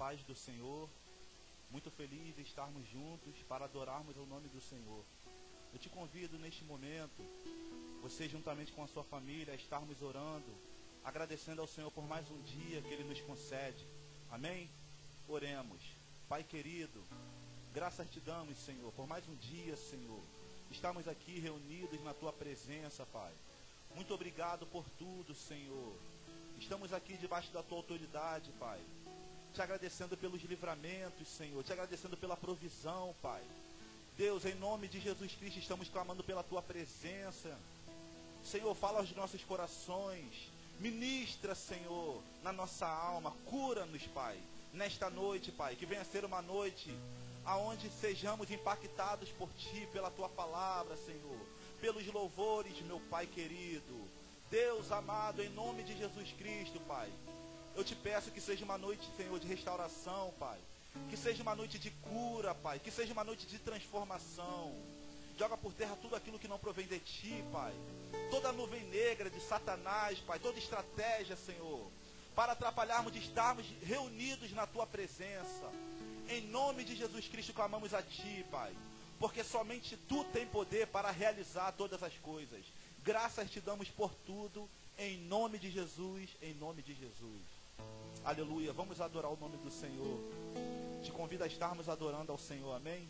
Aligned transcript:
paz 0.00 0.22
do 0.22 0.34
Senhor. 0.34 0.88
Muito 1.70 1.90
feliz 1.90 2.34
de 2.34 2.40
estarmos 2.40 2.88
juntos 2.88 3.34
para 3.46 3.66
adorarmos 3.66 4.16
o 4.16 4.24
nome 4.24 4.48
do 4.48 4.58
Senhor. 4.58 5.04
Eu 5.74 5.78
te 5.78 5.90
convido 5.90 6.38
neste 6.38 6.64
momento, 6.64 7.22
você 8.00 8.26
juntamente 8.26 8.72
com 8.72 8.82
a 8.82 8.88
sua 8.88 9.04
família, 9.04 9.52
a 9.52 9.56
estarmos 9.56 10.00
orando, 10.00 10.50
agradecendo 11.04 11.60
ao 11.60 11.68
Senhor 11.68 11.90
por 11.90 12.08
mais 12.08 12.26
um 12.30 12.40
dia 12.44 12.80
que 12.80 12.88
Ele 12.88 13.04
nos 13.04 13.20
concede. 13.20 13.84
Amém? 14.30 14.70
Oremos. 15.28 15.82
Pai 16.30 16.44
querido, 16.44 17.04
graças 17.74 18.08
te 18.08 18.20
damos, 18.20 18.56
Senhor, 18.56 18.90
por 18.92 19.06
mais 19.06 19.28
um 19.28 19.34
dia, 19.34 19.76
Senhor. 19.76 20.22
Estamos 20.70 21.06
aqui 21.06 21.38
reunidos 21.40 22.02
na 22.02 22.14
tua 22.14 22.32
presença, 22.32 23.04
Pai. 23.04 23.32
Muito 23.94 24.14
obrigado 24.14 24.66
por 24.66 24.82
tudo, 24.98 25.34
Senhor. 25.34 25.94
Estamos 26.58 26.90
aqui 26.90 27.18
debaixo 27.18 27.52
da 27.52 27.62
tua 27.62 27.76
autoridade, 27.76 28.50
Pai. 28.58 28.80
Te 29.54 29.62
agradecendo 29.62 30.16
pelos 30.16 30.42
livramentos, 30.42 31.28
Senhor. 31.28 31.62
Te 31.64 31.72
agradecendo 31.72 32.16
pela 32.16 32.36
provisão, 32.36 33.14
Pai. 33.20 33.42
Deus, 34.16 34.44
em 34.44 34.54
nome 34.54 34.86
de 34.86 35.00
Jesus 35.00 35.32
Cristo, 35.32 35.58
estamos 35.58 35.88
clamando 35.88 36.22
pela 36.22 36.42
tua 36.42 36.62
presença. 36.62 37.56
Senhor, 38.44 38.74
fala 38.74 39.00
aos 39.00 39.14
nossos 39.14 39.42
corações. 39.44 40.50
Ministra, 40.78 41.54
Senhor, 41.54 42.22
na 42.42 42.52
nossa 42.52 42.86
alma. 42.86 43.32
Cura-nos, 43.46 44.02
Pai. 44.08 44.38
Nesta 44.72 45.10
noite, 45.10 45.50
Pai. 45.50 45.74
Que 45.74 45.86
venha 45.86 46.04
ser 46.04 46.24
uma 46.24 46.40
noite 46.40 46.94
aonde 47.44 47.90
sejamos 47.90 48.50
impactados 48.50 49.30
por 49.30 49.48
Ti, 49.54 49.88
pela 49.92 50.10
Tua 50.10 50.28
palavra, 50.28 50.96
Senhor. 50.96 51.40
Pelos 51.80 52.06
louvores, 52.06 52.80
meu 52.82 53.00
Pai 53.10 53.26
querido. 53.26 54.08
Deus 54.50 54.90
amado, 54.92 55.42
em 55.42 55.48
nome 55.50 55.82
de 55.82 55.96
Jesus 55.96 56.32
Cristo, 56.32 56.80
Pai. 56.80 57.10
Eu 57.76 57.84
te 57.84 57.94
peço 57.94 58.30
que 58.30 58.40
seja 58.40 58.64
uma 58.64 58.76
noite, 58.76 59.08
Senhor, 59.16 59.38
de 59.38 59.46
restauração, 59.46 60.34
Pai. 60.38 60.58
Que 61.08 61.16
seja 61.16 61.42
uma 61.42 61.54
noite 61.54 61.78
de 61.78 61.90
cura, 61.90 62.54
Pai. 62.54 62.78
Que 62.78 62.90
seja 62.90 63.12
uma 63.12 63.24
noite 63.24 63.46
de 63.46 63.58
transformação. 63.58 64.74
Joga 65.38 65.56
por 65.56 65.72
terra 65.72 65.96
tudo 66.02 66.16
aquilo 66.16 66.38
que 66.38 66.48
não 66.48 66.58
provém 66.58 66.86
de 66.86 66.98
ti, 66.98 67.42
Pai. 67.50 67.72
Toda 68.30 68.52
nuvem 68.52 68.84
negra 68.88 69.30
de 69.30 69.40
Satanás, 69.40 70.18
Pai. 70.18 70.38
Toda 70.38 70.58
estratégia, 70.58 71.36
Senhor. 71.36 71.90
Para 72.34 72.52
atrapalharmos 72.52 73.12
de 73.12 73.20
estarmos 73.20 73.66
reunidos 73.82 74.52
na 74.52 74.66
tua 74.66 74.86
presença. 74.86 75.70
Em 76.28 76.42
nome 76.42 76.84
de 76.84 76.94
Jesus 76.94 77.26
Cristo 77.28 77.52
clamamos 77.52 77.94
a 77.94 78.02
ti, 78.02 78.44
Pai. 78.50 78.74
Porque 79.18 79.42
somente 79.42 79.96
tu 80.08 80.24
tem 80.24 80.46
poder 80.46 80.86
para 80.88 81.10
realizar 81.10 81.72
todas 81.72 82.02
as 82.02 82.14
coisas. 82.18 82.64
Graças 83.02 83.50
te 83.50 83.60
damos 83.60 83.88
por 83.88 84.12
tudo. 84.26 84.68
Em 84.98 85.16
nome 85.18 85.58
de 85.58 85.70
Jesus. 85.70 86.28
Em 86.42 86.54
nome 86.54 86.82
de 86.82 86.94
Jesus. 86.94 87.59
Aleluia. 88.24 88.72
Vamos 88.72 89.00
adorar 89.00 89.32
o 89.32 89.36
nome 89.36 89.56
do 89.56 89.70
Senhor. 89.70 90.20
Te 91.02 91.10
convido 91.10 91.42
a 91.42 91.46
estarmos 91.46 91.88
adorando 91.88 92.30
ao 92.30 92.38
Senhor. 92.38 92.74
Amém? 92.74 93.08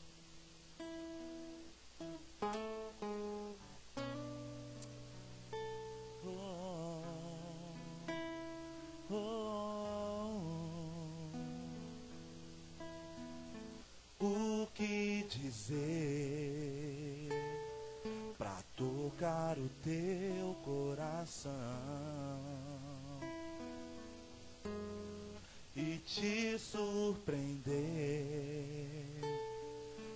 Surpreender. 26.58 27.70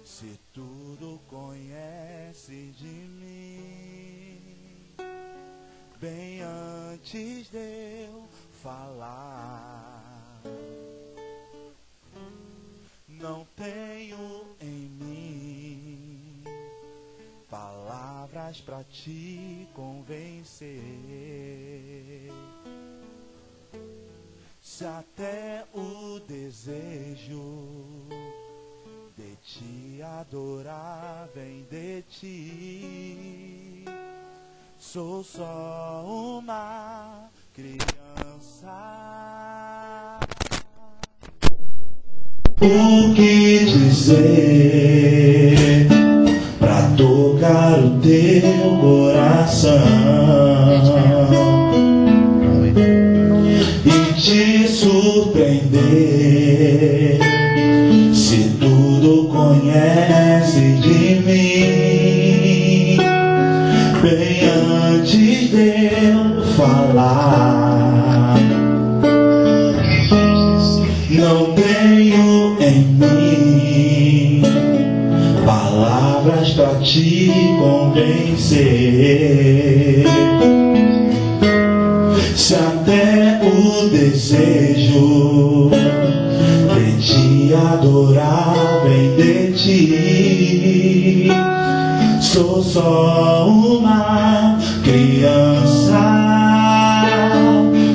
Se 0.04 0.38
tudo 0.52 1.20
conhece 1.28 2.72
de 2.78 2.86
mim, 2.86 4.38
bem 6.00 6.42
antes 6.42 7.48
de 7.50 8.06
eu 8.06 8.28
falar, 8.62 10.42
não 13.08 13.46
tenho 13.56 14.46
em 14.60 14.88
mim 15.00 16.44
palavras 17.50 18.60
para 18.60 18.84
te 18.84 19.66
convencer 19.74 21.63
se 24.76 24.84
até 24.84 25.62
o 25.72 26.18
desejo 26.26 27.62
de 29.16 29.36
te 29.46 30.02
adorar 30.02 31.28
vem 31.32 31.64
de 31.70 32.02
ti, 32.10 33.84
sou 34.76 35.22
só 35.22 36.04
uma 36.04 37.30
criança. 37.54 38.72
O 42.60 43.14
que 43.14 43.64
dizer 43.66 44.26
pra 46.58 46.90
tocar 46.96 47.78
o 47.78 48.00
teu 48.00 48.80
coração? 48.80 50.53
Só 92.74 93.46
uma 93.46 94.58
criança. 94.82 96.02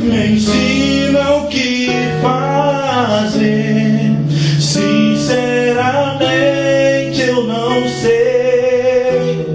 Me 0.04 0.36
ensina 0.36 1.36
o 1.36 1.48
que 1.50 1.90
fazer. 2.22 4.16
Sinceramente 4.58 7.20
eu 7.20 7.46
não 7.46 7.86
sei 7.90 9.46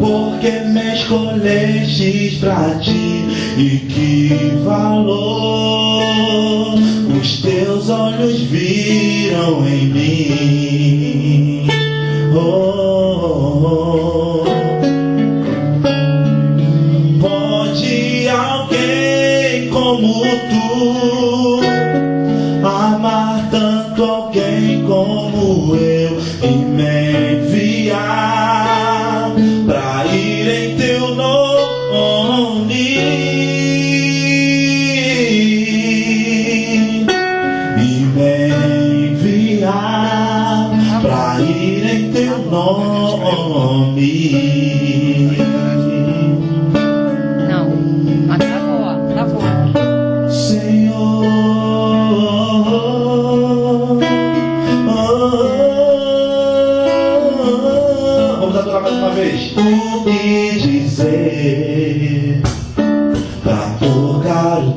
porque 0.00 0.50
me 0.50 0.94
escolhestes 0.96 2.38
pra 2.38 2.74
ti 2.80 3.28
e 3.56 3.86
que 3.88 4.58
valor 4.64 5.43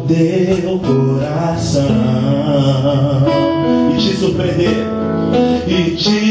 teu 0.07 0.79
coração. 0.79 1.85
E 3.93 3.97
te 3.97 4.15
surpreender 4.15 4.97
e 5.67 5.95
te 5.95 6.26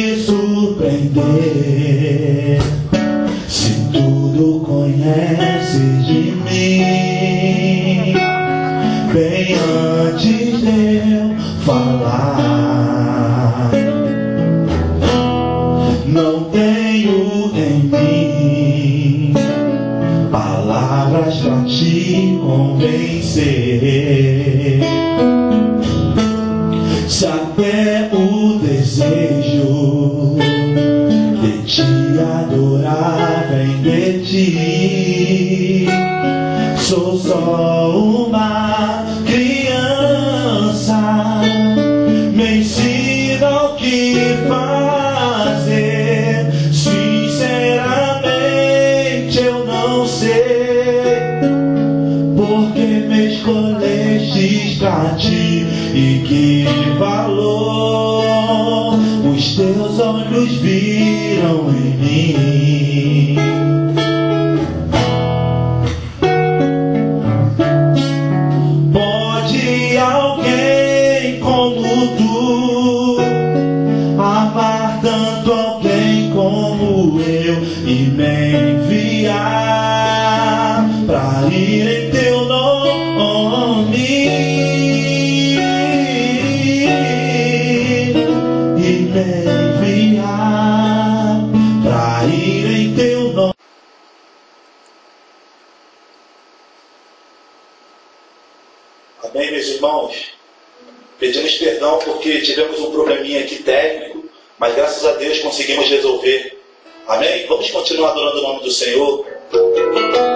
porque 102.26 102.40
tivemos 102.40 102.80
um 102.80 102.90
probleminha 102.90 103.40
aqui 103.42 103.62
técnico, 103.62 104.24
mas 104.58 104.74
graças 104.74 105.04
a 105.04 105.12
Deus 105.12 105.38
conseguimos 105.38 105.88
resolver. 105.88 106.58
Amém? 107.06 107.46
Vamos 107.46 107.70
continuar 107.70 108.10
adorando 108.10 108.38
o 108.38 108.42
nome 108.42 108.62
do 108.64 108.70
Senhor. 108.70 109.24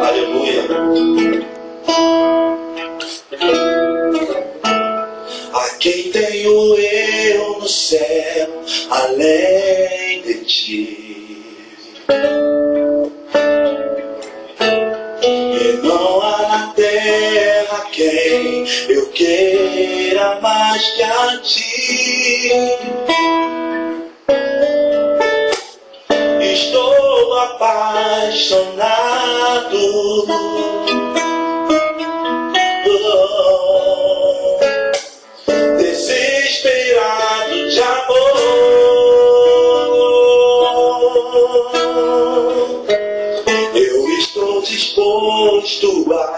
Aleluia. 0.06 0.66
A 5.52 5.68
quem 5.80 6.12
tenho 6.12 6.76
eu 6.76 7.58
no 7.58 7.68
céu, 7.68 8.62
além 8.88 10.22
de 10.22 10.44
ti 10.44 10.99
eu 18.88 19.06
queira 19.12 20.40
mais 20.40 20.82
que 20.90 21.02
a 21.02 21.38
ti. 21.38 22.52
Estou 26.40 27.38
apaixonado. 27.40 28.80
disposto 44.90 46.12
a 46.12 46.36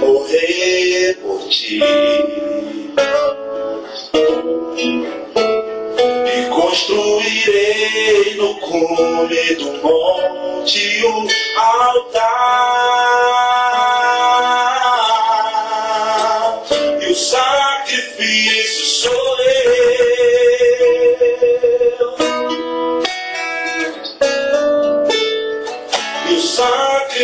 morrer 0.00 1.16
por 1.22 1.48
ti. 1.48 1.80
E 6.26 6.48
construirei 6.50 8.34
no 8.36 8.54
cume 8.56 9.54
do 9.54 9.72
monte 9.82 11.06
um 11.06 11.28
altar. 11.60 12.44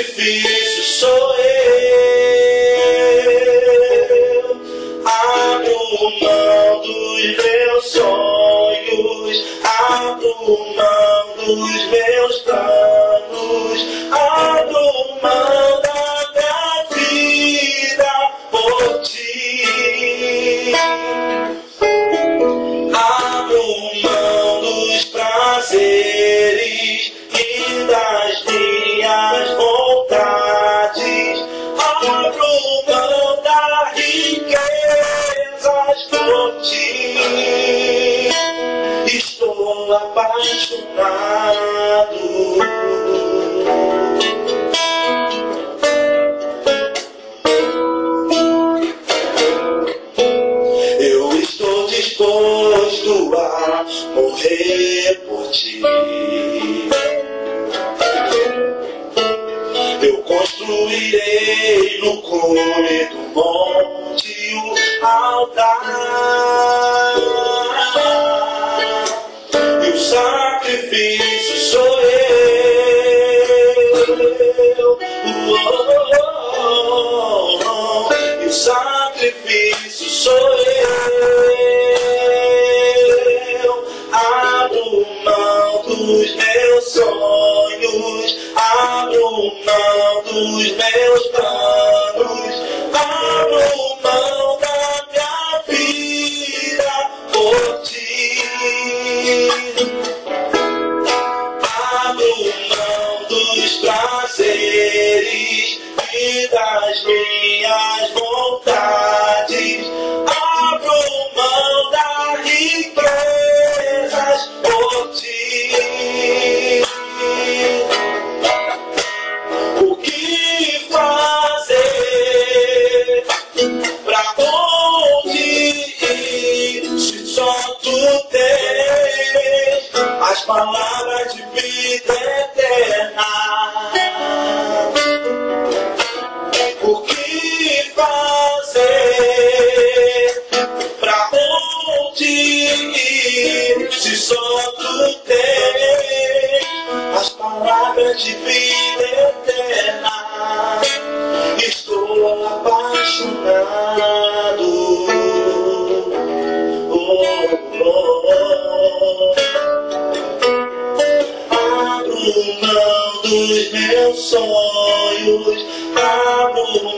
difícil 0.03 0.83
sou 0.83 1.37
eu. 1.37 1.90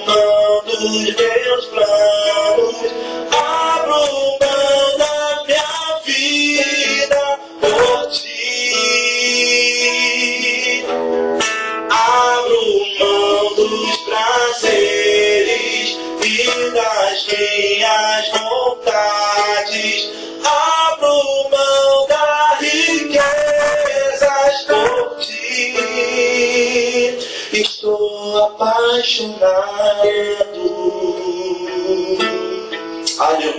Mão 0.07 0.65
dos 0.65 1.15
meus 1.17 1.67
planos, 1.67 2.32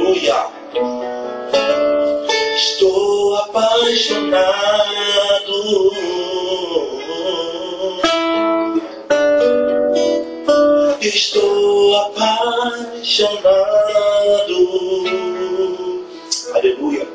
Aleluia. 0.04 0.36
Estou 2.58 3.36
apaixonado. 3.38 4.34
Estou 11.00 11.96
apaixonado. 11.96 13.54
Aleluia. 16.54 17.08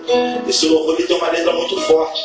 Esse 0.48 0.68
louvor 0.68 0.96
tem 0.96 1.14
uma 1.14 1.31
letra 1.31 1.53
muito 1.53 1.79
forte. 1.83 2.22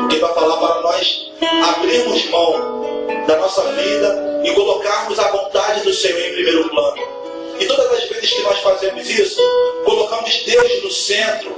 Porque 0.00 0.18
vai 0.18 0.34
falar 0.34 0.56
para 0.56 0.80
nós 0.82 1.30
abrirmos 1.68 2.28
mão 2.30 3.06
da 3.28 3.36
nossa 3.36 3.62
vida 3.74 4.42
e 4.44 4.50
colocarmos 4.52 5.16
a 5.20 5.30
vontade 5.30 5.84
do 5.84 5.94
Senhor 5.94 6.18
em 6.18 6.32
primeiro 6.32 6.68
plano. 6.70 7.25
E 7.58 7.66
todas 7.66 7.92
as 7.92 8.04
vezes 8.08 8.32
que 8.32 8.42
nós 8.42 8.58
fazemos 8.60 9.08
isso, 9.08 9.40
colocamos 9.84 10.42
Deus 10.44 10.82
no 10.82 10.90
centro. 10.90 11.56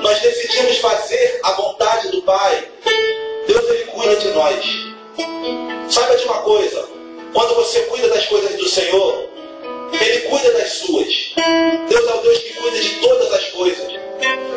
Nós 0.00 0.20
decidimos 0.20 0.78
fazer 0.78 1.40
a 1.42 1.52
vontade 1.52 2.08
do 2.10 2.22
Pai. 2.22 2.68
Deus 3.46 3.68
ele 3.70 3.84
cuida 3.84 4.16
de 4.16 4.28
nós. 4.28 4.64
Saiba 5.88 6.16
de 6.16 6.24
uma 6.24 6.42
coisa, 6.42 6.88
quando 7.32 7.54
você 7.54 7.80
cuida 7.82 8.08
das 8.08 8.26
coisas 8.26 8.56
do 8.56 8.68
Senhor, 8.68 9.28
Ele 10.00 10.20
cuida 10.22 10.52
das 10.52 10.72
suas. 10.72 11.34
Deus 11.88 12.08
é 12.08 12.14
o 12.14 12.22
Deus 12.22 12.38
que 12.38 12.54
cuida 12.54 12.80
de 12.80 12.90
todas 13.00 13.32
as 13.32 13.44
coisas. 13.50 13.88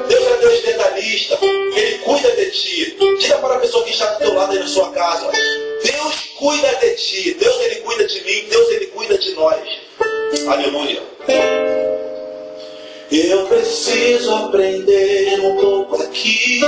Deus 0.07 0.27
é 0.27 0.37
Deus 0.37 0.61
detalhista, 0.61 1.37
Ele 1.41 1.97
cuida 1.99 2.31
de 2.31 2.51
ti. 2.51 2.97
Diga 3.19 3.37
para 3.39 3.55
a 3.55 3.59
pessoa 3.59 3.83
que 3.83 3.91
está 3.91 4.05
do 4.13 4.19
teu 4.19 4.33
lado 4.33 4.53
aí 4.53 4.59
na 4.59 4.67
sua 4.67 4.91
casa. 4.91 5.29
Deus 5.83 6.15
cuida 6.37 6.75
de 6.75 6.95
ti, 6.95 7.33
Deus 7.33 7.59
ele 7.61 7.75
cuida 7.77 8.07
de 8.07 8.21
mim, 8.23 8.45
Deus 8.49 8.69
ele 8.71 8.87
cuida 8.87 9.17
de 9.17 9.31
nós. 9.33 9.59
Aleluia. 10.43 11.01
Eu 13.09 13.47
preciso 13.47 14.35
aprender 14.35 15.39
um 15.39 15.55
pouco 15.55 16.03
aqui. 16.03 16.59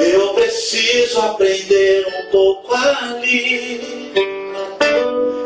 Eu 0.00 0.34
preciso 0.34 1.20
aprender 1.20 2.06
um 2.06 2.30
pouco 2.30 2.72
ali. 2.74 4.12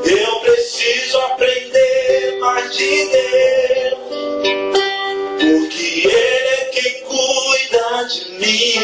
Eu 0.04 0.40
preciso 0.40 1.18
aprender 1.18 2.38
mais 2.40 2.76
de 2.76 3.08
Deus. 3.08 3.98
Porque 5.40 6.06
Ele 6.06 6.48
é 6.48 6.70
quem 6.72 7.02
cuida 7.04 8.04
de 8.04 8.30
mim. 8.32 8.74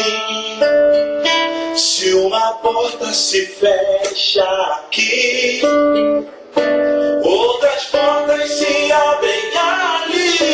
Se 1.77 2.11
uma 2.15 2.53
porta 2.53 3.13
se 3.13 3.45
fecha 3.45 4.43
aqui, 4.79 5.61
outras 7.23 7.85
portas 7.85 8.51
se 8.51 8.91
abrem 8.91 9.57
ali. 9.57 10.45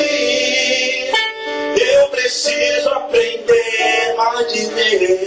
Eu 1.80 2.08
preciso 2.10 2.90
aprender 2.90 4.16
mais 4.18 4.52
de 4.54 4.68
Deus, 4.68 5.20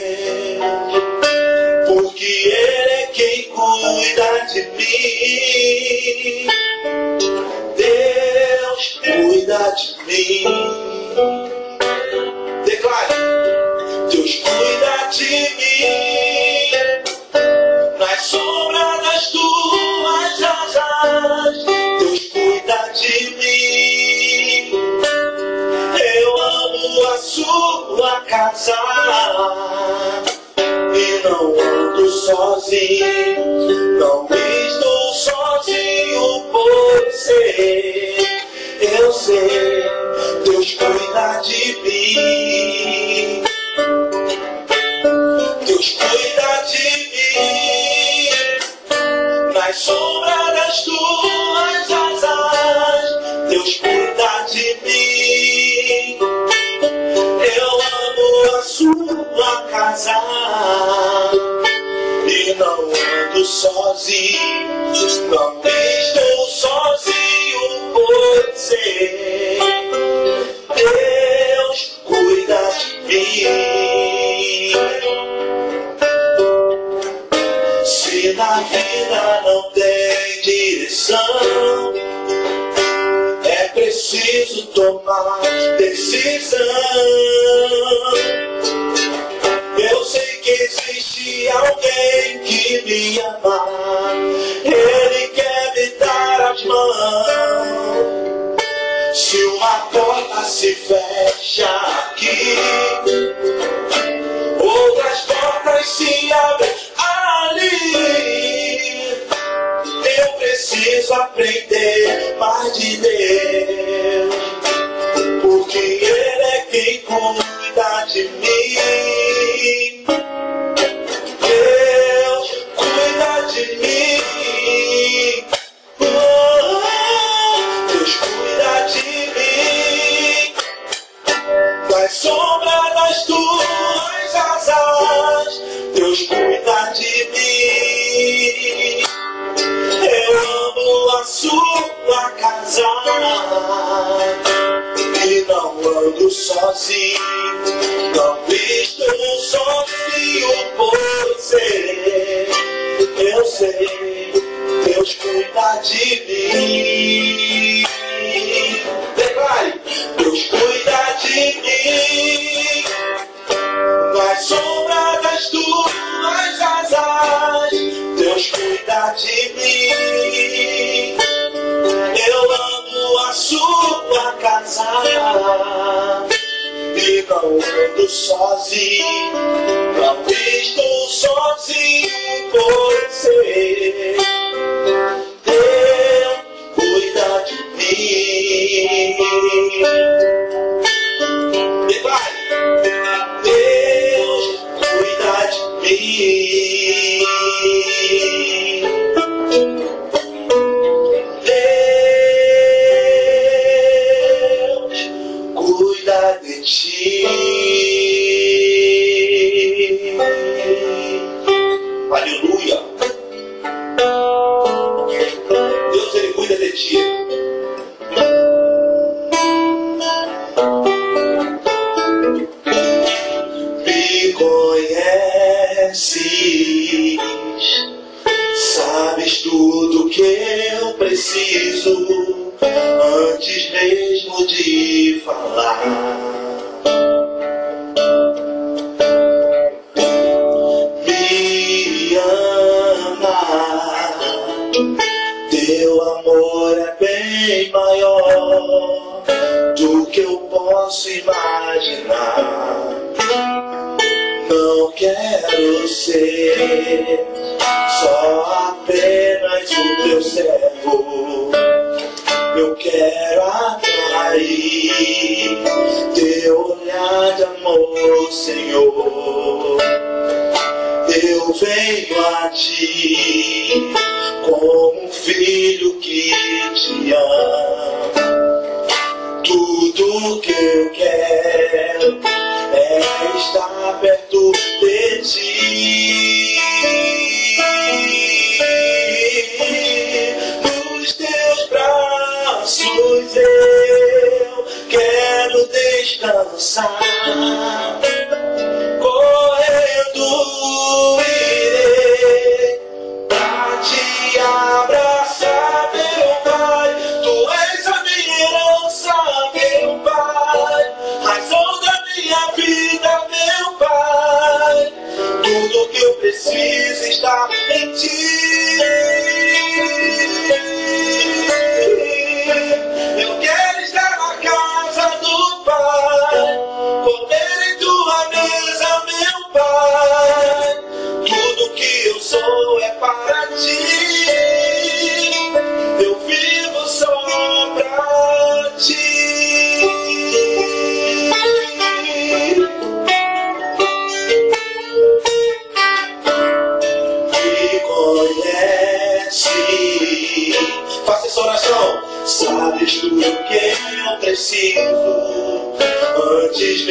porque 1.86 2.24
Ele 2.24 2.92
é 2.92 3.06
quem 3.12 3.42
cuida 3.50 4.46
de 4.52 4.62
mim. 4.76 6.46
Deus 7.76 9.00
cuida 9.02 9.74
de 9.76 9.88
mim. 10.06 10.44
Declare: 12.64 13.14
Deus 14.10 14.32
cuida 14.36 14.94
de 15.10 15.28
mim. 15.30 16.13
Sua 28.04 28.20
casa 28.26 28.74
e 30.94 31.26
não 31.26 31.58
ando 31.58 32.06
sozinho. 32.10 33.46
Não 33.66 34.26
estou 34.28 34.43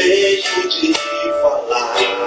mesmo 0.07 0.69
de 0.69 0.93
falar. 1.41 2.22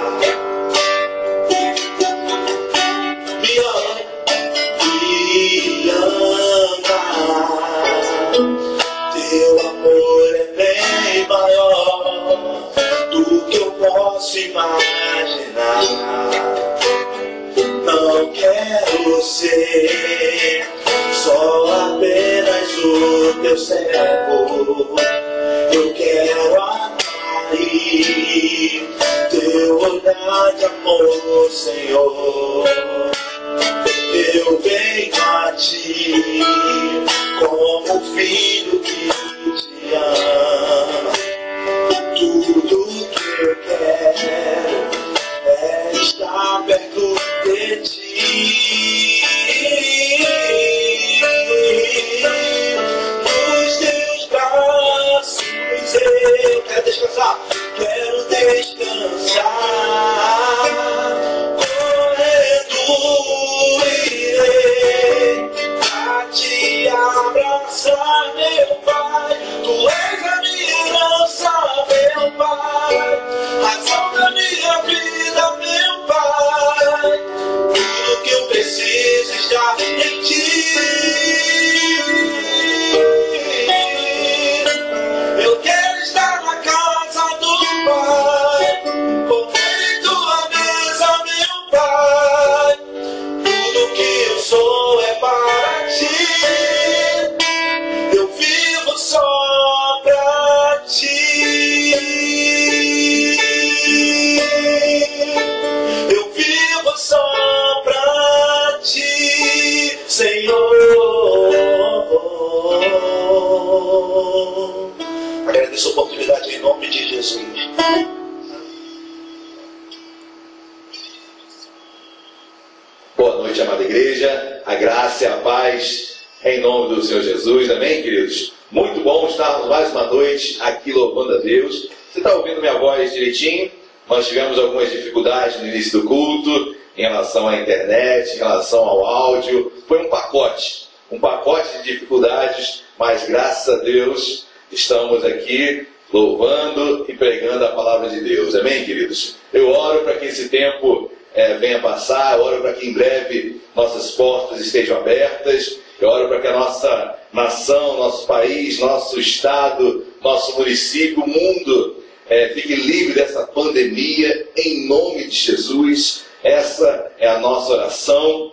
Amém, 148.67 148.83
queridos? 148.83 149.35
Eu 149.53 149.69
oro 149.69 150.03
para 150.03 150.17
que 150.17 150.25
esse 150.25 150.49
tempo 150.49 151.09
é, 151.33 151.57
venha 151.57 151.79
passar, 151.79 152.37
eu 152.37 152.43
oro 152.43 152.61
para 152.61 152.73
que 152.73 152.85
em 152.85 152.91
breve 152.91 153.61
nossas 153.73 154.11
portas 154.11 154.59
estejam 154.59 154.97
abertas, 154.97 155.79
eu 156.01 156.09
oro 156.09 156.27
para 156.27 156.41
que 156.41 156.47
a 156.47 156.59
nossa 156.59 157.17
nação, 157.31 157.97
nosso 157.97 158.27
país, 158.27 158.77
nosso 158.79 159.17
estado, 159.21 160.05
nosso 160.21 160.59
município, 160.59 161.23
o 161.23 161.29
mundo 161.29 162.03
é, 162.29 162.49
fique 162.49 162.75
livre 162.75 163.13
dessa 163.13 163.47
pandemia, 163.47 164.49
em 164.57 164.85
nome 164.85 165.27
de 165.27 165.35
Jesus. 165.37 166.25
Essa 166.43 167.09
é 167.19 167.29
a 167.29 167.39
nossa 167.39 167.71
oração. 167.71 168.51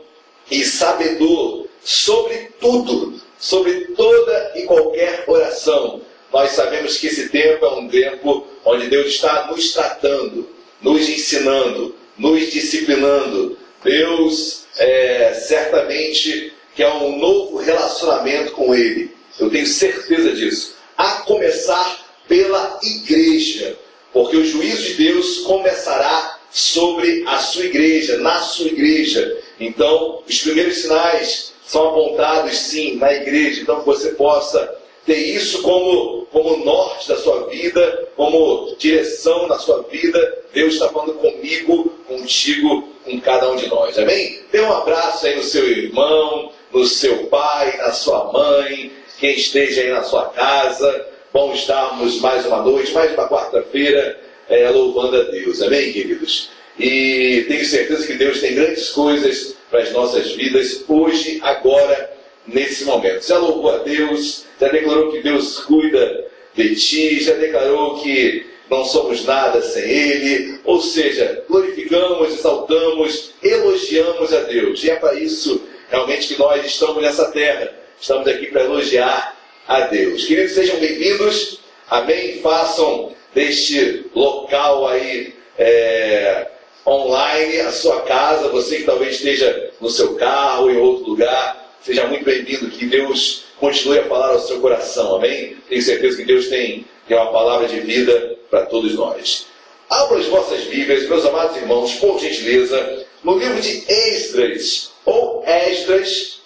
E 0.48 0.62
sabedor 0.64 1.66
sobre 1.82 2.50
tudo, 2.60 3.20
sobre 3.36 3.86
toda 3.96 4.52
e 4.54 4.62
qualquer 4.62 5.24
oração. 5.26 6.02
Nós 6.34 6.50
sabemos 6.50 6.98
que 6.98 7.06
esse 7.06 7.28
tempo 7.28 7.64
é 7.64 7.74
um 7.74 7.88
tempo 7.88 8.44
onde 8.64 8.88
Deus 8.88 9.06
está 9.06 9.46
nos 9.46 9.72
tratando, 9.72 10.48
nos 10.82 11.08
ensinando, 11.08 11.94
nos 12.18 12.50
disciplinando. 12.50 13.56
Deus 13.84 14.64
é, 14.76 15.32
certamente 15.32 16.52
quer 16.74 16.88
um 16.88 17.16
novo 17.20 17.58
relacionamento 17.58 18.50
com 18.50 18.74
Ele. 18.74 19.12
Eu 19.38 19.48
tenho 19.48 19.64
certeza 19.64 20.32
disso. 20.32 20.74
A 20.98 21.22
começar 21.22 22.04
pela 22.26 22.80
igreja. 22.82 23.78
Porque 24.12 24.36
o 24.36 24.44
juízo 24.44 24.82
de 24.82 24.94
Deus 24.94 25.38
começará 25.38 26.40
sobre 26.50 27.22
a 27.28 27.38
sua 27.38 27.66
igreja, 27.66 28.18
na 28.18 28.40
sua 28.40 28.66
igreja. 28.66 29.40
Então, 29.60 30.20
os 30.28 30.40
primeiros 30.40 30.78
sinais 30.78 31.52
são 31.64 31.90
apontados 31.90 32.58
sim 32.58 32.96
na 32.96 33.14
igreja. 33.14 33.60
Então, 33.60 33.78
que 33.78 33.86
você 33.86 34.08
possa 34.14 34.82
ter 35.06 35.18
isso 35.18 35.62
como, 35.62 36.23
como 36.34 36.64
norte 36.64 37.08
da 37.08 37.16
sua 37.16 37.46
vida, 37.46 38.08
como 38.16 38.74
direção 38.76 39.46
na 39.46 39.56
sua 39.56 39.82
vida. 39.84 40.38
Deus 40.52 40.74
está 40.74 40.88
falando 40.88 41.14
comigo, 41.14 41.90
contigo, 42.08 42.88
com 43.04 43.20
cada 43.20 43.52
um 43.52 43.56
de 43.56 43.68
nós. 43.68 43.96
Amém? 43.96 44.40
Dê 44.50 44.60
um 44.60 44.72
abraço 44.72 45.24
aí 45.26 45.36
no 45.36 45.44
seu 45.44 45.64
irmão, 45.70 46.50
no 46.72 46.84
seu 46.86 47.28
pai, 47.28 47.76
na 47.78 47.92
sua 47.92 48.32
mãe, 48.32 48.90
quem 49.20 49.36
esteja 49.36 49.82
aí 49.82 49.90
na 49.90 50.02
sua 50.02 50.28
casa. 50.30 51.06
Bom 51.32 51.54
estarmos 51.54 52.20
mais 52.20 52.44
uma 52.44 52.62
noite, 52.62 52.92
mais 52.92 53.14
uma 53.14 53.28
quarta-feira, 53.28 54.20
é, 54.48 54.68
louvando 54.70 55.16
a 55.16 55.22
Deus. 55.22 55.62
Amém, 55.62 55.92
queridos? 55.92 56.50
E 56.76 57.44
tenho 57.46 57.64
certeza 57.64 58.04
que 58.08 58.14
Deus 58.14 58.40
tem 58.40 58.56
grandes 58.56 58.90
coisas 58.90 59.54
para 59.70 59.82
as 59.82 59.92
nossas 59.92 60.32
vidas 60.32 60.84
hoje, 60.88 61.38
agora, 61.42 62.12
nesse 62.46 62.84
momento. 62.84 63.26
Já 63.26 63.38
louvou 63.38 63.70
a 63.70 63.78
Deus, 63.78 64.44
já 64.60 64.68
declarou 64.68 65.10
que 65.10 65.22
Deus 65.22 65.60
cuida 65.60 66.26
de 66.54 66.74
ti, 66.76 67.22
já 67.22 67.34
declarou 67.34 67.98
que 68.00 68.46
não 68.70 68.84
somos 68.84 69.24
nada 69.24 69.60
sem 69.62 69.82
Ele, 69.84 70.60
ou 70.64 70.80
seja, 70.80 71.44
glorificamos, 71.48 72.32
exaltamos, 72.32 73.32
elogiamos 73.42 74.32
a 74.32 74.40
Deus. 74.40 74.82
E 74.82 74.90
é 74.90 74.96
para 74.96 75.14
isso 75.14 75.62
realmente 75.90 76.28
que 76.28 76.38
nós 76.38 76.64
estamos 76.64 77.02
nessa 77.02 77.30
terra. 77.30 77.72
Estamos 78.00 78.26
aqui 78.26 78.46
para 78.46 78.64
elogiar 78.64 79.36
a 79.66 79.80
Deus. 79.82 80.24
Queridos, 80.24 80.52
sejam 80.52 80.76
bem-vindos. 80.76 81.60
Amém? 81.88 82.40
Façam 82.40 83.14
deste 83.34 84.06
local 84.14 84.88
aí 84.88 85.34
é, 85.58 86.46
online 86.86 87.60
a 87.60 87.72
sua 87.72 88.00
casa. 88.02 88.48
Você 88.48 88.78
que 88.78 88.84
talvez 88.84 89.16
esteja 89.16 89.70
no 89.80 89.90
seu 89.90 90.14
carro, 90.14 90.70
em 90.70 90.76
outro 90.76 91.10
lugar, 91.10 91.63
seja 91.84 92.06
muito 92.06 92.24
bem-vindo. 92.24 92.70
Que 92.70 92.86
Deus 92.86 93.44
continue 93.60 93.98
a 93.98 94.04
falar 94.04 94.30
ao 94.30 94.40
seu 94.40 94.58
coração. 94.60 95.16
Amém? 95.16 95.56
Tenho 95.68 95.82
certeza 95.82 96.16
que 96.16 96.24
Deus 96.24 96.48
tem, 96.48 96.86
uma 97.10 97.30
palavra 97.30 97.68
de 97.68 97.80
vida 97.80 98.38
para 98.50 98.64
todos 98.64 98.94
nós. 98.94 99.46
Abra 99.90 100.18
as 100.18 100.26
vossas 100.26 100.64
Bíblias, 100.64 101.06
meus 101.06 101.26
amados 101.26 101.56
irmãos, 101.58 101.94
por 101.96 102.18
gentileza, 102.18 103.04
no 103.22 103.38
livro 103.38 103.60
de 103.60 103.84
Esdras, 103.86 104.92
ou 105.04 105.44
Esdras, 105.46 106.40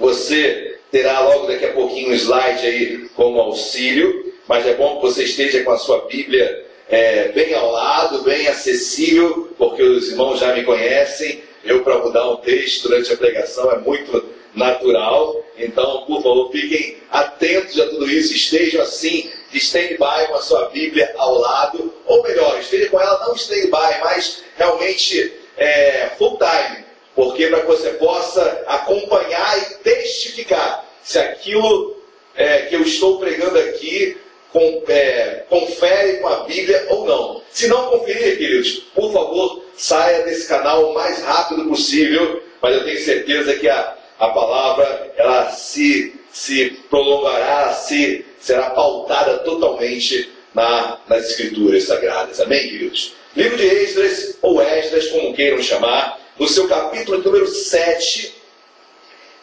você 0.00 0.78
terá 0.90 1.20
logo 1.20 1.46
daqui 1.46 1.66
a 1.66 1.72
pouquinho 1.72 2.08
um 2.08 2.14
slide 2.14 2.66
aí 2.66 3.08
como 3.14 3.38
auxílio, 3.40 4.32
mas 4.48 4.66
é 4.66 4.74
bom 4.74 4.96
que 4.96 5.02
você 5.02 5.24
esteja 5.24 5.62
com 5.62 5.72
a 5.72 5.78
sua 5.78 6.06
Bíblia 6.06 6.64
é, 6.88 7.28
bem 7.28 7.52
ao 7.52 7.70
lado, 7.70 8.22
bem 8.22 8.48
acessível, 8.48 9.54
porque 9.58 9.82
os 9.82 10.08
irmãos 10.08 10.40
já 10.40 10.54
me 10.54 10.64
conhecem. 10.64 11.42
Eu, 11.62 11.82
para 11.82 11.98
mudar 11.98 12.30
um 12.30 12.36
texto 12.36 12.88
durante 12.88 13.12
a 13.12 13.16
pregação, 13.16 13.70
é 13.70 13.78
muito 13.78 14.34
natural. 14.54 15.44
Então, 15.56 16.04
por 16.06 16.22
favor, 16.22 16.50
fiquem 16.50 16.98
atentos 17.10 17.78
a 17.78 17.86
tudo 17.88 18.10
isso, 18.10 18.34
estejam 18.34 18.82
assim, 18.82 19.30
stand-by 19.52 20.26
com 20.28 20.34
a 20.34 20.42
sua 20.42 20.68
Bíblia 20.68 21.12
ao 21.16 21.38
lado, 21.38 21.94
ou 22.06 22.22
melhor, 22.22 22.58
esteja 22.58 22.88
com 22.88 23.00
ela 23.00 23.26
não 23.26 23.34
stand-by, 23.34 24.00
mas 24.02 24.42
realmente 24.56 25.32
é, 25.56 26.10
full 26.18 26.38
time, 26.38 26.84
porque 27.14 27.46
para 27.46 27.60
que 27.60 27.66
você 27.66 27.90
possa 27.90 28.64
acompanhar 28.66 29.58
e 29.58 29.74
testificar 29.76 30.84
se 31.02 31.18
aquilo 31.18 31.96
é, 32.34 32.62
que 32.62 32.74
eu 32.74 32.82
estou 32.82 33.18
pregando 33.18 33.58
aqui 33.58 34.16
com, 34.52 34.82
é, 34.88 35.44
confere 35.48 36.18
com 36.18 36.28
a 36.28 36.44
Bíblia 36.44 36.86
ou 36.88 37.06
não. 37.06 37.42
Se 37.50 37.68
não 37.68 37.90
conferir, 37.90 38.38
queridos, 38.38 38.84
por 38.94 39.12
favor, 39.12 39.64
saia 39.76 40.22
desse 40.24 40.48
canal 40.48 40.90
o 40.90 40.94
mais 40.94 41.22
rápido 41.22 41.68
possível, 41.68 42.42
mas 42.60 42.74
eu 42.74 42.84
tenho 42.84 43.00
certeza 43.00 43.54
que 43.54 43.68
a, 43.68 43.96
a 44.18 44.28
palavra 44.28 45.12
ela 45.16 45.50
se, 45.50 46.14
se 46.32 46.70
prolongará, 46.88 47.72
se 47.72 48.24
será 48.40 48.70
pautada 48.70 49.38
totalmente 49.38 50.30
na, 50.54 50.98
nas 51.08 51.30
escrituras 51.30 51.84
sagradas. 51.84 52.40
Amém, 52.40 52.68
queridos? 52.68 53.14
Livro 53.36 53.56
de 53.56 53.66
Esdras, 53.66 54.38
ou 54.42 54.62
Esdras, 54.62 55.08
como 55.08 55.34
queiram 55.34 55.60
chamar, 55.62 56.20
no 56.38 56.48
seu 56.48 56.68
capítulo 56.68 57.22
número 57.22 57.46
7, 57.46 58.34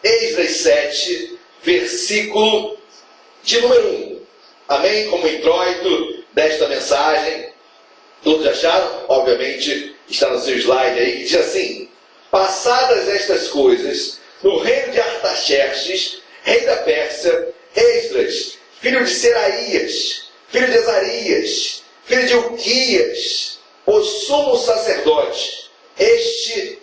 Esdras 0.02 0.50
7, 0.52 1.38
versículo 1.62 2.78
de 3.42 3.60
número 3.60 3.88
1. 3.88 4.20
Amém? 4.68 5.10
Como 5.10 5.28
introito 5.28 6.24
desta 6.32 6.68
mensagem. 6.68 7.52
Todos 8.22 8.46
acharam? 8.46 9.04
Obviamente, 9.08 9.94
está 10.08 10.30
no 10.30 10.40
seu 10.40 10.56
slide 10.56 10.98
aí, 10.98 11.12
que 11.18 11.24
diz 11.24 11.34
assim: 11.34 11.88
Passadas 12.30 13.08
estas 13.08 13.48
coisas, 13.48 14.20
no 14.42 14.58
reino 14.58 14.92
de 14.92 15.00
Artaxerxes, 15.00 16.20
rei 16.42 16.60
da 16.60 16.76
Pérsia, 16.78 17.48
Esdras, 17.74 18.58
filho 18.80 19.04
de 19.04 19.10
Seraías, 19.10 20.28
filho 20.48 20.66
de 20.66 20.76
Ezarias, 20.76 21.82
filho 22.04 22.26
de 22.26 22.34
Uquias, 22.34 23.58
o 23.86 24.02
sumo 24.02 24.56
sacerdote, 24.56 25.70
este 25.98 26.78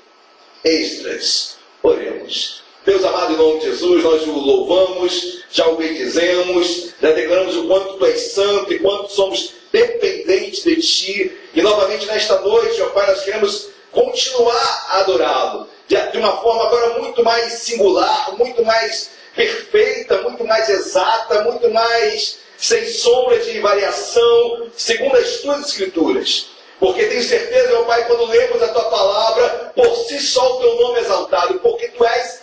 Esdras. 0.64 1.58
Oremos. 1.82 2.64
Deus 2.86 3.04
amado, 3.04 3.34
em 3.34 3.38
nome 3.38 3.60
de 3.60 3.68
Jesus, 3.68 4.04
nós 4.04 4.24
o 4.24 4.32
louvamos, 4.32 5.44
já 5.52 5.68
o 5.68 5.76
bendizemos, 5.76 6.94
já 7.02 7.12
declaramos 7.12 7.56
o 7.56 7.68
quanto 7.68 7.98
tu 7.98 8.06
és 8.06 8.20
santo 8.32 8.74
e 8.74 8.80
quanto 8.80 9.12
somos 9.12 9.54
dependentes 9.72 10.64
de 10.64 10.76
ti. 10.78 11.38
E 11.54 11.62
novamente 11.62 12.06
nesta 12.06 12.40
noite, 12.42 12.82
ó 12.82 12.90
Pai, 12.90 13.08
nós 13.08 13.24
queremos 13.24 13.70
continuar 13.92 14.86
a 14.90 15.00
adorá-lo 15.00 15.68
de 15.90 16.18
uma 16.18 16.38
forma 16.38 16.66
agora 16.66 17.00
muito 17.00 17.24
mais 17.24 17.54
singular, 17.54 18.36
muito 18.38 18.64
mais 18.64 19.10
perfeita, 19.36 20.22
muito 20.22 20.46
mais 20.46 20.70
exata, 20.70 21.42
muito 21.42 21.70
mais 21.72 22.38
sem 22.58 22.86
sombra 22.88 23.40
de 23.40 23.60
variação, 23.60 24.70
segundo 24.76 25.16
as 25.16 25.38
tuas 25.38 25.68
escrituras. 25.68 26.48
Porque 26.80 27.06
tenho 27.06 27.24
certeza, 27.24 27.70
meu 27.70 27.86
Pai, 27.86 28.06
quando 28.06 28.26
lemos 28.26 28.62
a 28.62 28.68
tua 28.70 28.90
palavra, 28.90 29.72
por 29.76 29.96
si 30.08 30.20
só 30.20 30.56
o 30.56 30.60
teu 30.60 30.76
nome 30.76 31.00
é 31.00 31.02
exaltado, 31.02 31.60
porque 31.60 31.88
tu 31.90 32.06
és 32.06 32.40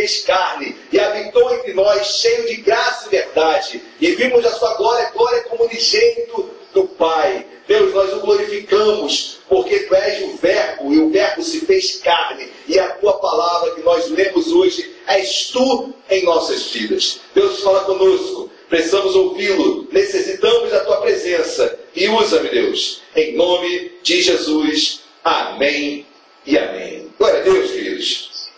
fez 0.00 0.22
carne 0.22 0.76
e 0.90 0.98
habitou 0.98 1.52
entre 1.54 1.74
nós, 1.74 2.06
cheio 2.06 2.46
de 2.46 2.56
graça 2.56 3.06
e 3.06 3.10
verdade. 3.10 3.82
E 4.00 4.12
vimos 4.12 4.44
a 4.46 4.52
sua 4.52 4.74
glória, 4.74 5.10
glória 5.10 5.42
como 5.42 5.64
unigênito 5.64 6.50
do 6.72 6.84
Pai. 6.84 7.46
Deus, 7.66 7.94
nós 7.94 8.12
o 8.14 8.20
glorificamos, 8.20 9.38
porque 9.48 9.80
tu 9.80 9.94
és 9.94 10.22
o 10.24 10.36
Verbo, 10.38 10.92
e 10.92 10.98
o 10.98 11.10
Verbo 11.10 11.42
se 11.42 11.60
fez 11.60 12.00
carne, 12.02 12.48
e 12.66 12.78
a 12.78 12.88
tua 12.88 13.12
palavra 13.14 13.74
que 13.76 13.82
nós 13.82 14.08
lemos 14.10 14.50
hoje 14.50 14.90
és 15.06 15.50
tu 15.52 15.94
em 16.10 16.24
nossas 16.24 16.70
vidas. 16.72 17.20
Deus 17.32 17.60
fala 17.60 17.84
conosco, 17.84 18.50
precisamos 18.68 19.14
ouvi-lo, 19.14 19.86
necessitamos 19.92 20.70
da 20.70 20.80
tua 20.80 21.00
presença, 21.00 21.78
e 21.94 22.08
usa-me, 22.08 22.48
Deus, 22.48 23.02
em 23.14 23.36
nome 23.36 23.92
de 24.02 24.20
Jesus. 24.20 25.02
Amém 25.22 26.06
e 26.44 26.58
amém. 26.58 27.08
Glória 27.16 27.40
a 27.40 27.42
Deus, 27.44 27.70
queridos. 27.70 28.50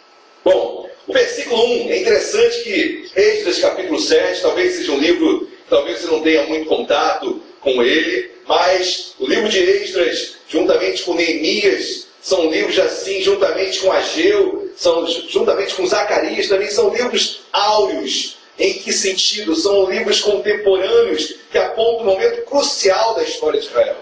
Bom, 0.43 0.89
o 1.07 1.13
versículo 1.13 1.63
1 1.63 1.91
é 1.91 1.99
interessante 1.99 2.63
que 2.63 3.11
Êxodo 3.15 3.61
capítulo 3.61 4.01
7, 4.01 4.41
talvez 4.41 4.77
seja 4.77 4.93
um 4.93 4.99
livro, 4.99 5.49
talvez 5.69 6.01
você 6.01 6.07
não 6.07 6.23
tenha 6.23 6.47
muito 6.47 6.67
contato 6.67 7.43
com 7.63 7.83
ele, 7.83 8.31
mas 8.47 9.15
o 9.19 9.27
livro 9.27 9.49
de 9.49 9.59
Esdras, 9.59 10.35
juntamente 10.49 11.03
com 11.03 11.15
Neemias, 11.15 12.07
são 12.21 12.51
livros 12.51 12.79
assim, 12.79 13.23
juntamente 13.23 13.81
com 13.81 13.91
Ageu, 13.91 14.71
são, 14.77 15.07
juntamente 15.07 15.75
com 15.75 15.87
Zacarias, 15.87 16.49
também 16.49 16.69
são 16.69 16.95
livros 16.95 17.41
áureos. 17.53 18.37
Em 18.59 18.75
que 18.75 18.93
sentido? 18.93 19.57
São 19.57 19.91
livros 19.91 20.21
contemporâneos 20.21 21.37
que 21.51 21.57
apontam 21.59 22.03
um 22.03 22.05
momento 22.05 22.45
crucial 22.45 23.15
da 23.15 23.23
história 23.23 23.59
de 23.59 23.65
Israel. 23.67 23.97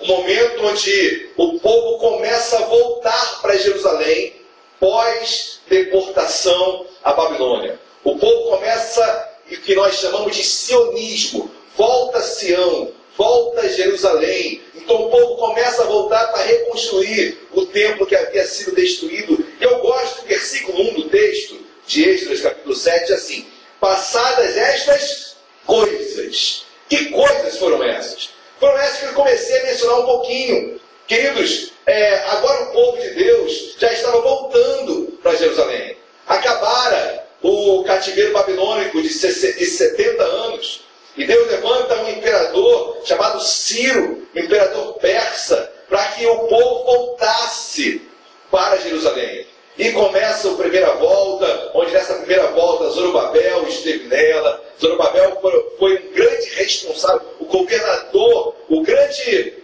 Um 0.00 0.06
momento 0.06 0.66
onde 0.66 1.30
o 1.36 1.58
povo 1.58 1.98
começa 1.98 2.58
a 2.58 2.66
voltar 2.66 3.40
para 3.40 3.56
Jerusalém 3.56 4.34
pós-deportação 4.78 6.86
à 7.02 7.12
Babilônia. 7.12 7.80
O 8.04 8.16
povo 8.18 8.50
começa 8.50 9.30
o 9.50 9.56
que 9.56 9.74
nós 9.74 9.96
chamamos 9.96 10.36
de 10.36 10.44
sionismo, 10.44 11.50
volta 11.76 12.18
a 12.18 12.22
Sião, 12.22 12.92
volta 13.16 13.62
a 13.62 13.68
Jerusalém. 13.68 14.62
Então 14.74 15.06
o 15.06 15.10
povo 15.10 15.36
começa 15.36 15.82
a 15.82 15.86
voltar 15.86 16.26
para 16.28 16.44
reconstruir 16.44 17.38
o 17.52 17.66
templo 17.66 18.06
que 18.06 18.16
havia 18.16 18.46
sido 18.46 18.74
destruído. 18.74 19.44
Eu 19.60 19.78
gosto 19.78 20.22
do 20.22 20.28
versículo 20.28 20.80
1 20.90 20.94
do 20.94 21.08
texto 21.08 21.58
de 21.86 22.08
Êxodo, 22.08 22.42
capítulo 22.42 22.74
7, 22.74 23.12
assim: 23.12 23.46
Passadas 23.80 24.56
estas 24.56 25.36
coisas. 25.66 26.64
Que 26.88 27.06
coisas 27.06 27.58
foram 27.58 27.82
essas? 27.82 28.30
Foram 28.60 28.78
essas 28.78 28.98
que 29.00 29.06
eu 29.06 29.14
comecei 29.14 29.60
a 29.60 29.64
mencionar 29.64 30.00
um 30.00 30.06
pouquinho. 30.06 30.80
Queridos, 31.06 31.72
é, 31.86 32.14
agora 32.30 32.64
o 32.64 32.72
povo 32.72 33.00
de 33.00 33.10
Deus 33.10 33.76
já 33.78 33.92
estava 33.92 34.20
voltando 34.20 35.18
para 35.22 35.36
Jerusalém. 35.36 35.96
Acabara 36.26 37.26
o 37.42 37.84
cativeiro 37.84 38.32
babilônico 38.32 39.02
de 39.02 39.08
70 39.10 40.22
anos. 40.22 40.83
E 41.16 41.24
Deus 41.24 41.48
levanta 41.48 42.02
um 42.02 42.10
imperador 42.10 42.98
chamado 43.04 43.40
Ciro, 43.40 44.26
imperador 44.34 44.94
persa, 44.94 45.72
para 45.88 46.04
que 46.08 46.26
o 46.26 46.38
povo 46.48 46.84
voltasse 46.84 48.02
para 48.50 48.78
Jerusalém. 48.78 49.46
E 49.76 49.90
começa 49.92 50.50
a 50.50 50.54
primeira 50.54 50.94
volta, 50.94 51.70
onde 51.74 51.92
nessa 51.92 52.14
primeira 52.14 52.48
volta 52.48 52.90
Zorobabel 52.90 53.66
esteve 53.68 54.06
nela. 54.06 54.62
Zorobabel 54.80 55.40
foi 55.78 55.98
um 55.98 56.12
grande 56.12 56.48
responsável, 56.50 57.22
o 57.40 57.44
governador, 57.44 58.54
o 58.68 58.82
grande, 58.82 59.54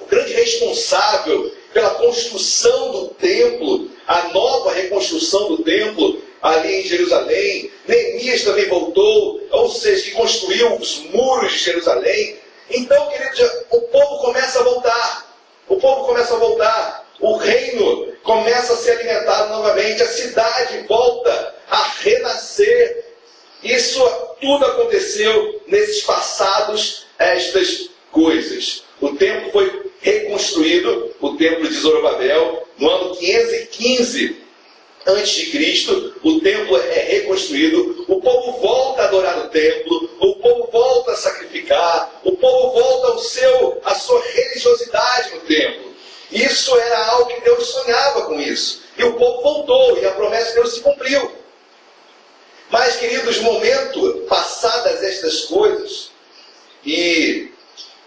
o 0.00 0.06
grande 0.06 0.32
responsável 0.32 1.52
pela 1.72 1.90
construção 1.90 2.92
do 2.92 3.08
templo, 3.08 3.90
a 4.06 4.28
nova 4.28 4.72
reconstrução 4.72 5.48
do 5.48 5.58
templo 5.62 6.22
ali 6.44 6.80
em 6.80 6.82
Jerusalém. 6.82 7.70
Neemias 7.88 8.42
também 8.42 8.68
voltou, 8.68 9.40
ou 9.50 9.70
seja, 9.70 10.04
que 10.04 10.10
construiu 10.10 10.74
os 10.76 10.98
muros 11.04 11.52
de 11.52 11.58
Jerusalém. 11.58 12.36
Então, 12.70 13.08
queridos, 13.08 13.40
o 13.70 13.80
povo 13.80 14.18
começa 14.18 14.60
a 14.60 14.62
voltar. 14.62 15.36
O 15.66 15.76
povo 15.78 16.04
começa 16.04 16.34
a 16.34 16.38
voltar. 16.38 17.08
O 17.18 17.36
reino 17.36 18.12
começa 18.22 18.74
a 18.74 18.76
ser 18.76 18.90
alimentado 18.92 19.48
novamente. 19.54 20.02
A 20.02 20.06
cidade 20.06 20.86
volta 20.86 21.54
a 21.70 21.92
renascer. 22.02 23.06
Isso 23.62 24.06
tudo 24.38 24.66
aconteceu 24.66 25.62
nesses 25.66 26.02
passados 26.02 27.06
estas 27.18 27.88
coisas. 28.12 28.84
O 29.00 29.16
templo 29.16 29.50
foi 29.50 29.90
reconstruído, 30.02 31.10
o 31.22 31.36
templo 31.36 31.66
de 31.66 31.74
Zorobabel, 31.74 32.68
no 32.78 32.90
ano 32.90 33.16
515 33.16 34.43
antes 35.06 35.32
de 35.32 35.46
Cristo, 35.50 36.14
o 36.22 36.40
templo 36.40 36.76
é 36.76 37.00
reconstruído, 37.00 38.04
o 38.08 38.20
povo 38.20 38.60
volta 38.60 39.02
a 39.02 39.04
adorar 39.06 39.38
o 39.46 39.48
templo, 39.48 40.10
o 40.20 40.36
povo 40.36 40.68
volta 40.70 41.12
a 41.12 41.16
sacrificar, 41.16 42.20
o 42.24 42.36
povo 42.36 42.72
volta 42.72 43.08
ao 43.08 43.18
seu, 43.18 43.80
a 43.84 43.94
sua 43.94 44.22
religiosidade 44.22 45.34
no 45.34 45.40
templo. 45.40 45.94
Isso 46.30 46.76
era 46.76 47.06
algo 47.06 47.26
que 47.26 47.40
Deus 47.42 47.66
sonhava 47.66 48.22
com 48.26 48.40
isso. 48.40 48.82
E 48.98 49.04
o 49.04 49.14
povo 49.14 49.42
voltou 49.42 49.98
e 49.98 50.06
a 50.06 50.12
promessa 50.12 50.48
de 50.48 50.54
Deus 50.54 50.74
se 50.74 50.80
cumpriu. 50.80 51.30
Mas, 52.70 52.96
queridos, 52.96 53.38
momento 53.38 54.24
passadas 54.28 55.02
estas 55.02 55.42
coisas, 55.42 56.10
e 56.84 57.52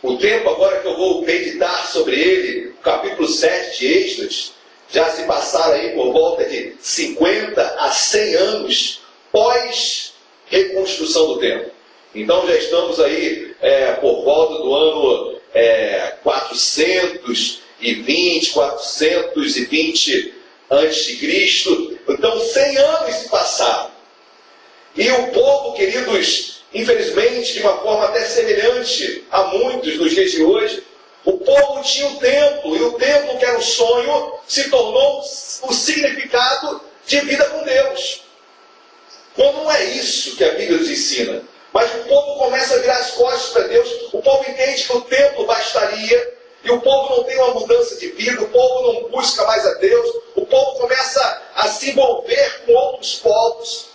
o 0.02 0.18
tempo 0.18 0.50
agora 0.50 0.82
que 0.82 0.88
eu 0.88 0.98
vou 0.98 1.22
meditar 1.22 1.88
sobre 1.88 2.20
ele, 2.20 2.74
capítulo 2.84 3.28
7 3.28 3.80
de 3.80 3.88
Êxodo, 3.88 4.57
já 4.90 5.10
se 5.12 5.24
passaram 5.24 5.74
aí 5.74 5.92
por 5.92 6.12
volta 6.12 6.46
de 6.46 6.76
50 6.80 7.62
a 7.62 7.92
100 7.92 8.36
anos 8.36 9.02
pós 9.32 10.14
reconstrução 10.48 11.28
do 11.28 11.40
templo. 11.40 11.72
Então 12.16 12.48
já 12.48 12.56
estamos 12.56 13.00
aí 13.00 13.56
é, 13.62 13.94
por 13.94 14.24
volta 14.24 14.64
do 14.64 14.74
ano 14.74 15.40
é, 15.54 16.16
420, 16.24 18.50
420 18.52 20.34
antes 20.72 21.06
de 21.06 21.18
Cristo. 21.18 22.00
Então 22.08 22.40
100 22.40 22.78
anos 22.78 23.16
se 23.16 23.30
passaram. 23.30 23.92
E 24.96 25.08
o 25.12 25.28
povo, 25.28 25.76
queridos, 25.76 26.64
infelizmente, 26.74 27.54
de 27.54 27.60
uma 27.60 27.78
forma 27.78 28.06
até 28.06 28.26
semelhante 28.26 29.24
a 29.30 29.44
muitos 29.44 29.96
nos 29.98 30.12
dias 30.12 30.32
de 30.32 30.42
hoje, 30.42 30.82
o 31.28 31.38
povo 31.40 31.84
tinha 31.84 32.08
o 32.08 32.20
templo, 32.20 32.78
e 32.78 32.82
o 32.84 32.94
templo, 32.94 33.38
que 33.38 33.44
era 33.44 33.58
o 33.58 33.62
sonho, 33.62 34.34
se 34.48 34.70
tornou 34.70 35.20
o 35.20 35.74
significado 35.74 36.82
de 37.06 37.20
vida 37.20 37.44
com 37.50 37.64
Deus. 37.64 38.22
Bom, 39.36 39.52
não 39.52 39.70
é 39.70 39.84
isso 39.84 40.38
que 40.38 40.44
a 40.46 40.54
Bíblia 40.54 40.78
nos 40.78 40.90
ensina. 40.90 41.44
Mas 41.74 41.94
o 41.96 42.08
povo 42.08 42.38
começa 42.40 42.76
a 42.76 42.78
virar 42.78 42.96
as 43.00 43.12
costas 43.12 43.50
para 43.52 43.68
Deus, 43.68 43.90
o 44.14 44.22
povo 44.22 44.50
entende 44.50 44.84
que 44.86 44.94
o 44.96 45.02
templo 45.02 45.46
bastaria, 45.46 46.38
e 46.64 46.72
o 46.72 46.80
povo 46.80 47.18
não 47.18 47.24
tem 47.26 47.36
uma 47.36 47.56
mudança 47.56 47.98
de 47.98 48.08
vida, 48.08 48.42
o 48.42 48.48
povo 48.48 48.94
não 48.94 49.10
busca 49.10 49.44
mais 49.44 49.66
a 49.66 49.74
Deus, 49.74 50.10
o 50.34 50.46
povo 50.46 50.80
começa 50.80 51.44
a 51.56 51.68
se 51.68 51.90
envolver 51.90 52.62
com 52.66 52.72
outros 52.72 53.16
povos. 53.16 53.88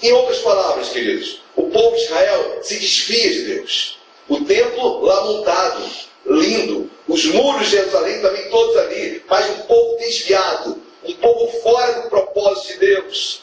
Em 0.00 0.12
outras 0.12 0.38
palavras, 0.38 0.90
queridos, 0.90 1.40
o 1.56 1.68
povo 1.68 1.96
de 1.96 2.02
Israel 2.04 2.58
se 2.62 2.78
desvia 2.78 3.28
de 3.28 3.42
Deus. 3.56 3.98
O 4.28 4.44
templo 4.44 5.04
lá 5.04 5.24
montado, 5.24 6.11
lindo. 6.26 6.90
Os 7.08 7.24
muros 7.26 7.66
de 7.66 7.76
Jerusalém 7.76 8.20
também 8.20 8.48
todos 8.48 8.76
ali, 8.76 9.22
mas 9.28 9.50
um 9.50 9.58
povo 9.62 9.96
desviado, 9.98 10.82
um 11.04 11.12
povo 11.14 11.60
fora 11.60 11.92
do 12.00 12.08
propósito 12.08 12.74
de 12.74 12.78
Deus. 12.78 13.42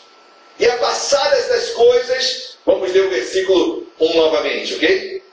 E 0.58 0.66
a 0.66 0.78
passadas 0.78 1.48
das 1.48 1.70
coisas, 1.72 2.58
vamos 2.66 2.92
ler 2.92 3.06
o 3.06 3.10
versículo 3.10 3.88
1 4.00 4.16
novamente, 4.16 4.76
ok? 4.76 5.24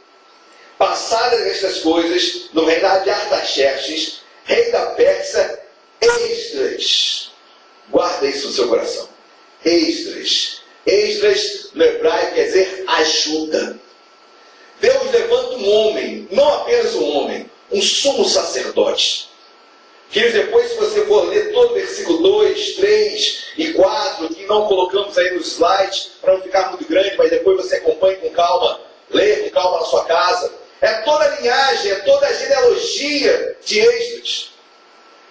Passadas 0.79 1.41
estas 1.47 1.79
coisas, 1.79 2.51
no 2.53 2.65
reinado 2.65 3.05
de 3.05 3.11
Artaxerxes, 3.11 4.21
rei 4.45 4.71
da 4.71 4.87
Pérsia, 4.91 5.61
Esdras. 6.01 7.31
Guarda 7.89 8.27
isso 8.27 8.49
no 8.49 8.53
seu 8.53 8.69
coração. 8.69 9.09
Esdras. 9.65 10.61
Esdras, 10.85 11.71
no 11.75 11.83
hebraico, 11.83 12.35
quer 12.35 12.45
dizer 12.45 12.85
ajuda. 12.87 13.81
Levanta 15.17 15.57
um 15.57 15.71
homem, 15.71 16.29
não 16.31 16.47
apenas 16.55 16.95
um 16.95 17.17
homem, 17.17 17.51
um 17.73 17.81
sumo 17.81 18.25
sacerdote. 18.25 19.31
Que 20.11 20.29
depois, 20.29 20.71
se 20.71 20.77
você 20.77 21.05
for 21.07 21.29
ler 21.29 21.53
todo 21.53 21.71
o 21.71 21.75
versículo 21.75 22.23
2, 22.23 22.73
3 22.77 23.45
e 23.57 23.73
4, 23.73 24.29
que 24.29 24.47
não 24.47 24.67
colocamos 24.67 25.17
aí 25.17 25.31
nos 25.35 25.53
slides, 25.53 26.11
para 26.21 26.35
não 26.35 26.43
ficar 26.43 26.71
muito 26.71 26.87
grande, 26.87 27.17
mas 27.17 27.31
depois 27.31 27.57
você 27.57 27.77
acompanhe 27.77 28.17
com 28.17 28.31
calma, 28.31 28.81
lê 29.11 29.37
com 29.37 29.51
calma 29.51 29.81
na 29.81 29.87
sua 29.87 30.05
casa. 30.05 30.53
É 30.81 30.93
toda 31.01 31.25
a 31.25 31.41
linhagem, 31.41 31.93
é 31.93 31.95
toda 31.97 32.27
a 32.27 32.33
genealogia 32.33 33.57
de 33.65 33.81
Esdras. 33.81 34.51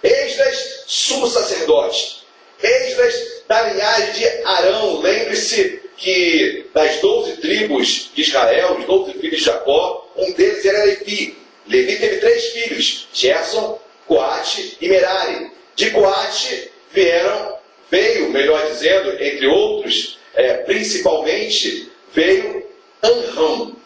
Esdras, 0.02 0.84
sumo 0.86 1.26
sacerdote. 1.28 2.26
Esdras, 2.60 3.14
da 3.46 3.62
linhagem 3.62 4.12
de 4.12 4.26
Arão. 4.44 5.00
Lembre-se 5.00 5.85
que 5.96 6.66
das 6.74 7.00
doze 7.00 7.38
tribos 7.38 8.10
de 8.14 8.22
Israel, 8.22 8.76
os 8.78 8.84
doze 8.84 9.12
filhos 9.14 9.38
de 9.38 9.44
Jacó, 9.44 10.10
um 10.16 10.32
deles 10.32 10.64
era 10.64 10.84
Levi. 10.84 11.36
Levi 11.66 11.96
teve 11.96 12.16
três 12.18 12.46
filhos, 12.46 13.08
Gerson, 13.12 13.80
Coate 14.06 14.76
e 14.80 14.88
Merari. 14.88 15.50
De 15.74 15.90
Coate 15.90 16.70
vieram 16.92 17.56
veio, 17.90 18.30
melhor 18.30 18.66
dizendo, 18.70 19.12
entre 19.22 19.46
outros, 19.46 20.18
é, 20.34 20.54
principalmente, 20.58 21.90
veio 22.12 22.64
Anrão. 23.02 23.76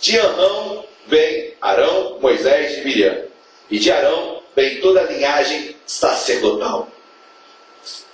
De 0.00 0.18
Anrão 0.18 0.84
vem 1.06 1.54
Arão, 1.60 2.18
Moisés 2.20 2.78
e 2.78 2.80
Miriam. 2.82 3.24
E 3.70 3.78
de 3.78 3.90
Arão 3.90 4.42
vem 4.54 4.80
toda 4.80 5.00
a 5.00 5.04
linhagem 5.04 5.76
sacerdotal. 5.86 6.88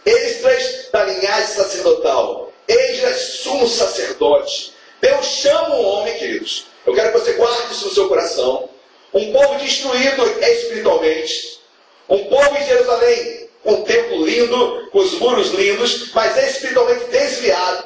Esdras 0.04 0.88
da 0.92 1.04
linhagem 1.04 1.48
sacerdotal. 1.48 2.47
Esdras, 2.68 3.20
sumo 3.42 3.66
sacerdote. 3.66 4.74
Deus 5.00 5.26
chama 5.26 5.74
um 5.74 5.84
homem, 5.84 6.18
queridos. 6.18 6.66
Eu 6.86 6.94
quero 6.94 7.12
que 7.12 7.18
você 7.18 7.32
guarde 7.32 7.72
isso 7.72 7.86
no 7.86 7.94
seu 7.94 8.08
coração. 8.08 8.68
Um 9.12 9.32
povo 9.32 9.58
destruído 9.58 10.22
espiritualmente. 10.40 11.60
Um 12.08 12.24
povo 12.26 12.56
em 12.56 12.66
Jerusalém 12.66 13.48
um 13.64 13.82
templo 13.82 14.24
lindo, 14.24 14.88
com 14.90 14.98
os 14.98 15.12
muros 15.14 15.50
lindos, 15.50 16.12
mas 16.12 16.36
espiritualmente 16.36 17.04
desviado. 17.06 17.84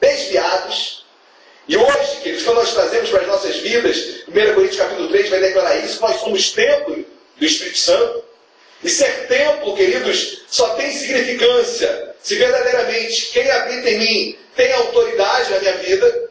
Desviados. 0.00 1.04
E 1.68 1.76
hoje, 1.76 2.20
queridos, 2.22 2.44
quando 2.44 2.58
nós 2.58 2.72
trazemos 2.72 3.10
para 3.10 3.22
as 3.22 3.26
nossas 3.26 3.56
vidas, 3.56 3.96
1 4.28 4.54
Coríntios 4.54 4.76
capítulo 4.76 5.08
3 5.08 5.28
vai 5.28 5.40
declarar 5.40 5.76
isso, 5.78 6.00
nós 6.00 6.20
somos 6.20 6.50
templo 6.52 7.04
do 7.36 7.44
Espírito 7.44 7.78
Santo. 7.78 8.24
E 8.84 8.88
ser 8.88 9.26
templo, 9.26 9.74
queridos, 9.74 10.42
só 10.48 10.74
tem 10.74 10.92
significância 10.92 12.05
se 12.26 12.34
verdadeiramente 12.34 13.26
quem 13.26 13.48
habita 13.48 13.88
em 13.88 13.98
mim 13.98 14.38
tem 14.56 14.72
autoridade 14.72 15.48
na 15.48 15.60
minha 15.60 15.76
vida. 15.76 16.30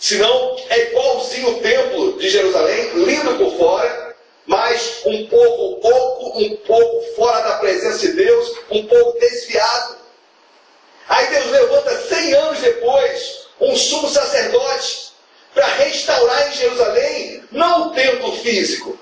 Senão 0.00 0.56
é 0.70 0.78
igualzinho 0.84 1.50
o 1.50 1.60
templo 1.60 2.18
de 2.18 2.30
Jerusalém, 2.30 2.92
lindo 2.94 3.34
por 3.36 3.58
fora, 3.58 4.16
mas 4.46 5.02
um 5.04 5.26
povo 5.26 5.80
oco, 5.86 6.38
um 6.38 6.56
povo 6.56 7.14
fora 7.14 7.40
da 7.40 7.58
presença 7.58 7.98
de 7.98 8.12
Deus, 8.14 8.56
um 8.70 8.86
povo 8.86 9.18
desviado. 9.20 9.98
Aí 11.10 11.26
Deus 11.26 11.50
levanta 11.50 12.00
cem 12.08 12.32
anos 12.32 12.60
depois 12.60 13.48
um 13.60 13.76
sumo 13.76 14.08
sacerdote 14.08 15.12
para 15.52 15.66
restaurar 15.74 16.48
em 16.48 16.52
Jerusalém 16.52 17.44
não 17.52 17.88
o 17.88 17.90
templo 17.90 18.32
físico, 18.38 18.98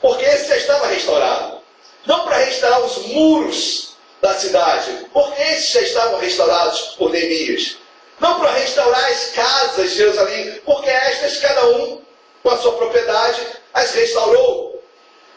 porque 0.00 0.24
esse 0.24 0.48
já 0.48 0.56
estava 0.56 0.86
restaurado. 0.86 1.62
Não 2.06 2.24
para 2.24 2.38
restaurar 2.38 2.80
os 2.80 2.96
muros 3.08 3.93
da 4.24 4.32
cidade, 4.32 5.06
porque 5.12 5.42
esses 5.42 5.68
já 5.68 5.82
estavam 5.82 6.18
restaurados 6.18 6.80
por 6.96 7.10
Neemias. 7.10 7.76
Não 8.18 8.40
para 8.40 8.52
restaurar 8.52 9.04
as 9.04 9.26
casas 9.32 9.90
de 9.90 9.98
Jerusalém, 9.98 10.62
porque 10.64 10.88
estas, 10.88 11.36
cada 11.40 11.66
um, 11.66 12.00
com 12.42 12.48
a 12.48 12.56
sua 12.56 12.72
propriedade, 12.72 13.46
as 13.74 13.92
restaurou. 13.92 14.82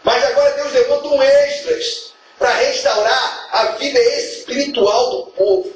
Mas 0.05 0.23
agora 0.23 0.51
Deus 0.51 0.71
levanta 0.71 1.05
um 1.05 1.21
extras 1.21 2.13
para 2.39 2.53
restaurar 2.53 3.49
a 3.51 3.65
vida 3.73 3.99
espiritual 3.99 5.09
do 5.09 5.31
povo. 5.31 5.73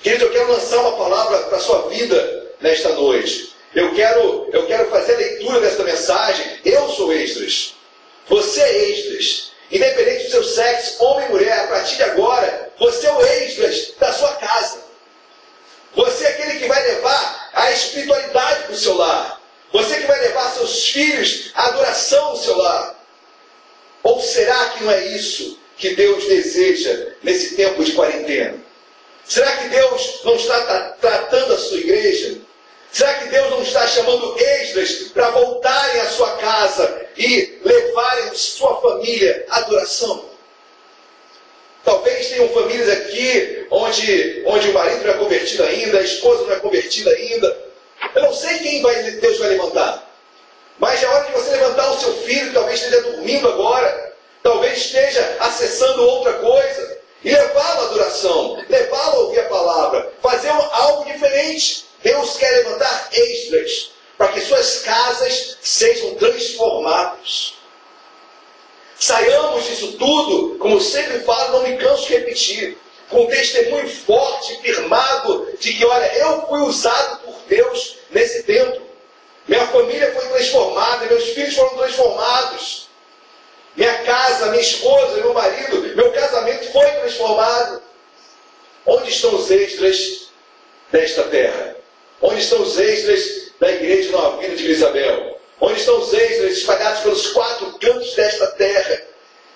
Querido, 0.00 0.26
eu 0.26 0.30
quero 0.30 0.52
lançar 0.52 0.78
uma 0.78 0.96
palavra 0.96 1.38
para 1.40 1.56
a 1.56 1.60
sua 1.60 1.88
vida 1.88 2.52
nesta 2.60 2.90
noite. 2.90 3.52
Eu 3.74 3.92
quero, 3.96 4.48
eu 4.52 4.64
quero 4.66 4.88
fazer 4.90 5.14
a 5.14 5.18
leitura 5.18 5.60
desta 5.60 5.82
mensagem. 5.82 6.60
Eu 6.64 6.88
sou 6.90 7.12
extras. 7.12 7.74
Você 8.28 8.60
é 8.60 8.90
extras. 8.90 9.47
Independente 9.70 10.24
do 10.24 10.30
seu 10.30 10.44
sexo, 10.44 11.04
homem 11.04 11.26
ou 11.26 11.32
mulher, 11.32 11.60
a 11.60 11.66
partir 11.66 11.96
de 11.96 12.02
agora, 12.02 12.72
você 12.78 13.06
é 13.06 13.12
o 13.12 13.20
extras 13.20 13.92
da 13.98 14.12
sua 14.12 14.32
casa. 14.36 14.78
Você 15.94 16.24
é 16.24 16.28
aquele 16.28 16.58
que 16.58 16.68
vai 16.68 16.82
levar 16.86 17.50
a 17.52 17.70
espiritualidade 17.72 18.64
para 18.64 18.72
o 18.72 18.78
seu 18.78 18.94
lar. 18.96 19.40
Você 19.72 20.00
que 20.00 20.06
vai 20.06 20.20
levar 20.20 20.50
seus 20.52 20.88
filhos 20.88 21.50
à 21.54 21.66
adoração 21.66 22.30
no 22.30 22.36
seu 22.42 22.56
lar. 22.56 22.98
Ou 24.02 24.20
será 24.20 24.70
que 24.70 24.84
não 24.84 24.92
é 24.92 25.06
isso 25.08 25.58
que 25.76 25.94
Deus 25.94 26.24
deseja 26.24 27.12
nesse 27.22 27.54
tempo 27.54 27.84
de 27.84 27.92
quarentena? 27.92 28.54
Será 29.26 29.54
que 29.58 29.68
Deus 29.68 30.20
não 30.24 30.36
está 30.36 30.96
tratando 31.00 31.52
a 31.52 31.58
sua 31.58 31.76
igreja 31.76 32.38
Será 32.90 33.14
que 33.14 33.28
Deus 33.28 33.50
não 33.50 33.62
está 33.62 33.86
chamando 33.86 34.38
extras 34.38 34.92
para 35.12 35.30
voltarem 35.30 36.00
à 36.00 36.06
sua 36.06 36.36
casa 36.38 37.06
e 37.16 37.58
levarem 37.62 38.34
sua 38.34 38.80
família 38.80 39.44
à 39.50 39.58
adoração? 39.58 40.24
Talvez 41.84 42.28
tenham 42.28 42.48
famílias 42.48 42.88
aqui 42.88 43.66
onde, 43.70 44.42
onde 44.46 44.70
o 44.70 44.74
marido 44.74 45.04
não 45.04 45.14
é 45.14 45.16
convertido 45.16 45.64
ainda, 45.64 45.98
a 45.98 46.02
esposa 46.02 46.44
não 46.44 46.52
é 46.52 46.60
convertida 46.60 47.10
ainda. 47.10 47.56
Eu 48.14 48.22
não 48.22 48.34
sei 48.34 48.58
quem 48.58 48.82
vai, 48.82 49.02
Deus 49.02 49.38
vai 49.38 49.48
levantar. 49.50 50.08
Mas 50.78 51.02
é 51.02 51.06
hora 51.06 51.24
de 51.24 51.32
você 51.32 51.50
levantar 51.50 51.90
o 51.90 51.98
seu 51.98 52.12
filho, 52.18 52.52
talvez 52.52 52.80
esteja 52.80 53.02
dormindo 53.02 53.48
agora, 53.48 54.14
talvez 54.42 54.78
esteja 54.78 55.36
acessando 55.40 56.02
outra 56.02 56.34
coisa, 56.34 56.98
e 57.24 57.30
levá-lo 57.30 57.80
à 57.80 57.84
adoração, 57.86 58.64
levá-lo 58.68 59.16
a 59.16 59.18
ouvir 59.20 59.40
a 59.40 59.48
palavra, 59.48 60.12
fazer 60.22 60.50
algo 60.50 61.04
diferente. 61.04 61.87
Deus 62.02 62.36
quer 62.36 62.50
levantar 62.50 63.08
extras 63.12 63.90
para 64.16 64.32
que 64.32 64.40
suas 64.40 64.80
casas 64.82 65.58
sejam 65.62 66.14
transformadas. 66.16 67.54
Saiamos 68.98 69.64
disso 69.64 69.92
tudo, 69.92 70.58
como 70.58 70.80
sempre 70.80 71.20
falo, 71.20 71.58
não 71.58 71.68
me 71.68 71.76
canso 71.76 72.06
de 72.06 72.14
repetir, 72.14 72.78
com 73.08 73.26
testemunho 73.26 73.88
forte, 73.88 74.60
firmado, 74.60 75.48
de 75.58 75.72
que, 75.72 75.84
olha, 75.84 76.14
eu 76.16 76.46
fui 76.48 76.60
usado 76.60 77.20
por 77.20 77.36
Deus 77.48 77.98
nesse 78.10 78.42
tempo. 78.42 78.82
Minha 79.46 79.66
família 79.68 80.12
foi 80.12 80.28
transformada, 80.28 81.06
meus 81.06 81.28
filhos 81.28 81.54
foram 81.54 81.76
transformados. 81.76 82.88
Minha 83.76 84.02
casa, 84.02 84.46
minha 84.46 84.60
esposa, 84.60 85.16
meu 85.18 85.32
marido, 85.32 85.80
meu 85.94 86.12
casamento 86.12 86.70
foi 86.72 86.90
transformado. 86.90 87.82
Onde 88.84 89.10
estão 89.10 89.34
os 89.36 89.50
extras 89.50 90.28
desta 90.90 91.22
terra? 91.24 91.67
Onde 92.20 92.40
estão 92.40 92.62
os 92.62 92.78
extras 92.78 93.52
da 93.60 93.70
igreja 93.72 94.10
Nova 94.10 94.40
Vida 94.40 94.56
de 94.56 94.70
Isabel? 94.70 95.40
Onde 95.60 95.80
estão 95.80 96.00
os 96.00 96.12
extras 96.12 96.58
espalhados 96.58 97.00
pelos 97.00 97.28
quatro 97.28 97.78
cantos 97.78 98.14
desta 98.14 98.46
terra? 98.48 99.02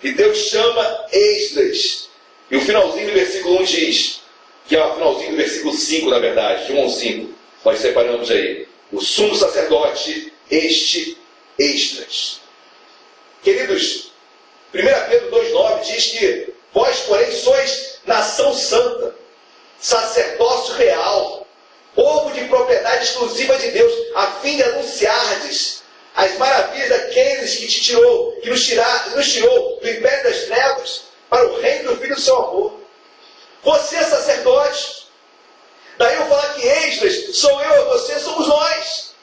E 0.02 0.12
Deus 0.12 0.38
chama 0.38 1.06
extras. 1.12 2.08
E 2.50 2.56
o 2.56 2.60
finalzinho 2.60 3.06
do 3.08 3.14
versículo 3.14 3.60
1 3.60 3.64
diz, 3.64 4.20
que 4.66 4.76
é 4.76 4.84
o 4.84 4.94
finalzinho 4.94 5.30
do 5.30 5.36
versículo 5.36 5.74
5, 5.74 6.10
na 6.10 6.18
verdade, 6.18 6.66
de 6.66 6.72
1 6.72 6.82
ao 6.82 6.88
5. 6.88 7.34
Nós 7.64 7.78
separamos 7.78 8.30
aí. 8.30 8.68
O 8.92 9.00
sumo 9.00 9.34
sacerdote, 9.34 10.32
este 10.50 11.16
extras. 11.58 12.40
Queridos, 13.42 14.12
1 14.74 14.78
Pedro 15.10 15.30
2,9 15.30 15.82
diz 15.82 16.06
que 16.06 16.52
vós, 16.72 17.00
porém, 17.00 17.30
sois 17.32 18.00
nação 18.06 18.54
santa, 18.54 19.14
sacerdócio 19.78 20.74
real, 20.74 21.41
povo 21.94 22.32
de 22.32 22.44
propriedade 22.44 23.04
exclusiva 23.04 23.56
de 23.58 23.70
Deus, 23.70 23.92
a 24.14 24.26
fim 24.40 24.56
de 24.56 24.62
anunciardes 24.62 25.82
as 26.14 26.36
maravilhas 26.36 26.88
daqueles 26.88 27.56
que 27.56 27.66
te 27.66 27.80
tirou, 27.82 28.32
que 28.42 28.50
nos, 28.50 28.64
tirar, 28.64 29.10
nos 29.10 29.32
tirou 29.32 29.80
do 29.80 29.90
império 29.90 30.24
das 30.24 30.44
trevas 30.44 31.02
para 31.28 31.46
o 31.46 31.60
reino 31.60 31.94
do 31.94 32.00
Filho 32.00 32.14
do 32.14 32.20
seu 32.20 32.36
amor. 32.36 32.80
Você 33.62 33.96
é 33.96 34.04
sacerdote. 34.04 35.06
Daí 35.96 36.16
eu 36.16 36.26
falar 36.26 36.54
que 36.54 36.66
Esdras 36.66 37.36
sou 37.36 37.62
eu, 37.62 37.86
você 37.86 38.18
somos 38.18 38.46
nós. 38.46 39.14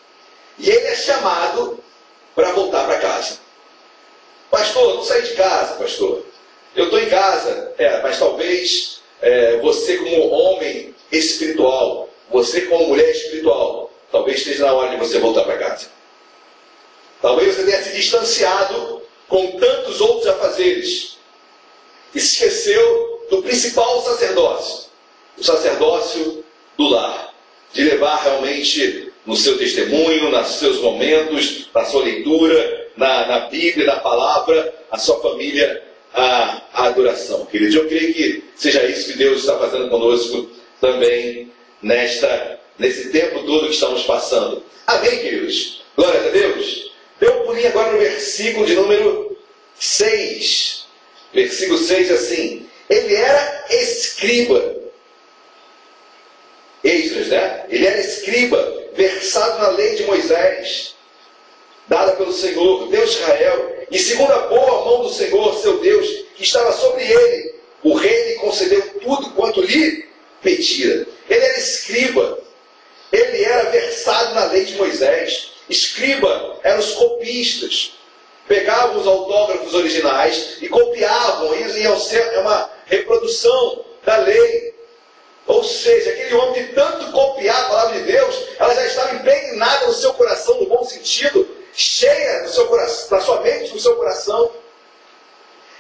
E 0.58 0.70
ele 0.70 0.88
é 0.88 0.96
chamado 0.96 1.84
para 2.36 2.52
voltar 2.52 2.86
para 2.86 3.00
casa. 3.00 3.38
Pastor, 4.50 4.96
não 4.96 5.04
saí 5.04 5.22
de 5.22 5.36
casa, 5.36 5.76
pastor. 5.76 6.26
Eu 6.76 6.86
estou 6.86 7.00
em 7.00 7.10
casa, 7.10 7.74
é, 7.78 8.02
mas 8.02 8.18
talvez 8.18 9.02
é, 9.22 9.58
você, 9.58 9.98
como 9.98 10.30
homem 10.30 10.96
espiritual, 11.12 12.09
você, 12.30 12.62
como 12.62 12.88
mulher 12.88 13.10
espiritual, 13.12 13.92
talvez 14.12 14.40
esteja 14.40 14.66
na 14.66 14.74
hora 14.74 14.92
de 14.92 14.98
você 14.98 15.20
voltar 15.20 15.44
para 15.44 15.58
casa. 15.58 15.88
Talvez 17.22 17.56
você 17.56 17.64
tenha 17.64 17.84
se 17.84 17.92
distanciado 17.96 19.02
com 19.28 19.58
tantos 19.60 20.00
outros 20.02 20.28
afazeres 20.28 21.18
e 22.14 22.20
se 22.20 22.46
esqueceu 22.46 23.28
do 23.30 23.44
principal 23.44 24.02
sacerdócio, 24.04 24.90
o 25.38 25.44
sacerdócio 25.44 26.44
do 26.78 26.88
lar, 26.88 27.34
de 27.74 27.84
levar 27.84 28.24
realmente 28.24 29.12
no 29.26 29.36
seu 29.36 29.58
testemunho, 29.58 30.32
nos 30.32 30.48
seus 30.56 30.80
momentos, 30.80 31.70
na 31.74 31.86
sua 31.86 32.04
leitura, 32.04 32.88
na, 32.96 33.28
na 33.28 33.40
Bíblia, 33.42 33.86
na 33.86 34.00
palavra, 34.00 34.74
a 34.90 34.98
sua 34.98 35.22
família 35.22 35.84
a, 36.14 36.62
a 36.74 36.86
adoração. 36.88 37.46
Queridos, 37.46 37.76
eu 37.76 37.88
creio 37.88 38.14
que 38.14 38.44
seja 38.56 38.84
isso 38.86 39.12
que 39.12 39.18
Deus 39.18 39.42
está 39.42 39.58
fazendo 39.58 39.90
conosco 39.90 40.50
também 40.82 41.52
nesta, 41.82 42.60
nesse 42.78 43.10
tempo 43.10 43.44
todo 43.44 43.68
que 43.68 43.74
estamos 43.74 44.04
passando. 44.04 44.64
Amém, 44.86 45.20
queridos? 45.20 45.84
Glória 45.96 46.22
a 46.22 46.30
Deus. 46.30 46.92
Deu 47.20 47.42
um 47.42 47.46
pulinho 47.46 47.68
agora 47.68 47.92
no 47.92 48.00
versículo 48.00 48.66
de 48.66 48.76
número 48.76 49.38
6. 49.78 50.88
Versículo 51.34 51.78
6 51.78 52.12
assim. 52.12 52.70
Ele 52.90 53.16
era 53.16 53.66
escriba. 53.70 54.76
Esdras, 56.84 57.28
né? 57.28 57.66
Ele 57.70 57.86
era 57.86 58.00
escriba, 58.00 58.88
versado 58.94 59.60
na 59.60 59.70
lei 59.70 59.96
de 59.96 60.04
Moisés, 60.06 60.96
dada 61.88 62.14
pelo 62.14 62.32
Senhor, 62.32 62.88
Deus 62.88 63.12
Israel, 63.12 63.86
e 63.92 64.00
segundo 64.00 64.32
a 64.32 64.48
boa 64.48 64.86
mão 64.86 65.04
do 65.04 65.10
Senhor, 65.10 65.60
seu 65.60 65.80
Deus, 65.82 66.08
que 66.36 66.44
estava 66.44 66.72
sobre 66.72 67.04
ele. 67.04 67.56
O 67.84 67.94
rei 67.96 68.30
lhe 68.30 68.36
concedeu 68.36 68.82
tudo 69.02 69.32
quanto 69.32 69.62
lhe 69.62 70.06
pedira. 70.42 71.06
Ele 71.30 71.46
era 71.46 71.60
escriba. 71.60 72.40
Ele 73.12 73.44
era 73.44 73.70
versado 73.70 74.34
na 74.36 74.46
lei 74.46 74.66
de 74.66 74.76
Moisés. 74.76 75.52
Escriba 75.70 76.60
eram 76.64 76.80
os 76.80 76.92
copistas. 76.94 77.94
Pegavam 78.48 79.00
os 79.00 79.08
autógrafos 79.08 79.74
originais 79.74 80.58
e 80.62 80.68
copiavam. 80.68 81.56
Iam 81.56 82.00
ser 82.00 82.40
uma 82.40 82.70
reprodução 82.86 83.86
da 84.04 84.18
lei. 84.18 84.74
Ou 85.46 85.64
seja, 85.64 86.12
aquele 86.12 86.36
homem 86.36 86.64
de 86.64 86.74
tanto 86.74 87.12
copiar 87.12 87.60
a 87.60 87.70
palavra 87.70 88.00
de 88.00 88.06
Deus, 88.06 88.36
ela 88.60 88.76
já 88.76 88.86
estava 88.86 89.16
impregnada 89.16 89.88
no 89.88 89.94
seu 89.94 90.14
coração, 90.14 90.60
no 90.60 90.68
bom 90.68 90.84
sentido, 90.84 91.48
cheia 91.74 92.44
no 92.44 92.50
seu 92.50 92.68
coração, 92.68 93.18
na 93.18 93.24
sua 93.24 93.42
mente, 93.42 93.74
no 93.74 93.80
seu 93.80 93.96
coração. 93.96 94.52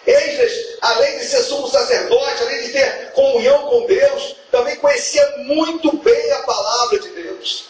Esdras, 0.09 0.51
além 0.81 1.19
de 1.19 1.25
ser 1.25 1.43
sumo 1.43 1.67
sacerdote, 1.67 2.41
além 2.41 2.63
de 2.63 2.69
ter 2.73 3.11
comunhão 3.11 3.67
com 3.67 3.85
Deus, 3.85 4.35
também 4.51 4.75
conhecia 4.77 5.25
muito 5.37 5.95
bem 5.97 6.31
a 6.31 6.39
palavra 6.39 6.99
de 6.99 7.09
Deus. 7.09 7.65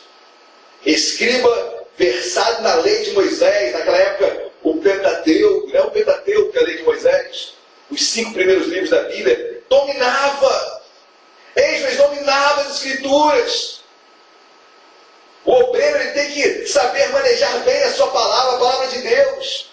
Escriba 0.85 1.85
versado 1.97 2.61
na 2.61 2.75
lei 2.75 3.03
de 3.03 3.11
Moisés, 3.11 3.73
naquela 3.73 3.97
época, 3.97 4.51
o 4.63 4.77
Pentateuco, 4.77 5.67
não 5.67 5.75
é 5.75 5.81
o 5.81 5.91
Pentateuco 5.91 6.51
que 6.51 6.57
é 6.57 6.61
a 6.61 6.65
lei 6.65 6.77
de 6.77 6.83
Moisés, 6.83 7.53
os 7.91 8.09
cinco 8.09 8.33
primeiros 8.33 8.67
livros 8.67 8.89
da 8.89 9.03
Bíblia, 9.03 9.61
dominava. 9.69 10.81
Esdras 11.55 11.97
dominava 11.97 12.61
as 12.61 12.75
Escrituras. 12.75 13.81
O 15.43 15.51
obreiro 15.51 15.97
ele 15.97 16.11
tem 16.11 16.31
que 16.31 16.67
saber 16.67 17.09
manejar 17.09 17.59
bem 17.63 17.83
a 17.83 17.91
sua 17.91 18.07
palavra, 18.11 18.55
a 18.55 18.59
palavra 18.59 18.87
de 18.87 19.01
Deus. 19.01 19.68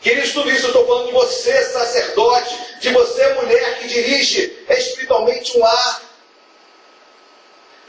Queridos, 0.00 0.32
tudo 0.32 0.50
isso 0.50 0.64
eu 0.64 0.68
estou 0.68 0.86
falando 0.86 1.06
de 1.08 1.12
você, 1.12 1.62
sacerdote, 1.64 2.58
de 2.80 2.88
você, 2.90 3.28
mulher 3.34 3.78
que 3.78 3.88
dirige 3.88 4.64
espiritualmente 4.70 5.56
um 5.56 5.60
lar. 5.60 6.02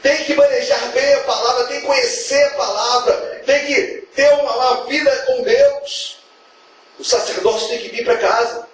Tem 0.02 0.24
que 0.24 0.34
manejar 0.34 0.92
bem 0.92 1.14
a 1.14 1.20
palavra, 1.20 1.64
tem 1.68 1.80
que 1.80 1.86
conhecer 1.86 2.42
a 2.44 2.50
palavra, 2.50 3.42
tem 3.46 3.66
que 3.66 3.84
ter 4.14 4.28
uma, 4.34 4.56
uma 4.56 4.84
vida 4.84 5.10
com 5.26 5.42
Deus. 5.42 6.18
O 6.98 7.04
sacerdócio 7.04 7.68
tem 7.68 7.78
que 7.78 7.88
vir 7.88 8.04
para 8.04 8.18
casa. 8.18 8.68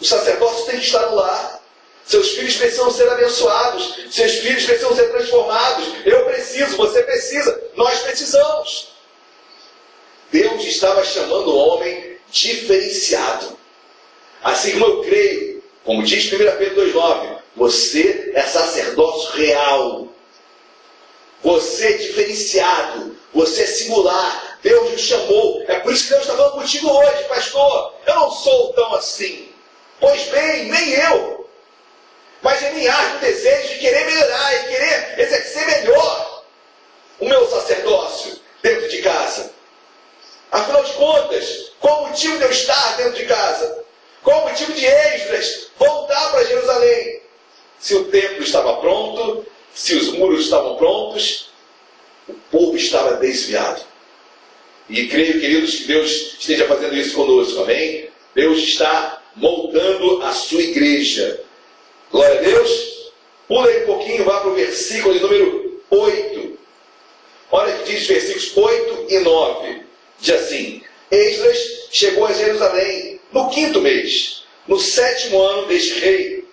O 0.00 0.04
sacerdócio 0.04 0.66
tem 0.66 0.78
que 0.78 0.86
estar 0.86 1.06
no 1.06 1.16
lar. 1.16 1.60
Seus 2.04 2.30
filhos 2.30 2.56
precisam 2.56 2.90
ser 2.92 3.08
abençoados. 3.08 3.96
Seus 4.12 4.32
filhos 4.34 4.64
precisam 4.64 4.94
ser 4.94 5.10
transformados. 5.10 5.88
Eu 6.04 6.24
preciso, 6.26 6.76
você 6.76 7.02
precisa, 7.02 7.60
nós 7.74 7.98
precisamos. 8.00 8.92
Deus 10.30 10.62
estava 10.64 11.04
chamando 11.04 11.48
o 11.48 11.56
homem 11.56 12.05
diferenciado. 12.36 13.58
Assim 14.42 14.72
como 14.72 14.84
eu 14.86 15.02
creio, 15.02 15.64
como 15.84 16.02
diz 16.02 16.32
1 16.32 16.38
Pedro 16.58 16.92
2,9, 16.92 17.38
você 17.56 18.32
é 18.34 18.42
sacerdócio 18.42 19.30
real. 19.32 20.08
Você 21.42 21.86
é 21.86 21.92
diferenciado. 21.92 23.16
Você 23.32 23.62
é 23.62 23.66
singular. 23.66 24.58
Deus 24.62 24.92
te 24.92 25.06
chamou. 25.08 25.64
É 25.68 25.80
por 25.80 25.92
isso 25.92 26.04
que 26.04 26.10
Deus 26.10 26.22
está 26.22 26.36
falando 26.36 26.52
contigo 26.52 26.90
hoje, 26.90 27.24
pastor. 27.24 27.94
Eu 28.06 28.14
não 28.14 28.30
sou 28.30 28.72
tão 28.74 28.94
assim. 28.94 29.48
Pois 30.00 30.22
bem, 30.28 30.66
nem 30.70 30.90
eu. 30.90 31.48
Mas 32.42 32.62
em 32.62 32.74
mim 32.74 32.86
há 32.86 33.16
o 33.16 33.18
desejo 33.18 33.68
de 33.68 33.78
querer 33.78 34.04
melhorar 34.06 34.54
e 34.54 34.68
querer 34.68 35.20
exercer 35.20 35.66
melhor 35.66 36.44
o 37.18 37.28
meu 37.28 37.48
sacerdócio 37.48 38.38
dentro 38.62 38.88
de 38.88 39.02
casa. 39.02 39.55
Afinal 40.56 40.84
de 40.84 40.92
contas, 40.94 41.72
qual 41.78 42.04
o 42.04 42.08
motivo 42.08 42.38
de 42.38 42.44
eu 42.44 42.50
estar 42.50 42.96
dentro 42.96 43.12
de 43.12 43.26
casa? 43.26 43.84
Qual 44.22 44.40
o 44.40 44.48
motivo 44.48 44.72
de 44.72 44.86
Esdras 44.86 45.68
voltar 45.78 46.30
para 46.30 46.46
Jerusalém? 46.46 47.20
Se 47.78 47.94
o 47.94 48.04
templo 48.04 48.42
estava 48.42 48.78
pronto, 48.78 49.44
se 49.74 49.94
os 49.94 50.12
muros 50.12 50.44
estavam 50.44 50.76
prontos, 50.76 51.50
o 52.26 52.32
povo 52.50 52.74
estava 52.74 53.16
desviado. 53.16 53.82
E 54.88 55.06
creio, 55.08 55.38
queridos, 55.38 55.74
que 55.74 55.88
Deus 55.88 56.10
esteja 56.38 56.66
fazendo 56.66 56.96
isso 56.96 57.14
conosco, 57.14 57.60
amém? 57.60 58.08
Deus 58.34 58.60
está 58.60 59.22
moldando 59.34 60.22
a 60.22 60.32
sua 60.32 60.62
igreja. 60.62 61.38
Glória 62.10 62.38
a 62.38 62.42
Deus. 62.42 63.12
Pula 63.46 63.68
aí 63.68 63.82
um 63.82 63.86
pouquinho, 63.86 64.24
vá 64.24 64.40
para 64.40 64.48
o 64.48 64.54
versículo 64.54 65.12
de 65.12 65.20
número 65.20 65.82
8. 65.90 66.58
Olha 67.50 67.76
que 67.76 67.92
diz 67.92 68.06
versículos 68.06 68.56
8 68.56 69.06
e 69.10 69.18
9. 69.18 69.85
Diz 70.20 70.34
assim: 70.34 70.82
Esdras 71.10 71.88
chegou 71.90 72.26
a 72.26 72.32
Jerusalém 72.32 73.20
no 73.32 73.48
quinto 73.50 73.80
mês, 73.80 74.44
no 74.66 74.78
sétimo 74.78 75.40
ano 75.40 75.66
deste 75.66 75.98
rei, 76.00 76.44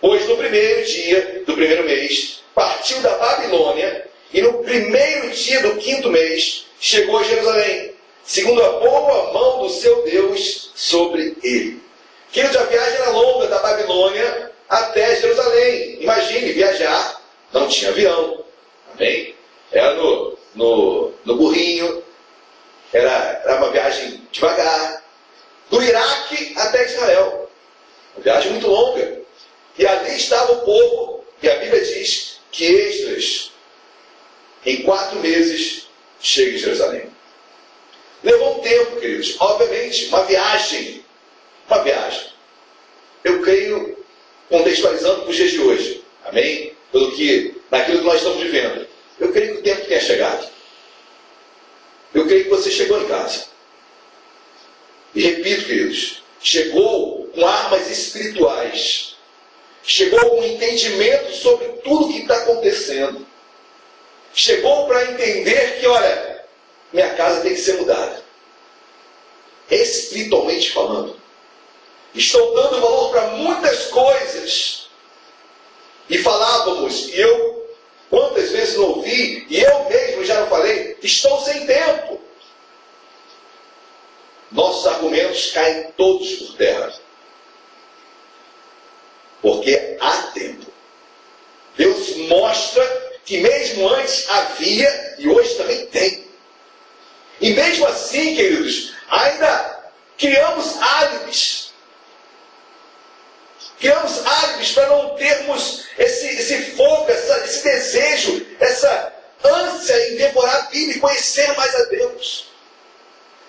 pois 0.00 0.28
no 0.28 0.36
primeiro 0.36 0.84
dia 0.84 1.42
do 1.46 1.54
primeiro 1.54 1.84
mês 1.84 2.42
partiu 2.54 3.00
da 3.00 3.16
Babilônia 3.16 4.06
e 4.32 4.40
no 4.40 4.62
primeiro 4.62 5.30
dia 5.30 5.60
do 5.62 5.76
quinto 5.76 6.10
mês 6.10 6.66
chegou 6.80 7.18
a 7.18 7.22
Jerusalém, 7.22 7.92
segundo 8.24 8.62
a 8.62 8.80
boa 8.80 9.32
mão 9.32 9.62
do 9.62 9.70
seu 9.70 10.02
Deus 10.02 10.70
sobre 10.74 11.36
ele. 11.42 11.80
Queridos, 12.32 12.56
a 12.56 12.64
viagem 12.64 12.94
era 12.94 13.10
longa 13.10 13.46
da 13.46 13.58
Babilônia 13.58 14.50
até 14.68 15.16
Jerusalém. 15.20 15.98
Imagine 16.00 16.52
viajar, 16.52 17.22
não 17.52 17.68
tinha 17.68 17.90
avião, 17.90 18.42
amém? 18.94 19.34
Era 19.70 19.94
no, 19.94 20.38
no, 20.54 21.12
no 21.24 21.36
burrinho, 21.36 22.01
era, 22.92 23.42
era 23.44 23.56
uma 23.56 23.70
viagem 23.70 24.26
devagar, 24.30 25.02
do 25.70 25.82
Iraque 25.82 26.52
até 26.56 26.84
Israel. 26.84 27.50
Uma 28.14 28.22
viagem 28.22 28.52
muito 28.52 28.66
longa. 28.66 29.20
E 29.78 29.86
ali 29.86 30.16
estava 30.16 30.52
o 30.52 30.60
povo, 30.60 31.24
e 31.42 31.48
a 31.48 31.56
Bíblia 31.56 31.82
diz 31.82 32.40
que 32.50 32.64
Esdras, 32.64 33.52
em 34.66 34.82
quatro 34.82 35.18
meses, 35.20 35.88
chega 36.20 36.56
em 36.56 36.58
Jerusalém. 36.58 37.10
Levou 38.22 38.58
um 38.58 38.60
tempo, 38.60 39.00
queridos. 39.00 39.34
Obviamente, 39.40 40.06
uma 40.06 40.24
viagem. 40.24 41.04
Uma 41.66 41.82
viagem. 41.82 42.28
Eu 43.24 43.42
creio, 43.42 44.04
contextualizando 44.48 45.22
para 45.22 45.30
os 45.30 45.36
dias 45.36 45.50
de 45.50 45.60
hoje. 45.60 46.04
Amém? 46.24 46.76
Pelo 46.92 47.12
que, 47.12 47.60
naquilo 47.70 47.98
que 47.98 48.04
nós 48.04 48.16
estamos 48.16 48.42
vivendo. 48.42 48.86
Eu 49.18 49.32
creio 49.32 49.54
que 49.54 49.60
o 49.60 49.62
tempo 49.62 49.86
tenha 49.86 50.00
chegado. 50.00 50.48
Eu 52.14 52.26
creio 52.26 52.44
que 52.44 52.50
você 52.50 52.70
chegou 52.70 53.00
em 53.02 53.08
casa. 53.08 53.46
E 55.14 55.22
repito, 55.22 55.66
queridos, 55.66 56.22
chegou 56.40 57.26
com 57.34 57.46
armas 57.46 57.90
espirituais. 57.90 59.16
Chegou 59.82 60.20
com 60.30 60.44
entendimento 60.44 61.32
sobre 61.34 61.68
tudo 61.84 62.12
que 62.12 62.20
está 62.20 62.36
acontecendo. 62.36 63.26
Chegou 64.34 64.86
para 64.86 65.10
entender 65.10 65.80
que, 65.80 65.86
olha, 65.86 66.44
minha 66.92 67.14
casa 67.14 67.42
tem 67.42 67.54
que 67.54 67.60
ser 67.60 67.74
mudada. 67.74 68.22
Espiritualmente 69.70 70.70
falando. 70.70 71.16
Estou 72.14 72.54
dando 72.54 72.80
valor 72.80 73.10
para 73.10 73.26
muitas 73.28 73.86
coisas. 73.86 74.88
E 76.08 76.18
falávamos, 76.18 77.08
e 77.08 77.18
eu 77.18 77.61
Quantas 78.12 78.50
vezes 78.50 78.76
não 78.76 78.90
ouvi, 78.90 79.46
e 79.48 79.58
eu 79.58 79.88
mesmo 79.88 80.22
já 80.22 80.38
não 80.40 80.46
falei, 80.46 80.98
estou 81.02 81.40
sem 81.40 81.64
tempo. 81.66 82.20
Nossos 84.50 84.86
argumentos 84.86 85.50
caem 85.52 85.90
todos 85.96 86.30
por 86.34 86.56
terra. 86.58 86.92
Porque 89.40 89.96
há 89.98 90.24
tempo. 90.34 90.66
Deus 91.74 92.14
mostra 92.28 92.84
que 93.24 93.40
mesmo 93.40 93.88
antes 93.88 94.28
havia 94.28 95.14
e 95.18 95.26
hoje 95.30 95.54
também 95.54 95.86
tem. 95.86 96.26
E 97.40 97.54
mesmo 97.54 97.86
assim, 97.86 98.36
queridos, 98.36 98.92
ainda 99.08 99.90
criamos 100.18 100.76
álibis 100.82 101.61
Criamos 103.82 104.24
hábitos 104.24 104.70
para 104.74 104.86
não 104.86 105.16
termos 105.16 105.86
esse, 105.98 106.28
esse 106.28 106.76
fogo, 106.76 107.10
essa, 107.10 107.38
esse 107.38 107.64
desejo, 107.64 108.46
essa 108.60 109.12
ânsia 109.42 110.08
em 110.08 110.16
devorar 110.18 110.54
a 110.54 110.62
Bíblia 110.70 110.98
e 110.98 111.00
conhecer 111.00 111.52
mais 111.56 111.74
a 111.74 111.84
Deus. 111.86 112.46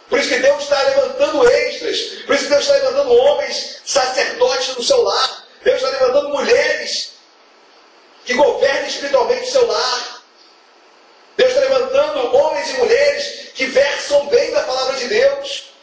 Por 0.10 0.18
isso 0.18 0.30
que 0.30 0.40
Deus 0.40 0.64
está 0.64 0.82
levantando 0.82 1.48
extras. 1.48 2.00
Por 2.26 2.34
isso 2.34 2.46
que 2.46 2.50
Deus 2.50 2.64
está 2.64 2.74
levantando 2.74 3.14
homens 3.14 3.82
sacerdotes 3.86 4.76
no 4.76 4.82
seu 4.82 5.04
lar. 5.04 5.48
Deus 5.64 5.76
está 5.76 5.90
levantando 5.92 6.30
mulheres 6.30 7.12
que 8.26 8.34
governem 8.34 8.88
espiritualmente 8.88 9.44
o 9.44 9.52
seu 9.52 9.68
lar. 9.68 10.24
Deus 11.38 11.50
está 11.52 11.62
levantando 11.62 12.36
homens 12.36 12.72
e 12.72 12.78
mulheres 12.78 13.52
que 13.54 13.68
versam 13.68 14.26
bem 14.30 14.50
da 14.50 14.64
palavra 14.64 14.98
de 14.98 15.08
Deus. 15.10 15.74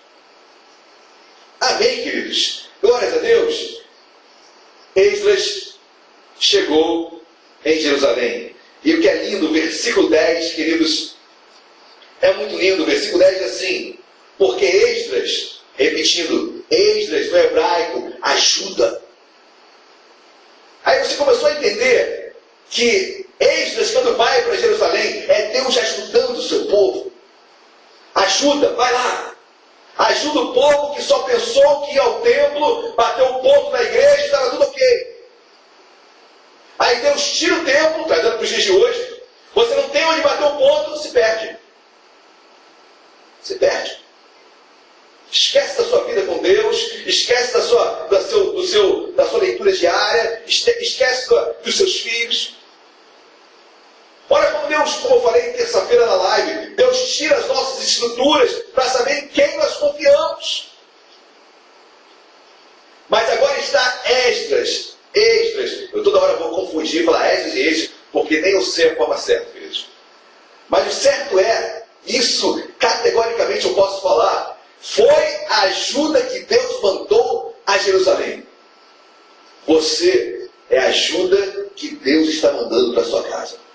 Amém, 1.60 2.02
queridos? 2.02 2.68
Glórias 2.82 3.14
a 3.14 3.18
Deus. 3.18 3.79
Esdras 4.94 5.74
chegou 6.38 7.22
em 7.64 7.78
Jerusalém. 7.78 8.54
E 8.82 8.94
o 8.94 9.00
que 9.00 9.08
é 9.08 9.24
lindo, 9.26 9.52
versículo 9.52 10.08
10, 10.08 10.54
queridos, 10.54 11.16
é 12.20 12.32
muito 12.34 12.56
lindo. 12.56 12.82
O 12.82 12.86
versículo 12.86 13.18
10 13.18 13.42
é 13.42 13.44
assim: 13.44 13.98
Porque 14.38 14.64
Esdras, 14.64 15.60
repetindo, 15.76 16.64
Esdras, 16.70 17.30
no 17.30 17.38
hebraico, 17.38 18.12
ajuda. 18.22 19.02
Aí 20.84 21.04
você 21.04 21.16
começou 21.16 21.46
a 21.46 21.52
entender 21.52 22.36
que 22.70 23.26
Esdras, 23.38 23.90
quando 23.90 24.16
vai 24.16 24.42
para 24.42 24.56
Jerusalém, 24.56 25.24
é 25.28 25.50
Deus 25.52 25.76
ajudando 25.76 26.38
o 26.38 26.42
seu 26.42 26.66
povo. 26.66 27.12
Ajuda, 28.14 28.72
vai 28.74 28.92
lá. 28.92 29.29
Ajuda 30.00 30.40
o 30.40 30.54
povo 30.54 30.94
que 30.94 31.02
só 31.02 31.18
pensou 31.24 31.82
que 31.82 31.94
ia 31.94 32.00
ao 32.00 32.22
templo, 32.22 32.94
bateu 32.94 33.26
o 33.26 33.42
ponto 33.42 33.70
na 33.70 33.82
igreja 33.82 34.22
e 34.22 34.24
estava 34.24 34.50
tudo 34.50 34.64
ok. 34.64 35.26
Aí 36.78 37.00
Deus 37.00 37.32
tira 37.32 37.56
o 37.56 37.64
templo, 37.66 38.06
trazendo 38.06 38.32
para 38.32 38.42
os 38.42 38.48
dias 38.48 38.62
de 38.62 38.72
hoje. 38.72 39.22
Você 39.54 39.74
não 39.74 39.90
tem 39.90 40.02
onde 40.06 40.22
bater 40.22 40.46
o 40.46 40.56
ponto, 40.56 40.98
se 40.98 41.10
perde. 41.10 41.54
Se 43.42 43.56
perde. 43.56 43.98
Esquece 45.30 45.76
da 45.76 45.84
sua 45.84 46.04
vida 46.04 46.22
com 46.22 46.38
Deus, 46.38 46.78
esquece 47.04 47.52
da 47.52 47.60
sua, 47.60 47.84
da 48.10 48.22
seu, 48.22 48.52
do 48.54 48.66
seu, 48.66 49.12
da 49.12 49.28
sua 49.28 49.40
leitura 49.40 49.70
diária, 49.70 50.42
esquece 50.46 51.28
dos 51.62 51.76
seus 51.76 51.96
filhos. 51.96 52.56
Olha 54.32 54.52
como 54.52 54.68
Deus, 54.68 54.94
como 54.98 55.16
eu 55.16 55.22
falei 55.22 55.52
terça-feira 55.54 56.06
na 56.06 56.14
live, 56.14 56.76
Deus 56.76 57.16
tira 57.16 57.36
as 57.36 57.48
nossas 57.48 57.84
estruturas 57.84 58.52
para 58.72 58.88
saber 58.88 59.24
em 59.24 59.28
quem 59.28 59.56
nós 59.56 59.76
confiamos. 59.76 60.70
Mas 63.08 63.28
agora 63.28 63.58
está 63.58 64.02
Esdras. 64.04 64.94
Esdras. 65.12 65.88
Eu 65.92 66.04
toda 66.04 66.20
hora 66.20 66.36
vou 66.36 66.50
confundir, 66.50 67.04
falar 67.04 67.34
Esdras 67.34 67.54
e 67.54 67.68
Esdras, 67.68 67.90
porque 68.12 68.40
nem 68.40 68.52
eu 68.52 68.62
sei 68.62 68.90
a 68.90 68.96
forma 68.96 69.18
certa, 69.18 69.50
queridos. 69.50 69.88
Mas 70.68 70.86
o 70.86 70.92
certo 70.92 71.36
é, 71.40 71.82
isso 72.06 72.68
categoricamente 72.78 73.66
eu 73.66 73.74
posso 73.74 74.00
falar, 74.00 74.62
foi 74.80 75.44
a 75.48 75.62
ajuda 75.62 76.22
que 76.22 76.38
Deus 76.44 76.80
mandou 76.80 77.56
a 77.66 77.76
Jerusalém. 77.78 78.46
Você 79.66 80.48
é 80.70 80.78
a 80.78 80.86
ajuda 80.86 81.66
que 81.74 81.96
Deus 81.96 82.28
está 82.28 82.52
mandando 82.52 82.94
para 82.94 83.04
sua 83.04 83.24
casa. 83.24 83.69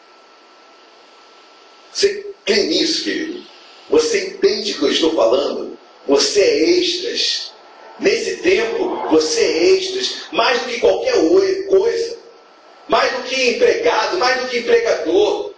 Você 1.96 2.26
crê 2.44 2.64
nisso, 2.64 3.06
querido? 3.06 3.42
Você 3.90 4.28
entende 4.28 4.74
o 4.74 4.80
que 4.80 4.84
eu 4.84 4.92
estou 4.92 5.16
falando? 5.16 5.80
Você 6.06 6.42
é 6.42 6.70
extras. 6.80 7.54
Nesse 7.98 8.38
tempo, 8.38 9.08
você 9.10 9.40
é 9.40 9.66
extras. 9.78 10.24
Mais 10.34 10.60
do 10.60 10.68
que 10.68 10.82
qualquer 10.82 11.14
coisa. 11.68 12.18
Mais 12.90 13.14
do 13.14 13.24
que 13.24 13.52
empregado, 13.52 14.18
mais 14.18 14.42
do 14.42 14.50
que 14.50 14.60
empregador. 14.60 15.54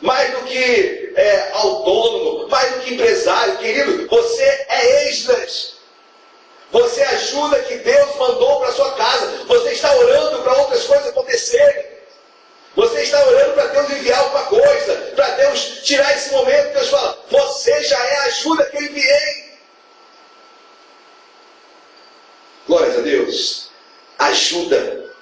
Mais 0.00 0.30
do 0.34 0.44
que 0.44 1.12
é, 1.16 1.50
autônomo, 1.54 2.48
mais 2.48 2.72
do 2.74 2.80
que 2.82 2.94
empresário, 2.94 3.58
querido, 3.58 4.06
você 4.06 4.44
é 4.68 5.08
extras. 5.08 5.74
Você 6.70 7.02
ajuda 7.02 7.58
que 7.62 7.74
Deus 7.78 8.16
mandou 8.16 8.60
para 8.60 8.72
sua 8.72 8.92
casa. 8.92 9.44
Você 9.48 9.72
está 9.72 9.96
orando 9.96 10.42
para 10.42 10.60
outras 10.60 10.84
coisas 10.84 11.08
acontecerem. 11.08 11.93
Você 12.76 13.02
está 13.02 13.24
orando 13.24 13.52
para 13.52 13.66
Deus 13.66 13.90
enviar 13.90 14.18
alguma 14.18 14.46
coisa, 14.46 14.96
para 15.14 15.30
Deus 15.36 15.80
tirar 15.84 16.16
esse 16.16 16.30
momento. 16.32 16.72
Deus 16.72 16.88
fala: 16.88 17.24
Você 17.30 17.84
já 17.84 18.04
é 18.04 18.16
a 18.16 18.24
ajuda 18.24 18.64
que 18.66 18.76
eu 18.76 18.82
enviei. 18.82 19.44
Glórias 22.66 22.98
a 22.98 23.00
Deus. 23.02 23.70
Ajuda. 24.18 25.14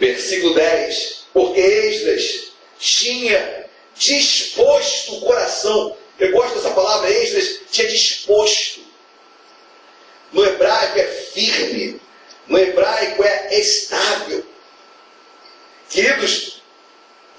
Versículo 0.00 0.54
10. 0.54 1.26
Porque 1.32 1.60
Esdras 1.60 2.52
tinha 2.78 3.66
disposto 3.94 5.16
o 5.16 5.20
coração. 5.20 5.96
Eu 6.18 6.32
gosto 6.32 6.56
dessa 6.56 6.70
palavra, 6.70 7.10
Esdras 7.10 7.60
tinha 7.70 7.86
disposto. 7.88 8.80
No 10.32 10.44
hebraico 10.44 10.98
é 10.98 11.04
firme. 11.04 12.00
No 12.48 12.58
hebraico 12.58 13.22
é 13.22 13.58
estável. 13.58 14.44
Queridos, 15.88 16.55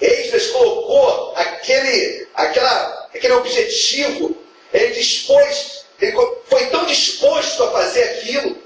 Esdras 0.00 0.48
colocou 0.48 1.32
aquele, 1.36 2.28
aquela, 2.34 3.08
aquele 3.14 3.32
objetivo, 3.34 4.36
ele 4.72 4.94
dispôs, 4.94 5.84
ele 6.00 6.16
foi 6.48 6.66
tão 6.66 6.84
disposto 6.86 7.64
a 7.64 7.72
fazer 7.72 8.02
aquilo, 8.04 8.56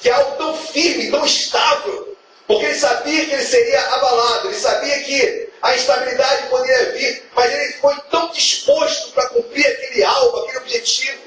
que 0.00 0.08
é 0.08 0.12
algo 0.12 0.36
tão 0.36 0.56
firme, 0.56 1.10
tão 1.10 1.24
estável, 1.24 2.16
porque 2.46 2.64
ele 2.64 2.78
sabia 2.78 3.26
que 3.26 3.32
ele 3.32 3.44
seria 3.44 3.80
abalado, 3.80 4.48
ele 4.48 4.58
sabia 4.58 5.00
que 5.00 5.50
a 5.62 5.74
instabilidade 5.74 6.48
poderia 6.48 6.92
vir, 6.92 7.30
mas 7.34 7.52
ele 7.52 7.72
foi 7.74 7.94
tão 8.10 8.30
disposto 8.30 9.12
para 9.12 9.28
cumprir 9.28 9.66
aquele 9.66 10.02
alvo, 10.02 10.38
aquele 10.38 10.58
objetivo. 10.58 11.20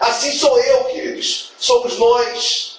Assim 0.00 0.32
sou 0.32 0.58
eu, 0.60 0.84
queridos, 0.84 1.52
somos 1.58 1.98
nós. 1.98 2.77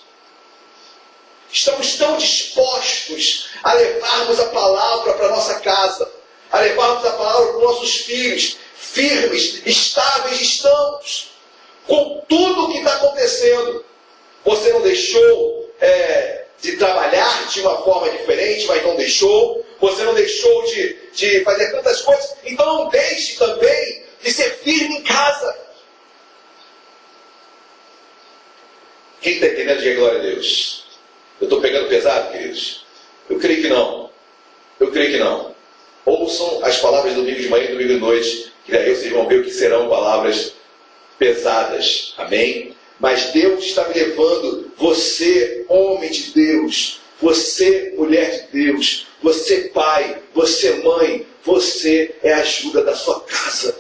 Estamos 1.52 1.96
tão 1.96 2.18
dispostos 2.18 3.50
a 3.64 3.74
levarmos 3.74 4.40
a 4.40 4.50
palavra 4.50 5.14
para 5.14 5.30
nossa 5.30 5.60
casa, 5.60 6.10
a 6.52 6.60
levarmos 6.60 7.06
a 7.06 7.12
palavra 7.12 7.54
para 7.54 7.62
nossos 7.62 7.96
filhos, 8.02 8.58
firmes, 8.76 9.62
estáveis 9.66 10.42
estamos, 10.42 11.32
com 11.88 12.24
tudo 12.28 12.66
o 12.66 12.72
que 12.72 12.78
está 12.78 12.94
acontecendo. 12.94 13.84
Você 14.46 14.72
não 14.72 14.82
deixou 14.82 15.74
é, 15.82 16.46
de 16.62 16.78
trabalhar 16.78 17.48
de 17.48 17.62
uma 17.62 17.82
forma 17.84 18.10
diferente, 18.10 18.66
mas 18.68 18.84
não 18.84 18.96
deixou. 18.96 19.66
Você 19.80 20.04
não 20.04 20.14
deixou 20.14 20.64
de, 20.66 20.94
de 21.14 21.44
fazer 21.44 21.72
tantas 21.72 22.02
coisas, 22.02 22.36
então 22.44 22.66
não 22.66 22.90
deixe 22.90 23.38
também 23.38 24.04
de 24.22 24.32
ser 24.32 24.56
firme 24.58 24.98
em 24.98 25.04
casa. 25.04 25.58
Quem 29.22 29.34
está 29.34 29.48
entendendo, 29.48 29.82
diga 29.82 30.00
glória 30.00 30.20
a 30.20 30.22
Deus. 30.22 30.79
Eu 31.40 31.46
estou 31.46 31.62
pegando 31.62 31.88
pesado, 31.88 32.32
queridos? 32.32 32.86
Eu 33.30 33.40
creio 33.40 33.62
que 33.62 33.70
não. 33.70 34.10
Eu 34.80 34.92
creio 34.92 35.12
que 35.12 35.18
não. 35.18 35.56
Ouçam 36.06 36.64
as 36.66 36.80
palavras 36.80 37.14
do 37.14 37.22
domingo 37.22 37.40
de 37.40 37.50
manhã 37.50 37.66
e 37.66 37.72
domingo 37.72 37.94
de 37.94 38.00
noite, 38.00 38.52
que 38.66 38.72
daí 38.72 38.96
vocês 38.96 39.12
vão 39.12 39.28
ver 39.28 39.40
o 39.40 39.44
que 39.44 39.52
serão 39.52 39.90
palavras 39.90 40.54
pesadas. 41.18 42.14
Amém? 42.18 42.76
Mas 43.00 43.32
Deus 43.32 43.64
está 43.64 43.88
me 43.88 43.94
levando, 43.94 44.72
você, 44.78 45.66
homem 45.70 46.12
de 46.12 46.32
Deus, 46.32 47.00
você, 47.22 47.94
mulher 47.96 48.32
de 48.52 48.66
Deus, 48.66 49.08
você, 49.22 49.70
pai, 49.70 50.22
você, 50.34 50.76
mãe, 50.76 51.26
você 51.44 52.16
é 52.24 52.34
a 52.34 52.42
ajuda 52.42 52.84
da 52.84 52.96
sua 52.96 53.22
casa. 53.22 53.78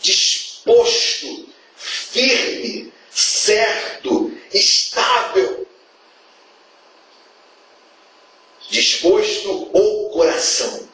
Disposto, 0.00 1.48
firme, 1.76 2.92
certo, 3.10 4.32
estável. 4.52 5.55
Disposto 8.76 9.70
o 9.72 10.10
coração. 10.10 10.86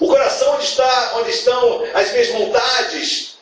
O 0.00 0.06
coração 0.06 0.54
onde, 0.54 0.64
está, 0.64 1.12
onde 1.16 1.30
estão 1.30 1.84
as 1.92 2.10
minhas 2.10 2.28
vontades. 2.28 3.36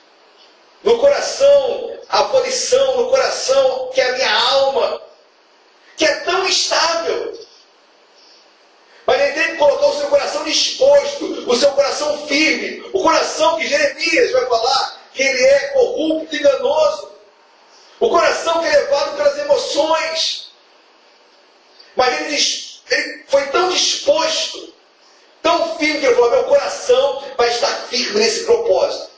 No 0.83 0.99
coração 0.99 1.97
a 2.09 2.21
aflição, 2.23 2.97
no 2.97 3.11
coração 3.11 3.91
que 3.95 4.01
é 4.01 4.11
a 4.11 4.13
minha 4.15 4.35
alma, 4.35 5.01
que 5.97 6.05
é 6.05 6.17
tão 6.17 6.45
estável. 6.47 7.39
Mas 9.07 9.21
ele 9.21 9.33
tem 9.35 9.53
que 9.53 9.57
colocar 9.57 9.87
o 9.87 9.99
seu 9.99 10.09
coração 10.09 10.43
disposto, 10.43 11.49
o 11.49 11.57
seu 11.57 11.71
coração 11.73 12.27
firme, 12.27 12.91
o 12.93 13.03
coração 13.05 13.57
que 13.57 13.69
Jeremias 13.69 14.33
vai 14.33 14.47
falar 14.47 15.01
que 15.13 15.23
ele 15.23 15.45
é 15.45 15.59
corrupto, 15.69 16.35
enganoso. 16.35 17.13
O 18.01 18.11
coração 18.11 18.61
que 18.61 18.67
é 18.67 18.79
levado 18.79 19.17
pelas 19.17 19.39
emoções. 19.39 20.51
Mas 21.95 22.21
ele, 22.21 22.37
diz, 22.37 22.64
ele 22.91 23.25
foi 23.29 23.47
tão 23.47 23.71
disposto, 23.71 24.73
tão 25.43 25.79
firme, 25.79 26.01
que 26.01 26.07
ele 26.07 26.15
falou: 26.15 26.31
meu 26.31 26.45
coração 26.45 27.25
vai 27.37 27.49
estar 27.49 27.87
firme 27.89 28.21
nesse 28.21 28.45
propósito. 28.45 29.11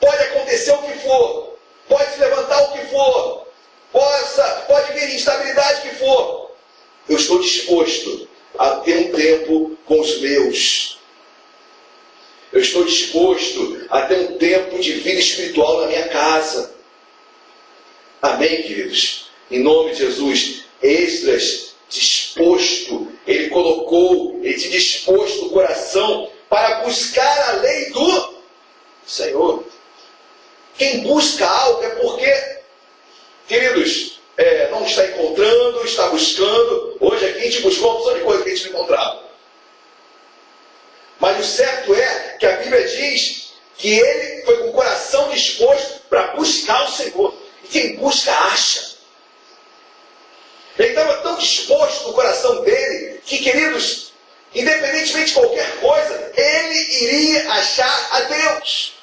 Pode 0.00 0.22
acontecer 0.24 0.72
o 0.72 0.82
que 0.82 0.98
for, 0.98 1.58
pode 1.88 2.12
se 2.12 2.20
levantar 2.20 2.62
o 2.62 2.72
que 2.72 2.86
for, 2.86 3.46
possa, 3.92 4.44
pode 4.68 4.92
vir 4.92 5.14
instabilidade 5.14 5.88
que 5.88 5.96
for. 5.96 6.50
Eu 7.08 7.16
estou 7.16 7.40
disposto 7.40 8.28
a 8.58 8.76
ter 8.76 8.96
um 8.96 9.12
tempo 9.12 9.76
com 9.86 10.00
os 10.00 10.20
meus. 10.20 10.98
Eu 12.52 12.60
estou 12.60 12.84
disposto 12.84 13.86
a 13.90 14.02
ter 14.02 14.18
um 14.18 14.38
tempo 14.38 14.78
de 14.78 14.92
vida 14.94 15.20
espiritual 15.20 15.82
na 15.82 15.86
minha 15.88 16.08
casa. 16.08 16.74
Amém, 18.20 18.62
queridos? 18.62 19.30
Em 19.50 19.60
nome 19.60 19.92
de 19.92 19.98
Jesus, 19.98 20.64
Esdras 20.82 21.75
disposto, 21.88 23.12
ele 23.26 23.48
colocou, 23.48 24.40
te 24.40 24.68
disposto 24.68 25.46
o 25.46 25.50
coração 25.50 26.30
para 26.48 26.80
buscar 26.80 27.50
a 27.50 27.52
lei 27.60 27.90
do 27.90 28.34
Senhor. 29.06 29.64
Quem 30.76 31.00
busca 31.00 31.46
algo 31.46 31.82
é 31.82 31.90
porque, 31.90 32.58
queridos, 33.48 34.20
é, 34.36 34.70
não 34.70 34.84
está 34.84 35.06
encontrando, 35.06 35.84
está 35.84 36.08
buscando. 36.08 36.96
Hoje 37.00 37.24
aqui 37.24 37.38
a 37.38 37.42
gente 37.42 37.62
buscou 37.62 37.90
uma 37.90 37.98
opção 37.98 38.14
de 38.14 38.24
coisa 38.24 38.42
que 38.42 38.50
a 38.50 38.54
gente 38.54 38.70
não 38.70 38.80
encontrava. 38.80 39.26
Mas 41.18 41.40
o 41.40 41.48
certo 41.48 41.94
é 41.94 42.36
que 42.38 42.46
a 42.46 42.56
Bíblia 42.56 42.86
diz 42.86 43.52
que 43.78 43.98
ele 43.98 44.42
foi 44.44 44.58
com 44.58 44.68
o 44.68 44.72
coração 44.72 45.30
disposto 45.30 45.96
quem 47.76 47.96
busca 47.96 48.32
acha. 48.32 48.95
Ele 50.78 50.88
estava 50.88 51.16
tão 51.22 51.36
disposto 51.36 52.08
no 52.08 52.14
coração 52.14 52.62
dele 52.62 53.20
que, 53.24 53.38
queridos, 53.38 54.12
independentemente 54.54 55.28
de 55.28 55.34
qualquer 55.34 55.80
coisa, 55.80 56.32
ele 56.36 57.04
iria 57.04 57.50
achar 57.52 58.08
a 58.10 58.20
Deus. 58.20 58.94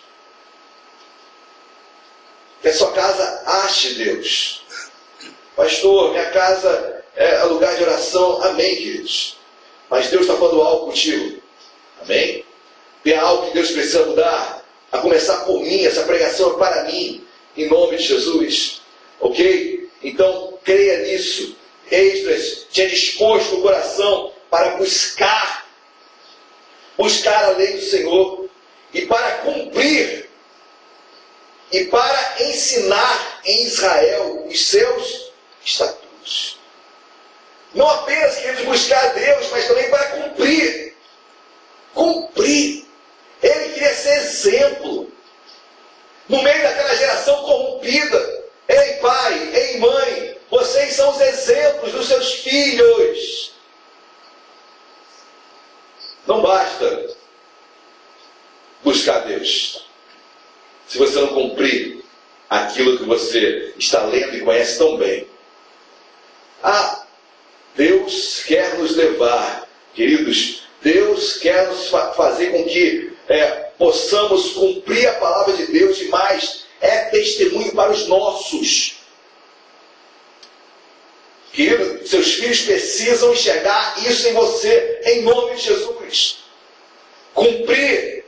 Que 2.61 2.69
a 2.69 2.73
sua 2.73 2.91
casa 2.91 3.43
ache 3.45 3.95
Deus. 3.95 4.63
Pastor, 5.55 6.11
minha 6.11 6.29
casa 6.31 7.03
é 7.15 7.43
lugar 7.43 7.75
de 7.75 7.83
oração. 7.83 8.41
Amém, 8.43 8.75
queridos. 8.75 9.37
Mas 9.89 10.07
Deus 10.07 10.21
está 10.23 10.35
falando 10.35 10.61
algo 10.61 10.85
contigo. 10.87 11.41
Amém? 12.01 12.45
Tem 13.03 13.15
algo 13.15 13.47
que 13.47 13.53
Deus 13.53 13.71
precisa 13.71 14.05
mudar. 14.05 14.63
A 14.91 14.99
começar 14.99 15.37
por 15.45 15.59
mim, 15.59 15.83
essa 15.85 16.03
pregação 16.03 16.53
é 16.53 16.57
para 16.57 16.83
mim. 16.83 17.25
Em 17.57 17.67
nome 17.67 17.97
de 17.97 18.03
Jesus. 18.03 18.81
Ok? 19.19 19.89
Então, 20.01 20.57
creia 20.63 20.99
nisso. 20.99 21.55
Esdras 21.91 22.67
tinha 22.83 22.89
disposto 22.89 23.55
o 23.55 23.61
coração 23.61 24.33
para 24.49 24.77
buscar, 24.77 25.65
buscar 26.97 27.45
a 27.45 27.49
lei 27.49 27.73
do 27.73 27.81
Senhor 27.81 28.49
e 28.93 29.05
para 29.05 29.37
cumprir 29.37 30.29
e 31.71 31.85
para 31.85 32.43
ensinar 32.43 33.41
em 33.45 33.63
Israel 33.63 34.45
os 34.47 34.67
seus 34.67 35.31
estatutos. 35.63 36.59
Não 37.73 37.89
apenas 37.89 38.37
queridos 38.37 38.65
buscar 38.65 39.03
a 39.03 39.13
Deus, 39.13 39.47
mas 39.49 39.67
também 39.67 39.89
para 39.89 40.05
cumprir. 40.11 40.95
Cumprir. 41.93 42.85
Ele 43.41 43.73
queria 43.73 43.95
ser 43.95 44.17
exemplo. 44.19 45.11
No 46.29 46.43
meio 46.43 46.61
daquela 46.61 46.95
geração 46.95 47.35
corrompida. 47.43 48.43
Ei 48.67 48.93
pai, 48.93 49.49
ei 49.55 49.77
mãe, 49.79 50.32
vocês 50.53 50.93
são 50.93 51.09
os 51.09 51.19
exemplos 51.19 51.91
dos 51.93 52.07
seus 52.07 52.33
filhos. 52.33 53.53
Não 56.27 56.43
basta 56.43 57.15
buscar 58.83 59.21
Deus. 59.21 59.87
Se 60.87 60.99
você 60.99 61.19
não 61.19 61.29
cumprir 61.29 62.03
aquilo 62.47 62.99
que 62.99 63.03
você 63.03 63.73
está 63.79 64.03
lendo 64.03 64.35
e 64.35 64.41
conhece 64.41 64.77
tão 64.77 64.95
bem. 64.95 65.27
Ah, 66.61 67.03
Deus 67.75 68.43
quer 68.45 68.77
nos 68.77 68.95
levar, 68.95 69.67
queridos, 69.95 70.67
Deus 70.83 71.37
quer 71.37 71.67
nos 71.67 71.87
fazer 72.15 72.51
com 72.51 72.63
que 72.65 73.11
é, 73.27 73.45
possamos 73.79 74.51
cumprir 74.53 75.07
a 75.07 75.15
palavra 75.15 75.57
de 75.57 75.65
Deus 75.65 75.99
e 75.99 76.09
mais, 76.09 76.65
é 76.79 77.05
testemunho 77.05 77.73
para 77.73 77.91
os 77.91 78.07
nossos. 78.07 78.92
Querido, 81.53 82.07
seus 82.07 82.33
filhos 82.33 82.61
precisam 82.61 83.31
enxergar 83.31 84.03
isso 84.03 84.27
em 84.27 84.33
você, 84.33 85.01
em 85.05 85.21
nome 85.21 85.55
de 85.55 85.61
Jesus. 85.61 86.39
Cumprir. 87.31 88.25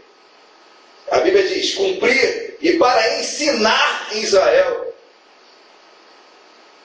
A 1.09 1.19
Bíblia 1.21 1.47
diz: 1.47 1.73
cumprir 1.73 2.55
e 2.61 2.73
para 2.73 3.19
ensinar 3.19 4.09
em 4.11 4.21
Israel. 4.21 4.93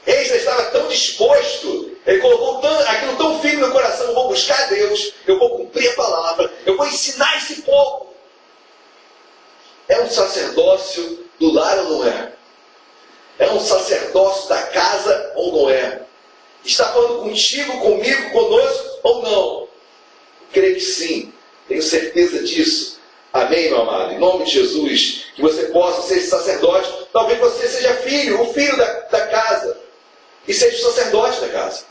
Ele 0.07 0.34
estava 0.34 0.64
tão 0.70 0.88
disposto, 0.88 1.95
ele 2.07 2.20
colocou 2.20 2.66
aquilo 2.86 3.16
tão 3.18 3.38
firme 3.41 3.61
no 3.61 3.70
coração: 3.70 4.07
eu 4.07 4.14
vou 4.14 4.28
buscar 4.28 4.66
Deus, 4.70 5.12
eu 5.26 5.38
vou 5.38 5.59
cumprir 5.59 5.91
a 5.91 5.95
palavra, 5.95 6.51
eu 6.64 6.74
vou 6.74 6.86
ensinar 6.86 7.36
esse 7.36 7.61
povo. 7.61 8.14
É 9.86 10.01
um 10.01 10.09
sacerdócio 10.09 11.28
do 11.38 11.53
lar 11.53 11.78
ou 11.80 11.91
não 11.91 12.09
é? 12.09 12.32
É 13.38 13.51
um 13.51 13.61
sacerdócio 13.61 14.49
da 14.49 14.62
casa 14.62 15.32
ou 15.34 15.53
não 15.53 15.70
é? 15.70 16.01
Está 16.65 16.93
falando 16.93 17.23
contigo, 17.23 17.81
comigo, 17.81 18.31
conosco 18.31 19.01
ou 19.03 19.23
não? 19.23 19.69
Creio 20.53 20.75
que 20.75 20.81
sim, 20.81 21.33
tenho 21.69 21.83
certeza 21.83 22.43
disso. 22.43 23.01
Amém, 23.33 23.69
meu 23.69 23.83
amado? 23.83 24.13
Em 24.13 24.19
nome 24.19 24.45
de 24.45 24.53
Jesus, 24.53 25.27
que 25.35 25.43
você 25.43 25.65
possa 25.67 26.03
ser 26.09 26.21
sacerdote. 26.21 27.07
Talvez 27.13 27.39
você 27.39 27.69
seja 27.69 27.95
filho, 27.95 28.41
o 28.41 28.53
filho 28.53 28.77
da, 28.77 28.85
da 28.85 29.27
casa, 29.29 29.79
e 30.47 30.53
seja 30.53 30.77
o 30.77 30.93
sacerdote 30.93 31.41
da 31.41 31.49
casa. 31.49 31.85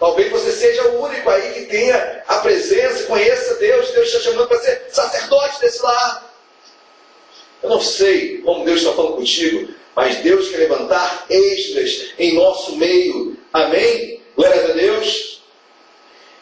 Talvez 0.00 0.30
você 0.30 0.52
seja 0.52 0.88
o 0.88 1.02
único 1.02 1.30
aí 1.30 1.54
que 1.54 1.66
tenha 1.66 2.22
a 2.26 2.38
presença, 2.38 3.04
conheça 3.04 3.54
Deus, 3.54 3.90
Deus 3.90 4.08
está 4.08 4.20
chamando 4.20 4.48
para 4.48 4.58
ser 4.58 4.86
sacerdote 4.90 5.60
desse 5.60 5.82
lar. 5.82 6.34
Eu 7.62 7.70
não 7.70 7.80
sei 7.80 8.38
como 8.38 8.64
Deus 8.64 8.80
está 8.80 8.92
falando 8.92 9.16
contigo, 9.16 9.72
mas 9.94 10.16
Deus 10.16 10.48
quer 10.48 10.58
levantar 10.58 11.26
extras 11.30 12.12
em 12.18 12.34
nosso 12.34 12.76
meio. 12.76 13.36
Amém? 13.54 14.20
Glória 14.36 14.64
a 14.64 14.72
Deus. 14.72 15.40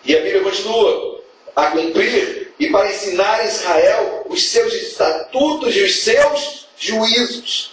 E 0.02 0.16
a 0.16 0.20
Bíblia 0.22 0.42
continua 0.42 1.22
a 1.54 1.66
cumprir 1.66 2.54
e 2.58 2.70
para 2.70 2.90
ensinar 2.90 3.40
a 3.40 3.44
Israel 3.44 4.26
os 4.30 4.42
seus 4.44 4.72
estatutos 4.72 5.76
e 5.76 5.82
os 5.82 6.00
seus 6.00 6.68
juízos. 6.78 7.72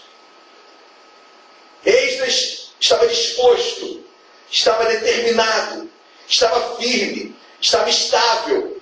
Esdras 1.85 2.73
estava 2.77 3.07
disposto, 3.07 4.03
estava 4.51 4.83
determinado, 4.83 5.89
estava 6.27 6.75
firme, 6.75 7.33
estava 7.61 7.89
estável. 7.89 8.81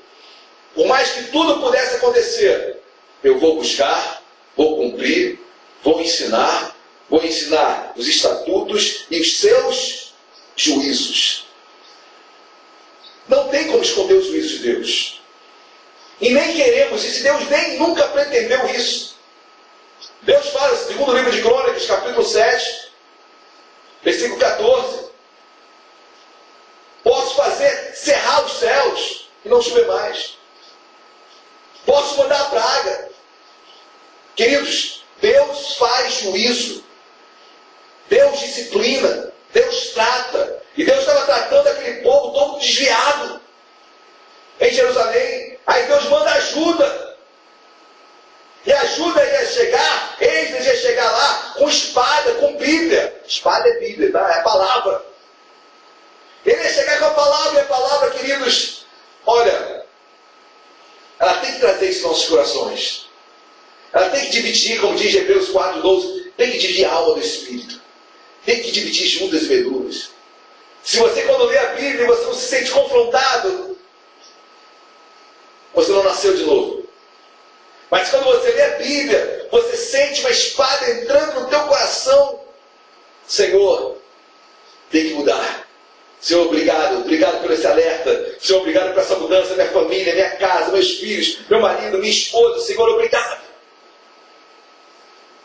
Por 0.74 0.88
mais 0.88 1.12
que 1.12 1.26
tudo 1.26 1.62
pudesse 1.62 1.98
acontecer, 1.98 2.82
eu 3.24 3.38
vou 3.38 3.58
buscar, 3.58 4.24
vou 4.56 4.76
cumprir, 4.78 5.40
vou 5.84 6.02
ensinar 6.02 6.76
Vou 7.10 7.24
ensinar 7.24 7.94
os 7.96 8.06
estatutos 8.08 9.06
e 9.10 9.22
os 9.22 9.38
seus 9.38 10.07
juízos. 10.58 11.46
Não 13.28 13.48
tem 13.50 13.68
como 13.68 13.84
esconder 13.84 14.16
os 14.16 14.26
juízos 14.26 14.52
de 14.52 14.60
Deus. 14.60 15.22
E 16.20 16.32
nem 16.32 16.56
queremos 16.56 17.04
isso. 17.04 17.24
Deus 17.24 17.48
nem 17.50 17.78
nunca 17.78 18.08
pretendeu 18.10 18.68
isso. 18.70 19.16
Deus 20.24 20.48
fala, 20.48 20.76
segundo 20.76 21.12
o 21.12 21.16
livro 21.16 21.32
de 21.32 21.42
Crônicas, 21.42 21.86
capítulo 21.86 22.26
7, 22.26 22.92
versículo 24.04 24.40
14. 24.40 25.08
Posso 27.04 27.36
fazer 27.36 27.96
cerrar 27.96 28.46
os 28.46 28.54
céus 28.54 29.30
e 29.46 29.50
não 29.50 29.62
chover 29.62 29.88
mais. 29.88 30.38
Posso 31.86 32.18
mandar 32.18 32.42
a 32.42 32.46
praga. 32.46 33.10
Queridos, 34.36 35.06
Deus 35.22 35.76
faz 35.78 36.16
juízo. 36.22 36.84
Deus 38.10 38.40
disciplina, 38.40 39.27
Deus 39.54 39.90
trata. 39.90 40.62
E 40.76 40.84
Deus 40.84 41.00
estava 41.00 41.26
tratando 41.26 41.68
aquele 41.68 42.02
povo 42.02 42.34
todo 42.34 42.60
desviado 42.60 43.42
em 44.60 44.72
Jerusalém. 44.72 45.58
Aí 45.66 45.88
Deus 45.88 46.06
manda 46.06 46.32
ajuda. 46.32 47.18
E 48.66 48.74
a 48.74 48.82
ajuda 48.82 49.24
ia 49.24 49.46
chegar, 49.46 50.18
eles 50.20 50.66
ia 50.66 50.76
chegar 50.76 51.10
lá 51.10 51.54
com 51.58 51.70
espada, 51.70 52.34
com 52.36 52.58
Bíblia. 52.58 53.22
Espada 53.26 53.68
é 53.68 53.80
Bíblia, 53.80 54.12
tá? 54.12 54.30
É 54.30 54.40
a 54.40 54.44
palavra. 54.44 55.06
Ele 56.46 56.62
ia 56.62 56.74
chegar 56.74 57.00
com 57.00 57.06
a 57.06 57.12
palavra, 57.12 57.60
e 57.60 57.62
a 57.62 57.66
palavra, 57.66 58.12
queridos, 58.12 58.86
olha, 59.26 59.86
ela 61.18 61.38
tem 61.38 61.54
que 61.54 61.60
trazer 61.60 61.90
isso 61.90 62.02
nos 62.02 62.12
nossos 62.12 62.30
corações. 62.30 63.10
Ela 63.94 64.10
tem 64.10 64.26
que 64.26 64.32
dividir, 64.32 64.82
como 64.82 64.98
diz 64.98 65.16
Hebreus 65.16 65.50
4,12, 65.50 66.34
tem 66.36 66.52
que 66.52 66.58
dividir 66.58 66.86
a 66.86 66.92
alma 66.92 67.14
do 67.14 67.22
Espírito 67.22 67.87
tem 68.48 68.62
que 68.62 68.72
dividir 68.72 69.08
juntas 69.08 69.44
e 69.44 69.48
verduras. 69.48 70.10
Se 70.82 70.98
você, 71.00 71.24
quando 71.24 71.48
lê 71.48 71.58
a 71.58 71.74
Bíblia, 71.74 72.08
você 72.08 72.26
não 72.28 72.34
se 72.34 72.48
sente 72.48 72.72
confrontado, 72.72 73.78
você 75.74 75.92
não 75.92 76.02
nasceu 76.02 76.34
de 76.34 76.44
novo. 76.44 76.88
Mas 77.92 78.10
quando 78.10 78.24
você 78.24 78.50
lê 78.52 78.62
a 78.62 78.78
Bíblia, 78.78 79.50
você 79.52 79.76
sente 79.76 80.22
uma 80.22 80.30
espada 80.30 80.90
entrando 80.92 81.42
no 81.42 81.50
teu 81.50 81.60
coração. 81.64 82.40
Senhor, 83.28 83.98
tem 84.90 85.10
que 85.10 85.14
mudar. 85.16 85.68
Senhor, 86.22 86.46
obrigado, 86.46 87.02
obrigado 87.02 87.42
por 87.42 87.52
esse 87.52 87.68
alerta. 87.68 88.38
Senhor, 88.40 88.62
obrigado 88.62 88.94
por 88.94 89.02
essa 89.02 89.16
mudança, 89.18 89.56
minha 89.56 89.72
família, 89.72 90.14
minha 90.14 90.38
casa, 90.38 90.72
meus 90.72 90.92
filhos, 90.92 91.40
meu 91.50 91.60
marido, 91.60 91.98
minha 91.98 92.14
esposa. 92.14 92.66
Senhor, 92.66 92.88
obrigado. 92.88 93.42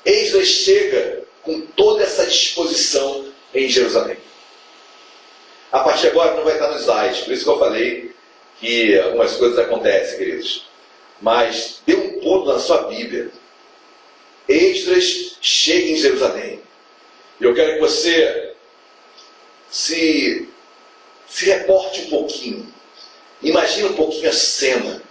Eis 0.04 0.46
chega 0.46 1.21
com 1.42 1.60
toda 1.60 2.02
essa 2.02 2.26
disposição 2.26 3.32
em 3.54 3.68
Jerusalém. 3.68 4.16
A 5.70 5.80
partir 5.80 6.02
de 6.02 6.06
agora 6.08 6.34
não 6.34 6.44
vai 6.44 6.54
estar 6.54 6.68
no 6.68 6.78
slide, 6.78 7.22
por 7.22 7.32
isso 7.32 7.44
que 7.44 7.50
eu 7.50 7.58
falei 7.58 8.12
que 8.60 8.98
algumas 8.98 9.36
coisas 9.36 9.58
acontecem, 9.58 10.18
queridos. 10.18 10.68
Mas 11.20 11.80
dê 11.86 11.94
um 11.94 12.20
pulo 12.20 12.52
na 12.52 12.58
sua 12.58 12.84
Bíblia. 12.84 13.30
Esdras 14.48 15.36
chega 15.40 15.86
em 15.86 15.96
Jerusalém. 15.96 16.60
Eu 17.40 17.54
quero 17.54 17.74
que 17.74 17.80
você 17.80 18.54
se, 19.70 20.48
se 21.28 21.46
reporte 21.46 22.02
um 22.02 22.10
pouquinho. 22.10 22.72
Imagina 23.42 23.88
um 23.88 23.94
pouquinho 23.94 24.28
a 24.28 24.32
cena. 24.32 25.02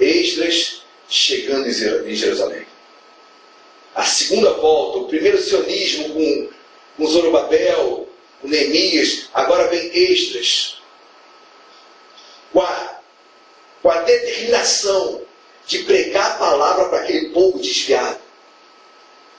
Esdras 0.00 0.82
chegando 1.08 1.68
em 1.68 2.14
Jerusalém 2.14 2.61
a 3.94 4.04
segunda 4.04 4.52
volta, 4.54 4.98
o 4.98 5.08
primeiro 5.08 5.38
sionismo 5.40 6.14
com 6.14 6.48
com 6.96 7.06
Zorobabel, 7.06 8.08
com 8.40 8.48
Neemias, 8.48 9.28
agora 9.32 9.68
vem 9.68 9.90
Extras. 9.94 10.80
Com 12.52 12.60
a, 12.60 13.00
com 13.82 13.90
a 13.90 14.02
determinação 14.02 15.22
de 15.66 15.80
pregar 15.80 16.32
a 16.32 16.38
palavra 16.38 16.88
para 16.88 17.00
aquele 17.00 17.30
povo 17.30 17.58
desviado. 17.58 18.20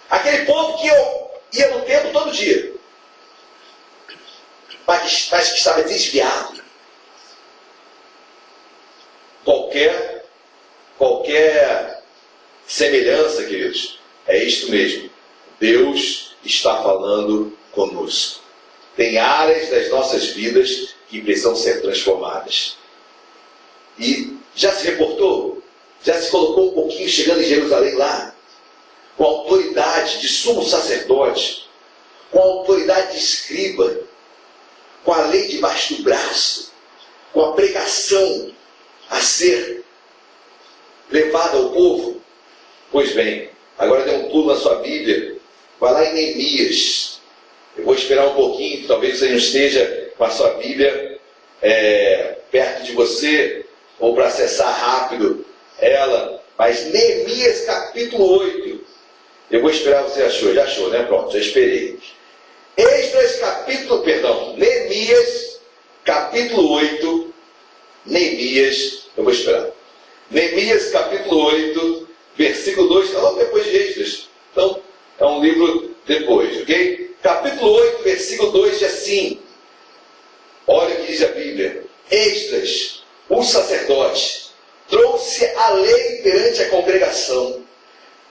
Aquele 0.09 0.45
povo 0.45 0.79
que 0.79 0.87
eu 0.87 1.31
ia 1.53 1.69
no 1.69 1.85
templo 1.85 2.11
todo 2.11 2.31
dia, 2.31 2.73
mas, 4.85 5.27
mas 5.31 5.49
que 5.51 5.57
estava 5.57 5.83
desviado. 5.83 6.63
Qualquer, 9.43 10.25
qualquer 10.97 12.03
semelhança, 12.65 13.43
queridos, 13.43 13.99
é 14.27 14.43
isto 14.43 14.69
mesmo. 14.71 15.09
Deus 15.59 16.35
está 16.43 16.81
falando 16.81 17.57
conosco. 17.71 18.41
Tem 18.95 19.17
áreas 19.17 19.69
das 19.69 19.89
nossas 19.89 20.27
vidas 20.27 20.93
que 21.09 21.21
precisam 21.21 21.55
ser 21.55 21.81
transformadas. 21.81 22.77
E 23.97 24.37
já 24.55 24.71
se 24.71 24.85
reportou? 24.85 25.61
Já 26.03 26.19
se 26.21 26.29
colocou 26.29 26.71
um 26.71 26.73
pouquinho 26.73 27.09
chegando 27.09 27.41
em 27.41 27.45
Jerusalém 27.45 27.95
lá? 27.95 28.35
Com 29.17 29.23
a 29.23 29.27
autoridade 29.27 30.19
de 30.19 30.27
sumo 30.27 30.63
sacerdote, 30.63 31.69
com 32.31 32.39
a 32.39 32.43
autoridade 32.43 33.13
de 33.13 33.19
escriba, 33.19 34.01
com 35.03 35.13
a 35.13 35.25
lei 35.27 35.47
debaixo 35.47 35.95
do 35.95 36.03
braço, 36.03 36.71
com 37.31 37.45
a 37.45 37.53
pregação 37.53 38.51
a 39.09 39.19
ser 39.21 39.83
levada 41.09 41.57
ao 41.57 41.69
povo? 41.69 42.21
Pois 42.91 43.13
bem, 43.13 43.49
agora 43.77 44.03
dê 44.03 44.11
um 44.11 44.29
pulo 44.29 44.53
na 44.53 44.59
sua 44.59 44.75
Bíblia, 44.75 45.37
vai 45.79 45.93
lá 45.93 46.05
em 46.05 46.13
Neemias. 46.13 47.19
Eu 47.77 47.85
vou 47.85 47.95
esperar 47.95 48.27
um 48.27 48.35
pouquinho, 48.35 48.87
talvez 48.87 49.17
você 49.17 49.29
não 49.29 49.37
esteja 49.37 50.11
com 50.17 50.23
a 50.23 50.29
sua 50.29 50.51
Bíblia 50.55 51.19
é, 51.61 52.37
perto 52.51 52.83
de 52.83 52.91
você, 52.91 53.65
ou 53.99 54.13
para 54.13 54.27
acessar 54.27 54.71
rápido 54.71 55.45
ela, 55.79 56.43
mas 56.57 56.85
Neemias 56.85 57.61
capítulo 57.65 58.39
8. 58.39 58.81
Eu 59.51 59.61
vou 59.61 59.69
esperar 59.69 60.03
você 60.03 60.23
achou, 60.23 60.53
já 60.53 60.63
achou, 60.63 60.89
né? 60.89 61.03
Pronto, 61.03 61.31
já 61.31 61.39
esperei. 61.39 61.99
Esdras 62.75 63.35
capítulo, 63.37 64.01
perdão, 64.01 64.55
Neemias 64.57 65.59
capítulo 66.03 66.71
8. 66.73 67.33
Neemias, 68.05 69.07
eu 69.15 69.23
vou 69.23 69.31
esperar. 69.31 69.69
Neemias 70.29 70.89
capítulo 70.89 71.45
8, 71.45 72.09
versículo 72.35 72.87
2, 72.89 73.07
está 73.07 73.19
logo 73.19 73.39
depois 73.39 73.65
de 73.65 73.75
Esdras. 73.75 74.29
Então, 74.51 74.81
é 75.19 75.25
um 75.25 75.41
livro 75.41 75.95
depois, 76.05 76.61
ok? 76.61 77.15
Capítulo 77.21 77.71
8, 77.71 78.03
versículo 78.03 78.51
2 78.51 78.79
diz 78.79 78.83
assim: 78.83 79.39
Olha 80.67 80.95
o 80.95 80.97
que 81.01 81.11
diz 81.11 81.23
a 81.23 81.27
Bíblia. 81.27 81.83
Esdras, 82.11 83.03
o 83.29 83.41
sacerdote, 83.43 84.49
trouxe 84.89 85.45
a 85.55 85.69
lei 85.71 86.21
perante 86.21 86.61
a 86.61 86.69
congregação, 86.69 87.63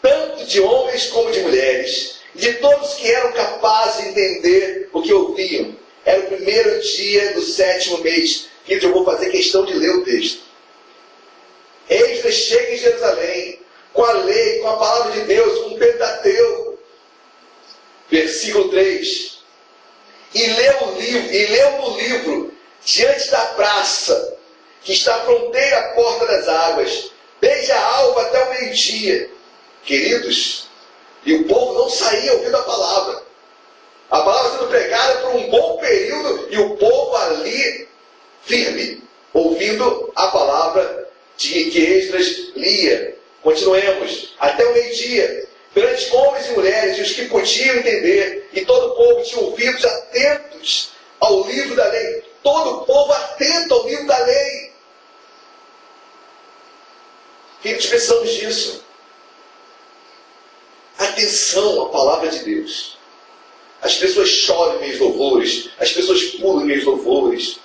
tanto 0.01 0.45
de 0.45 0.61
homens 0.61 1.07
como 1.07 1.31
de 1.31 1.41
mulheres, 1.41 2.21
de 2.35 2.53
todos 2.55 2.95
que 2.95 3.11
eram 3.11 3.33
capazes 3.33 4.03
de 4.03 4.11
entender 4.11 4.89
o 4.93 5.03
que 5.03 5.13
ouviam. 5.13 5.75
Era 6.05 6.21
o 6.21 6.27
primeiro 6.27 6.81
dia 6.81 7.33
do 7.33 7.43
sétimo 7.43 7.99
mês. 7.99 8.51
Que 8.65 8.75
eu 8.75 8.93
vou 8.93 9.05
fazer 9.05 9.31
questão 9.31 9.65
de 9.65 9.75
ler 9.75 9.91
o 9.91 10.05
texto. 10.05 10.43
Esdras 11.91 12.35
chega 12.35 12.75
em 12.75 12.79
Jerusalém 12.79 13.62
com 13.93 14.05
a 14.05 14.13
lei, 14.13 14.59
com 14.61 14.69
a 14.69 14.77
palavra 14.77 15.13
de 15.13 15.21
Deus, 15.23 15.59
com 15.61 15.75
o 15.75 15.79
Pentateuco. 15.79 16.79
Versículo 18.11 18.69
3. 18.71 19.39
E 20.35 20.47
leu 20.47 20.85
o 20.85 20.99
livro, 20.99 21.33
e 21.33 21.47
leu 21.47 21.71
no 21.79 21.97
livro, 21.97 22.53
diante 22.85 23.31
da 23.31 23.45
praça, 23.47 24.37
que 24.83 24.93
está 24.93 25.21
fronteira 25.21 25.79
à 25.79 25.89
porta 25.95 26.27
das 26.27 26.49
águas, 26.49 27.11
desde 27.41 27.73
a 27.73 27.87
alva 27.97 28.23
até 28.23 28.45
o 28.45 28.51
meio-dia. 28.51 29.31
Queridos, 29.85 30.69
e 31.25 31.35
o 31.35 31.45
povo 31.47 31.75
não 31.75 31.89
saía 31.89 32.33
ouvindo 32.35 32.57
a 32.57 32.63
palavra. 32.63 33.23
A 34.11 34.21
palavra 34.21 34.53
sendo 34.53 34.69
pregada 34.69 35.21
por 35.21 35.37
um 35.37 35.51
bom 35.51 35.79
período 35.79 36.49
e 36.51 36.59
o 36.59 36.77
povo 36.77 37.17
ali 37.17 37.89
firme, 38.43 39.03
ouvindo 39.33 40.13
a 40.15 40.29
palavra 40.29 41.09
de 41.37 41.71
que 41.71 41.79
Esdras 41.79 42.27
lia. 42.55 43.17
Continuemos. 43.43 44.35
Até 44.39 44.65
o 44.65 44.73
meio-dia. 44.73 45.49
Perante 45.75 46.15
homens 46.15 46.47
e 46.49 46.53
mulheres, 46.53 46.99
e 46.99 47.01
os 47.01 47.13
que 47.13 47.29
podiam 47.29 47.77
entender, 47.77 48.51
e 48.53 48.65
todo 48.65 48.89
o 48.89 48.95
povo 48.95 49.23
tinha 49.23 49.41
ouvidos 49.41 49.85
atentos 49.85 50.91
ao 51.19 51.47
livro 51.47 51.75
da 51.75 51.87
lei. 51.87 52.25
Todo 52.43 52.83
o 52.83 52.85
povo 52.85 53.13
atento 53.13 53.73
ao 53.73 53.87
livro 53.87 54.07
da 54.07 54.19
lei. 54.19 54.73
Queridos, 57.63 57.87
precisamos 57.87 58.31
disso. 58.33 58.85
Atenção 60.99 61.87
à 61.87 61.89
palavra 61.89 62.29
de 62.29 62.41
Deus. 62.41 62.99
As 63.81 63.95
pessoas 63.95 64.29
choram 64.29 64.79
meus 64.79 64.99
louvores, 64.99 65.71
as 65.79 65.93
pessoas 65.93 66.23
pulam 66.33 66.67
meus 66.67 66.85
louvores. 66.85 67.59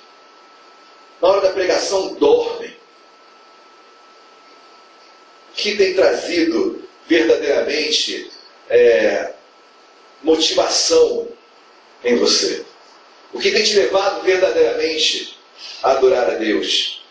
Na 1.21 1.27
hora 1.27 1.41
da 1.41 1.53
pregação, 1.53 2.13
dormem. 2.15 2.76
Que 5.57 5.75
tem 5.75 5.95
trazido 5.95 6.87
verdadeiramente 7.07 8.31
é, 8.69 9.33
motivação 10.21 11.27
em 12.03 12.15
você? 12.15 12.63
O 13.33 13.39
que 13.39 13.51
tem 13.51 13.63
te 13.63 13.73
levado 13.73 14.21
verdadeiramente 14.21 15.37
a 15.81 15.91
adorar 15.91 16.29
a 16.29 16.35
Deus? 16.35 17.03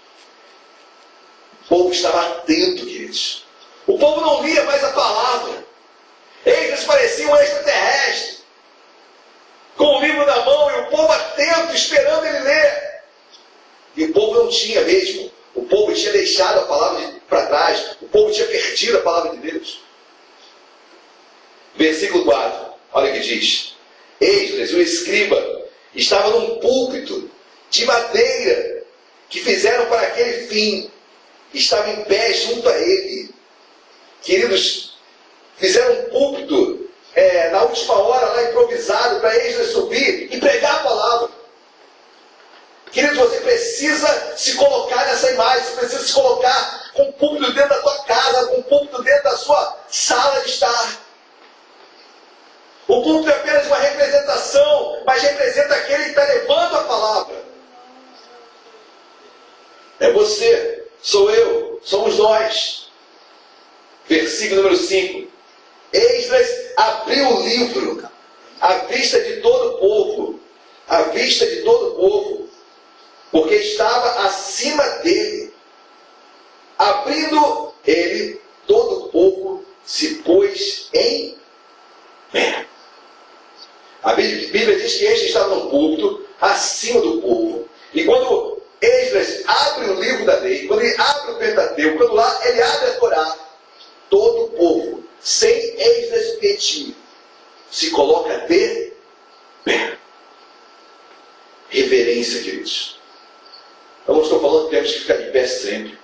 O 1.65 1.69
povo 1.69 1.93
estava 1.93 2.25
atento, 2.25 2.87
queridos. 2.87 3.45
O 3.85 3.99
povo 3.99 4.21
não 4.21 4.45
lia 4.45 4.63
mais 4.65 4.83
a 4.85 4.93
palavra. 4.93 5.67
Eles 6.45 6.85
pareciam 6.85 7.33
um 7.33 7.37
extraterrestre. 7.37 8.37
Com 9.77 9.99
o 9.99 10.01
livro 10.01 10.25
na 10.25 10.45
mão 10.45 10.71
e 10.71 10.81
o 10.83 10.87
povo 10.87 11.13
atento, 11.13 11.75
esperando 11.75 12.25
ele 12.25 12.39
ler. 12.39 13.03
E 13.97 14.05
o 14.05 14.13
povo 14.13 14.45
não 14.45 14.49
tinha 14.49 14.83
mesmo. 14.83 15.33
O 15.57 15.65
povo 15.65 15.93
tinha 15.93 16.13
deixado 16.13 16.61
a 16.61 16.67
palavra 16.67 17.15
para 17.29 17.47
trás. 17.47 17.97
O 18.01 18.07
povo 18.07 18.33
tinha 18.33 18.47
perdido 18.47 18.99
a 18.99 19.03
palavra 19.03 19.33
de 19.33 19.51
Deus. 19.51 19.81
Versículo 21.75 22.25
4. 22.25 22.67
Olha 22.93 23.11
o 23.11 23.15
que 23.15 23.21
diz. 23.21 23.75
Esdras, 24.21 24.73
o 24.73 24.81
escriba, 24.81 25.65
estava 25.95 26.31
num 26.31 26.61
púlpito 26.61 27.31
de 27.71 27.85
madeira 27.85 28.85
que 29.29 29.41
fizeram 29.41 29.87
para 29.87 30.03
aquele 30.03 30.47
fim 30.47 30.91
estava 31.59 31.91
em 31.91 32.05
pé 32.05 32.33
junto 32.33 32.69
a 32.69 32.79
ele. 32.79 33.31
Queridos, 34.23 34.97
fizeram 35.57 36.01
um 36.01 36.11
púlpito 36.11 36.91
é, 37.15 37.51
na 37.51 37.63
última 37.63 37.95
hora, 37.95 38.27
lá 38.27 38.51
improvisado, 38.51 39.21
para 39.21 39.35
eles 39.37 39.71
subir 39.71 40.29
e 40.33 40.39
pregar 40.39 40.77
a 40.77 40.83
palavra. 40.83 41.31
Queridos, 42.97 43.19
você 43.19 43.41
precisa 43.41 44.37
se 44.39 44.55
colocar 44.55 45.05
nessa 45.05 45.31
imagem, 45.31 45.65
você 45.65 45.81
precisa 45.81 46.03
se 46.03 46.15
colocar 46.15 46.93
com 46.95 47.03
um 47.03 47.13
púlpito 47.13 47.53
dentro 47.53 47.69
da 47.69 47.83
tua 47.83 48.05
casa, 48.05 48.47
com 48.47 48.57
um 48.57 48.63
púlpito 48.63 49.03
dentro 49.03 49.23
da 49.23 49.37
sua 49.37 49.81
sala 49.87 50.41
de 50.41 50.49
estar. 50.49 51.01
O 52.89 53.03
púlpito 53.03 53.29
é 53.29 53.35
apenas 53.35 53.67
uma 53.67 53.77
representação, 53.77 55.03
mas 55.05 55.23
representa 55.23 55.75
aquele 55.75 56.05
que 56.05 56.09
está 56.09 56.25
levando 56.25 56.75
a 56.75 56.85
palavra. 56.85 57.45
É 60.01 60.11
você 60.13 60.87
sou 61.03 61.31
eu, 61.31 61.79
somos 61.85 62.17
nós. 62.17 62.91
Versículo 64.09 64.63
número 64.63 64.77
5. 64.79 65.31
Esdras 65.93 66.49
abriu 66.79 67.29
o 67.29 67.43
livro 67.43 68.09
à 68.59 68.73
vista 68.87 69.21
de 69.21 69.43
todo 69.43 69.75
o 69.75 69.79
povo, 69.81 70.41
à 70.89 71.03
vista 71.03 71.45
de 71.45 71.61
todo 71.61 71.89
o 71.89 71.95
povo, 71.97 72.46
porque 73.31 73.55
estava 73.55 74.27
acima 74.27 74.83
dele. 75.03 75.53
Abrindo 76.79 77.73
ele, 77.85 78.41
todo 78.67 79.05
o 79.05 79.09
povo 79.09 79.65
se 79.85 80.17
pôs 80.17 80.89
em 80.93 81.37
pé. 82.33 82.67
A 84.03 84.13
Bíblia 84.13 84.77
diz 84.77 84.99
que 84.99 85.05
este 85.05 85.27
estava 85.27 85.55
no 85.55 85.71
púlpito, 85.71 86.27
acima 86.41 87.01
do 87.01 87.21
povo. 87.21 87.69
E 87.93 88.05
quando 88.05 88.63
Esdras 88.81 89.43
abre 89.47 89.91
o 89.91 90.01
livro 90.01 90.27
da 90.27 90.37
lei, 90.41 90.67
quando 90.67 90.83
ele 90.83 90.95
abre 90.97 91.33
o 91.33 91.39
Pentateuco, 91.39 91.99
quando 91.99 92.15
lá 92.15 92.41
ele 92.47 92.63
abre 92.63 92.91
a 92.91 92.95
Torá, 93.01 93.39
todo 94.11 94.45
o 94.45 94.51
povo, 94.51 95.05
sem 95.21 95.51
Esdras 95.77 96.37
pedir, 96.37 96.95
se 97.71 97.91
coloca 97.91 98.39
de 98.39 98.93
pé. 99.65 99.97
Reverência, 101.69 102.43
queridos. 102.43 102.96
Eu 104.07 104.15
não 104.15 104.23
estou 104.23 104.41
falando 104.41 104.65
que 104.65 104.77
temos 104.77 104.93
que 104.93 105.01
ficar 105.01 105.17
de 105.17 105.31
pé 105.31 105.47
sempre. 105.47 105.99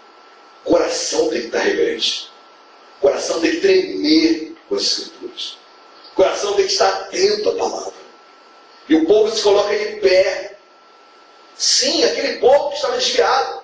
O 0.65 0.71
coração 0.71 1.29
tem 1.29 1.41
que 1.41 1.47
estar 1.47 1.61
reverente. 1.61 2.31
O 2.99 3.01
coração 3.01 3.41
tem 3.41 3.51
que 3.53 3.61
tremer 3.61 4.55
com 4.69 4.75
as 4.75 4.83
escrituras. 4.83 5.59
O 6.13 6.15
coração 6.17 6.55
tem 6.55 6.67
que 6.67 6.73
estar 6.73 6.89
atento 6.89 7.49
à 7.49 7.55
palavra. 7.55 7.93
E 8.89 8.95
o 8.97 9.07
povo 9.07 9.31
se 9.31 9.43
coloca 9.43 9.77
de 9.77 10.01
pé. 10.01 10.57
Sim, 11.57 12.05
aquele 12.05 12.39
povo 12.39 12.71
que 12.71 12.77
estava 12.77 12.97
desviado. 12.97 13.63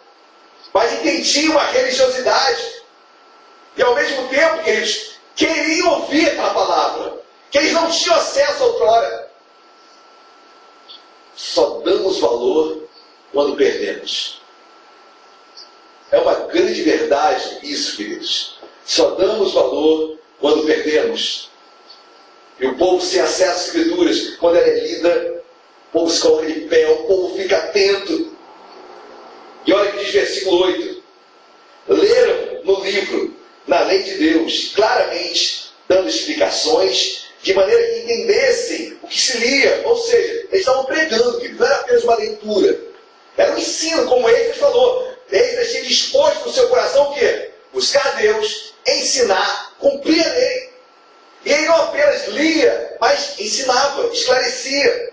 Mas 0.73 0.93
entendia 0.93 1.51
uma 1.51 1.65
religiosidade. 1.65 2.83
E 3.77 3.83
ao 3.83 3.95
mesmo 3.95 4.29
tempo, 4.29 4.63
queridos, 4.63 5.15
queriam 5.35 6.01
ouvir 6.01 6.29
aquela 6.29 6.55
palavra. 6.55 7.21
Que 7.51 7.59
eles 7.59 7.73
não 7.73 7.91
tinham 7.91 8.15
acesso 8.15 8.63
outrora. 8.63 9.31
Só 11.35 11.81
damos 11.81 12.19
valor 12.19 12.88
quando 13.33 13.57
perdemos. 13.57 14.41
É 16.11 16.19
uma 16.19 16.35
grande 16.47 16.83
verdade 16.83 17.59
isso, 17.63 17.97
queridos. 17.97 18.59
Só 18.85 19.11
damos 19.11 19.53
valor 19.53 20.19
quando 20.41 20.65
perdemos. 20.65 21.51
E 22.59 22.67
o 22.67 22.77
povo 22.77 23.05
sem 23.05 23.21
acesso 23.21 23.51
às 23.51 23.67
escrituras, 23.67 24.37
quando 24.37 24.57
ela 24.57 24.67
é 24.67 24.81
lida, 24.81 25.43
o 25.89 25.93
povo 25.93 26.11
se 26.11 26.21
coloca 26.21 26.47
de 26.47 26.61
pé, 26.63 26.89
o 26.89 27.05
povo 27.05 27.37
fica 27.37 27.57
atento. 27.57 28.37
E 29.67 29.73
olha 29.73 29.93
que 29.93 30.05
diz 30.05 30.13
versículo 30.13 30.65
8. 30.65 31.03
Leram 31.89 32.65
no 32.65 32.83
livro, 32.83 33.37
na 33.67 33.81
lei 33.83 34.03
de 34.03 34.15
Deus, 34.15 34.73
claramente, 34.75 35.71
dando 35.87 36.09
explicações, 36.09 37.27
de 37.43 37.55
maneira 37.55 37.83
que 37.83 38.01
entendessem 38.01 38.99
o 39.03 39.07
que 39.07 39.21
se 39.21 39.39
lia. 39.39 39.83
Ou 39.85 39.97
seja, 39.97 40.47
eles 40.51 40.61
estavam 40.61 40.85
pregando, 40.85 41.39
que 41.39 41.49
não 41.51 41.67
era 41.67 41.77
apenas 41.77 42.05
uma 42.05 42.17
leitura. 42.17 42.88
Era 43.39 43.53
um 43.55 43.59
ensino, 43.59 44.07
como 44.07 44.29
ele 44.29 44.53
falou. 44.55 45.17
Eles 45.31 45.71
tinha 45.71 45.85
disposto 45.85 46.47
no 46.47 46.53
seu 46.53 46.69
coração 46.69 47.11
o 47.11 47.15
quê? 47.15 47.51
Buscar 47.73 48.17
Deus, 48.17 48.75
ensinar, 48.87 49.77
cumprir 49.79 50.27
a 50.27 50.33
lei. 50.33 50.71
E 51.45 51.53
ele 51.53 51.67
não 51.67 51.77
apenas 51.77 52.27
lia, 52.29 52.97
mas 53.01 53.39
ensinava, 53.39 54.09
esclarecia. 54.09 55.13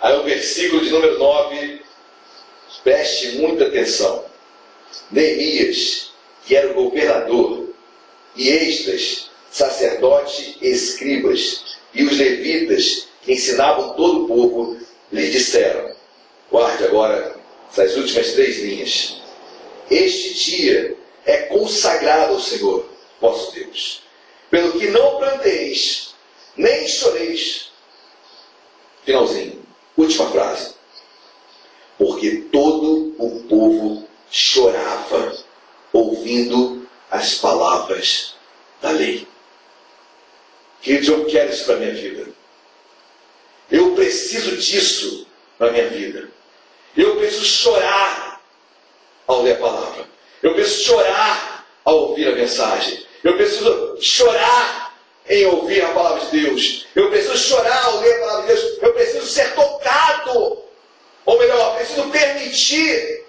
Aí 0.00 0.16
o 0.16 0.22
versículo 0.22 0.84
de 0.84 0.90
número 0.90 1.18
9, 1.18 1.82
preste 2.84 3.38
muita 3.38 3.66
atenção. 3.66 4.24
Neemias, 5.10 6.12
que 6.44 6.54
era 6.54 6.70
o 6.70 6.74
governador, 6.74 7.70
e 8.36 8.48
Esdras, 8.48 9.30
sacerdote 9.50 10.58
e 10.60 10.68
escribas, 10.68 11.78
e 11.92 12.04
os 12.04 12.16
levitas, 12.16 13.08
que 13.22 13.32
ensinavam 13.32 13.94
todo 13.94 14.24
o 14.24 14.28
povo, 14.28 14.80
lhe 15.10 15.30
disseram: 15.30 15.91
Guarde 16.52 16.84
agora 16.84 17.34
essas 17.70 17.96
últimas 17.96 18.32
três 18.32 18.58
linhas. 18.58 19.16
Este 19.90 20.34
dia 20.34 20.94
é 21.24 21.44
consagrado 21.44 22.34
ao 22.34 22.40
Senhor, 22.40 22.86
vosso 23.18 23.54
Deus, 23.54 24.02
pelo 24.50 24.78
que 24.78 24.88
não 24.88 25.16
planteis, 25.16 26.14
nem 26.54 26.86
choreis. 26.86 27.72
Finalzinho, 29.02 29.64
última 29.96 30.30
frase. 30.30 30.74
Porque 31.96 32.44
todo 32.52 33.14
o 33.18 33.44
povo 33.48 34.06
chorava 34.30 35.34
ouvindo 35.90 36.86
as 37.10 37.36
palavras 37.36 38.34
da 38.82 38.90
lei. 38.90 39.26
Queridos, 40.82 41.08
eu 41.08 41.24
quero 41.24 41.50
isso 41.50 41.64
para 41.64 41.76
a 41.76 41.78
minha 41.78 41.94
vida. 41.94 42.28
Eu 43.70 43.94
preciso 43.94 44.58
disso 44.58 45.26
para 45.56 45.68
a 45.68 45.72
minha 45.72 45.88
vida. 45.88 46.31
Eu 46.96 47.16
preciso 47.16 47.44
chorar 47.44 48.40
ao 49.26 49.42
ler 49.42 49.52
a 49.52 49.60
palavra. 49.60 50.04
Eu 50.42 50.54
preciso 50.54 50.84
chorar 50.84 51.66
ao 51.84 51.96
ouvir 52.08 52.28
a 52.28 52.32
mensagem. 52.32 53.06
Eu 53.24 53.36
preciso 53.36 53.98
chorar 54.00 54.94
em 55.28 55.46
ouvir 55.46 55.82
a 55.82 55.88
palavra 55.88 56.24
de 56.26 56.40
Deus. 56.42 56.86
Eu 56.94 57.08
preciso 57.10 57.38
chorar 57.38 57.84
ao 57.84 58.00
ler 58.00 58.14
a 58.14 58.20
palavra 58.20 58.42
de 58.42 58.48
Deus. 58.48 58.78
Eu 58.82 58.92
preciso 58.92 59.26
ser 59.26 59.54
tocado. 59.54 60.62
Ou 61.24 61.38
melhor, 61.38 61.76
preciso 61.76 62.10
permitir. 62.10 63.24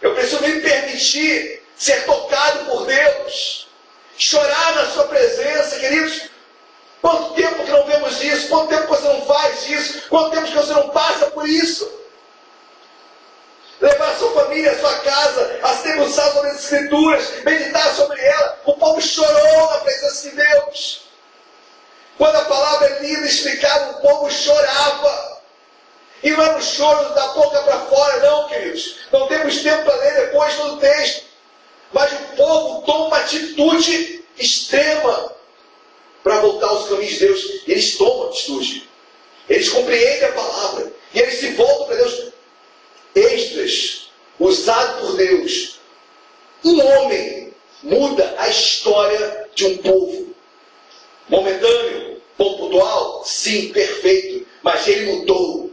Eu 0.00 0.14
preciso 0.14 0.42
me 0.42 0.60
permitir 0.60 1.62
ser 1.76 2.04
tocado 2.04 2.64
por 2.64 2.86
Deus. 2.86 3.68
Chorar 4.16 4.74
na 4.74 4.86
sua 4.86 5.04
presença, 5.04 5.78
queridos. 5.78 6.22
Quanto 7.00 7.34
tempo 7.34 7.64
que 7.64 7.70
não 7.70 7.86
vemos 7.86 8.22
isso? 8.22 8.48
Quanto 8.48 8.68
tempo 8.70 8.82
que 8.82 8.88
você 8.88 9.08
não 9.08 9.24
faz 9.26 9.68
isso? 9.68 10.08
Quanto 10.08 10.30
tempo 10.30 10.48
que 10.48 10.56
você 10.56 10.72
não 10.72 10.88
passa 10.88 11.26
por 11.26 11.48
isso? 11.48 11.97
Levar 13.80 14.16
sua 14.16 14.32
família, 14.32 14.78
sua 14.78 14.94
casa, 15.00 15.58
a 15.62 15.76
se 15.76 15.82
debruçar 15.84 16.32
sobre 16.32 16.50
as 16.50 16.64
Escrituras, 16.64 17.44
meditar 17.44 17.94
sobre 17.94 18.20
ela. 18.20 18.60
O 18.64 18.74
povo 18.74 19.00
chorou 19.00 19.70
na 19.70 19.78
presença 19.78 20.30
de 20.30 20.36
Deus. 20.36 21.02
Quando 22.16 22.36
a 22.36 22.44
palavra 22.44 22.88
é 22.88 22.98
lida 23.00 23.22
e 23.22 23.28
explicada, 23.28 23.90
o 23.92 24.00
povo 24.00 24.30
chorava. 24.30 25.38
E 26.22 26.30
não 26.30 26.42
era 26.42 26.56
um 26.56 26.60
choro 26.60 27.14
da 27.14 27.28
boca 27.28 27.62
para 27.62 27.78
fora, 27.82 28.20
não, 28.20 28.48
queridos. 28.48 28.96
Não 29.12 29.28
temos 29.28 29.62
tempo 29.62 29.84
para 29.84 29.94
ler 29.94 30.26
depois 30.26 30.56
todo 30.56 30.74
o 30.74 30.80
texto. 30.80 31.28
Mas 31.92 32.12
o 32.12 32.36
povo 32.36 32.82
toma 32.84 33.06
uma 33.06 33.18
atitude 33.18 34.24
extrema 34.36 35.32
para 36.24 36.40
voltar 36.40 36.66
aos 36.66 36.88
caminhos 36.88 37.12
de 37.12 37.18
Deus. 37.20 37.62
Eles 37.68 37.96
tomam 37.96 38.28
atitude. 38.28 38.88
Eles 39.48 39.68
compreendem 39.68 40.28
a 40.28 40.32
palavra. 40.32 40.92
E 41.14 41.20
eles 41.20 41.38
se 41.38 41.52
voltam 41.52 41.86
para 41.86 41.96
Deus 41.96 42.32
extras, 43.18 44.10
usado 44.38 45.00
por 45.00 45.16
Deus. 45.16 45.80
Um 46.64 46.80
homem 46.84 47.54
muda 47.82 48.34
a 48.38 48.48
história 48.48 49.48
de 49.54 49.66
um 49.66 49.76
povo. 49.78 50.34
Momentâneo, 51.28 52.20
pontual, 52.36 53.22
sim, 53.24 53.72
perfeito, 53.72 54.46
mas 54.62 54.86
ele 54.86 55.12
mudou. 55.12 55.70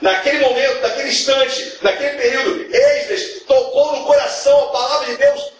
Naquele 0.00 0.40
momento, 0.40 0.80
naquele 0.80 1.08
instante, 1.10 1.78
naquele 1.80 2.16
período, 2.18 2.74
Esdras 2.74 3.42
tocou 3.46 3.96
no 3.96 4.04
coração 4.04 4.58
a 4.64 4.72
palavra 4.72 5.06
de 5.06 5.16
Deus, 5.16 5.52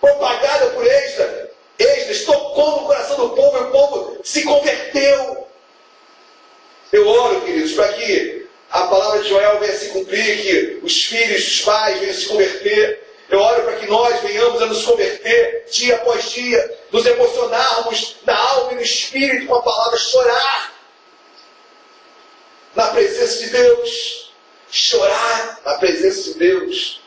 propagada 0.00 0.66
por 0.70 0.86
Esdras. 0.86 1.48
Esdras 1.78 2.24
tocou 2.24 2.80
no 2.80 2.86
coração 2.86 3.16
do 3.16 3.30
povo 3.30 3.58
e 3.58 3.62
o 3.62 3.70
povo 3.70 4.18
se 4.22 4.42
converteu. 4.42 5.48
Eu 6.92 7.08
oro, 7.08 7.40
queridos, 7.40 7.72
para 7.72 7.92
que 7.94 8.43
a 8.74 8.88
palavra 8.88 9.20
de 9.20 9.28
Joel 9.28 9.60
venha 9.60 9.78
se 9.78 9.90
cumprir, 9.90 10.42
que 10.42 10.80
os 10.82 11.04
filhos, 11.04 11.46
os 11.46 11.60
pais 11.60 12.00
venham 12.00 12.12
se 12.12 12.26
converter. 12.26 13.06
Eu 13.30 13.38
oro 13.38 13.62
para 13.62 13.76
que 13.76 13.86
nós 13.86 14.20
venhamos 14.20 14.60
a 14.60 14.66
nos 14.66 14.82
converter 14.82 15.66
dia 15.70 15.94
após 15.94 16.32
dia, 16.32 16.78
nos 16.90 17.06
emocionarmos 17.06 18.16
na 18.26 18.36
alma 18.36 18.72
e 18.72 18.74
no 18.74 18.82
espírito 18.82 19.46
com 19.46 19.54
a 19.54 19.62
palavra, 19.62 19.96
chorar 19.96 20.74
na 22.74 22.88
presença 22.88 23.44
de 23.44 23.50
Deus. 23.50 24.32
Chorar 24.68 25.60
na 25.64 25.74
presença 25.74 26.32
de 26.32 26.38
Deus. 26.40 27.00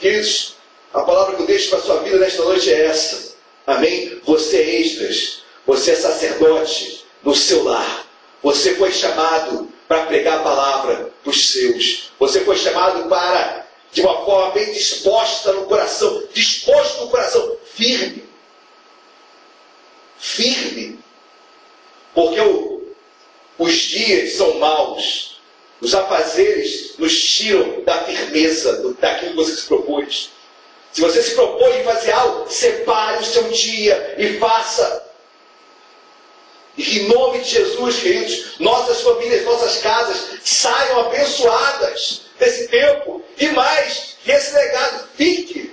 Queridos, 0.00 0.56
a 0.92 1.02
palavra 1.02 1.36
que 1.36 1.42
eu 1.42 1.46
deixo 1.46 1.70
para 1.70 1.78
a 1.78 1.82
sua 1.82 2.02
vida 2.02 2.18
nesta 2.18 2.42
noite 2.42 2.68
é 2.68 2.86
essa. 2.86 3.36
Amém? 3.64 4.20
Você 4.24 4.56
é 4.56 4.80
extras, 4.80 5.44
você 5.64 5.92
é 5.92 5.94
sacerdote 5.94 7.06
no 7.22 7.32
seu 7.32 7.62
lar. 7.62 8.08
Você 8.42 8.74
foi 8.74 8.90
chamado 8.90 9.69
para 9.90 10.06
pregar 10.06 10.38
a 10.38 10.42
palavra 10.44 11.10
para 11.20 11.30
os 11.30 11.50
seus. 11.50 12.12
Você 12.16 12.42
foi 12.42 12.56
chamado 12.56 13.08
para, 13.08 13.66
de 13.90 14.02
uma 14.02 14.24
forma 14.24 14.52
bem 14.52 14.72
disposta 14.72 15.52
no 15.52 15.66
coração, 15.66 16.28
disposto 16.32 17.00
no 17.00 17.10
coração, 17.10 17.56
firme. 17.74 18.22
Firme. 20.16 21.00
Porque 22.14 22.40
o, 22.40 22.84
os 23.58 23.74
dias 23.74 24.34
são 24.34 24.60
maus. 24.60 25.40
Os 25.80 25.92
afazeres 25.92 26.96
nos 26.96 27.20
tiram 27.20 27.82
da 27.82 28.04
firmeza 28.04 28.80
do, 28.82 28.94
daquilo 28.94 29.32
que 29.32 29.36
você 29.38 29.56
se 29.56 29.66
propôs. 29.66 30.30
Se 30.92 31.00
você 31.00 31.20
se 31.20 31.34
propõe 31.34 31.80
em 31.80 31.84
fazer 31.84 32.12
algo, 32.12 32.48
separe 32.48 33.24
o 33.24 33.26
seu 33.26 33.42
dia 33.50 34.14
e 34.16 34.38
faça. 34.38 35.09
Em 36.80 37.08
nome 37.08 37.40
de 37.40 37.50
Jesus, 37.50 38.00
queridos, 38.00 38.58
nossas 38.58 39.02
famílias, 39.02 39.44
nossas 39.44 39.82
casas 39.82 40.38
saiam 40.42 41.00
abençoadas 41.00 42.22
desse 42.38 42.68
tempo. 42.68 43.22
E 43.38 43.48
mais, 43.48 44.16
que 44.24 44.30
esse 44.30 44.54
legado 44.54 45.08
fique. 45.14 45.72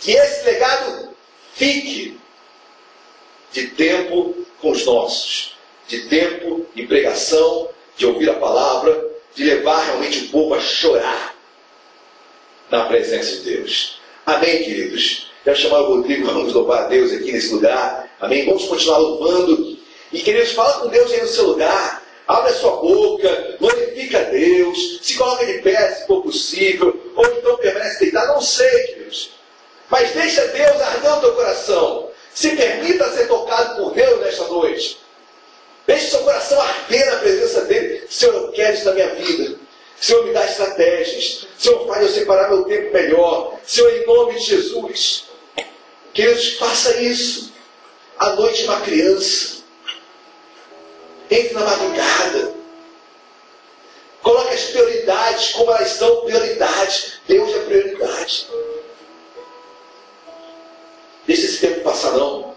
Que 0.00 0.12
esse 0.12 0.44
legado 0.44 1.14
fique 1.54 2.18
de 3.52 3.68
tempo 3.68 4.46
com 4.58 4.70
os 4.70 4.86
nossos, 4.86 5.54
de 5.86 6.08
tempo 6.08 6.66
de 6.74 6.86
pregação, 6.86 7.68
de 7.96 8.06
ouvir 8.06 8.30
a 8.30 8.34
palavra, 8.34 9.06
de 9.34 9.44
levar 9.44 9.84
realmente 9.84 10.24
o 10.24 10.28
povo 10.30 10.54
a 10.54 10.60
chorar 10.60 11.34
na 12.70 12.86
presença 12.86 13.36
de 13.36 13.56
Deus. 13.56 14.00
Amém, 14.24 14.64
queridos? 14.64 15.31
Quero 15.44 15.56
chamar 15.56 15.80
o 15.80 15.96
Rodrigo, 15.96 16.26
vamos 16.26 16.52
louvar 16.52 16.84
a 16.84 16.86
Deus 16.86 17.12
aqui 17.12 17.32
nesse 17.32 17.52
lugar. 17.52 18.08
Amém? 18.20 18.46
Vamos 18.46 18.64
continuar 18.66 18.98
louvando. 18.98 19.76
E 20.12 20.20
queridos, 20.20 20.52
fala 20.52 20.80
com 20.80 20.88
Deus 20.88 21.10
aí 21.10 21.20
no 21.20 21.26
seu 21.26 21.46
lugar. 21.48 22.00
Abre 22.28 22.50
a 22.52 22.54
sua 22.54 22.76
boca, 22.76 23.56
glorifica 23.58 24.20
a 24.20 24.22
Deus, 24.22 25.00
se 25.02 25.18
coloca 25.18 25.44
de 25.44 25.54
pé 25.58 25.90
se 25.90 26.06
for 26.06 26.22
possível, 26.22 26.96
ou 27.16 27.26
então 27.26 27.56
permanece 27.56 27.98
deitado, 27.98 28.34
não 28.34 28.40
sei, 28.40 28.70
queridos. 28.86 29.32
Mas 29.90 30.12
deixa 30.12 30.46
Deus 30.46 30.80
arder 30.80 31.12
o 31.12 31.20
teu 31.20 31.32
coração. 31.32 32.08
Se 32.32 32.56
permita 32.56 33.10
ser 33.10 33.26
tocado 33.26 33.82
por 33.82 33.92
Deus 33.92 34.20
nesta 34.20 34.44
noite. 34.44 34.98
Senhor, 38.08 38.34
eu 38.34 38.52
quero 38.52 38.74
isso 38.74 38.84
na 38.84 38.92
minha 38.92 39.14
vida. 39.16 39.56
Senhor, 40.00 40.24
me 40.24 40.32
dá 40.32 40.44
estratégias. 40.44 41.46
Senhor, 41.58 41.86
faz 41.86 42.02
eu 42.02 42.08
separar 42.08 42.48
meu 42.48 42.64
tempo 42.64 42.92
melhor. 42.92 43.58
Senhor, 43.64 43.92
em 43.92 44.06
nome 44.06 44.34
de 44.34 44.46
Jesus. 44.46 45.31
Queridos, 46.12 46.54
faça 46.54 47.00
isso. 47.00 47.52
À 48.18 48.34
noite, 48.34 48.64
uma 48.64 48.80
criança. 48.80 49.62
Entre 51.30 51.54
na 51.54 51.64
madrugada. 51.64 52.54
Coloque 54.22 54.54
as 54.54 54.64
prioridades 54.64 55.52
como 55.52 55.70
elas 55.70 55.90
são 55.90 56.24
prioridades. 56.24 57.14
Deus 57.26 57.50
é 57.54 57.58
prioridade. 57.60 58.46
Deixa 61.26 61.46
esse 61.46 61.60
tempo 61.60 61.80
passar, 61.80 62.12
não. 62.12 62.54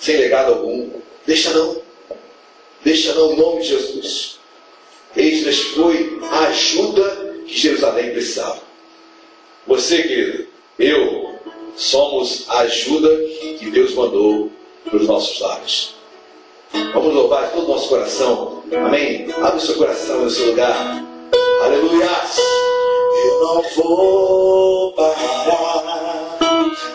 Sem 0.00 0.16
legado 0.16 0.52
algum. 0.52 1.00
Deixa 1.26 1.50
não. 1.50 1.82
Deixa 2.84 3.12
não, 3.14 3.32
em 3.32 3.36
nome 3.36 3.62
de 3.62 3.68
Jesus. 3.68 4.38
Esdras 5.16 5.58
foi 5.58 6.18
a 6.30 6.38
ajuda 6.46 7.34
que 7.46 7.58
Jerusalém 7.58 8.12
precisava. 8.12 8.62
Você, 9.66 10.02
querido, 10.02 10.46
eu, 10.78 11.17
somos 11.78 12.44
a 12.48 12.58
ajuda 12.60 13.08
que 13.58 13.70
Deus 13.70 13.94
mandou 13.94 14.50
para 14.84 14.96
os 14.96 15.06
nossos 15.06 15.40
lares. 15.40 15.94
Vamos 16.92 17.14
louvar 17.14 17.52
todo 17.52 17.66
o 17.66 17.68
nosso 17.68 17.88
coração. 17.88 18.64
Amém? 18.76 19.32
Abre 19.40 19.58
o 19.58 19.60
seu 19.60 19.76
coração 19.76 20.24
no 20.24 20.30
seu 20.30 20.48
lugar. 20.48 21.04
Aleluia. 21.62 22.10
Eu 23.24 23.40
não 23.40 23.62
vou 23.76 24.92
parar. 24.92 26.38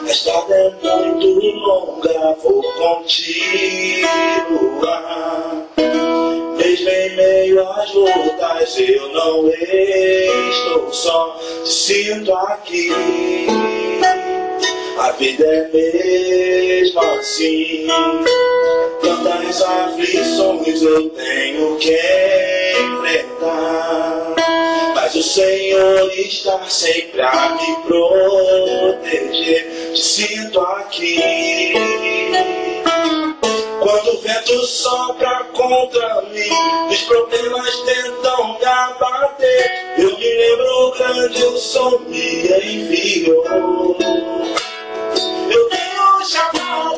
A 0.06 0.12
estrada 0.12 0.54
é 0.54 0.70
muito 0.82 1.28
longa, 1.60 2.36
vou 2.44 2.62
continuar. 2.62 3.24
Mesmo 6.58 6.90
em 6.90 7.16
meio 7.16 7.68
às 7.70 7.94
lutas, 7.94 8.78
eu 8.80 9.10
não 9.14 9.48
estou 9.48 10.92
só. 10.92 11.40
Sinto 11.64 12.34
aqui. 12.34 12.92
A 14.98 15.12
vida 15.14 15.44
é 15.44 15.68
mesmo 15.70 17.00
assim. 17.00 17.88
Tantas 19.02 19.62
aflições 19.62 20.82
eu 20.82 21.10
tenho 21.10 21.78
que 21.78 22.00
enfrentar. 22.80 24.36
Mas 24.96 25.16
o 25.16 25.24
Senhor 25.24 26.12
está 26.12 26.64
sempre 26.70 27.22
a 27.22 27.56
me 27.56 27.76
proteger. 27.88 29.92
Te 29.94 30.02
sinto 30.02 30.62
aqui. 30.62 31.74
Quando 33.80 34.14
o 34.14 34.22
vento 34.22 34.66
sopra 34.66 35.44
contra 35.54 36.22
mim, 36.32 36.50
os 36.90 37.02
problemas 37.02 37.76
tentam 37.82 38.58
me 38.60 38.66
abater. 38.66 39.72
Eu 39.98 40.18
me 40.18 40.34
lembro 40.36 40.92
grande 40.98 41.44
o 41.46 41.58
som 41.58 42.00
me 42.08 42.48
enviou. 42.48 43.98
Eu 45.52 45.70
tenho 45.70 46.18
um 46.18 46.26
chamado, 46.26 46.98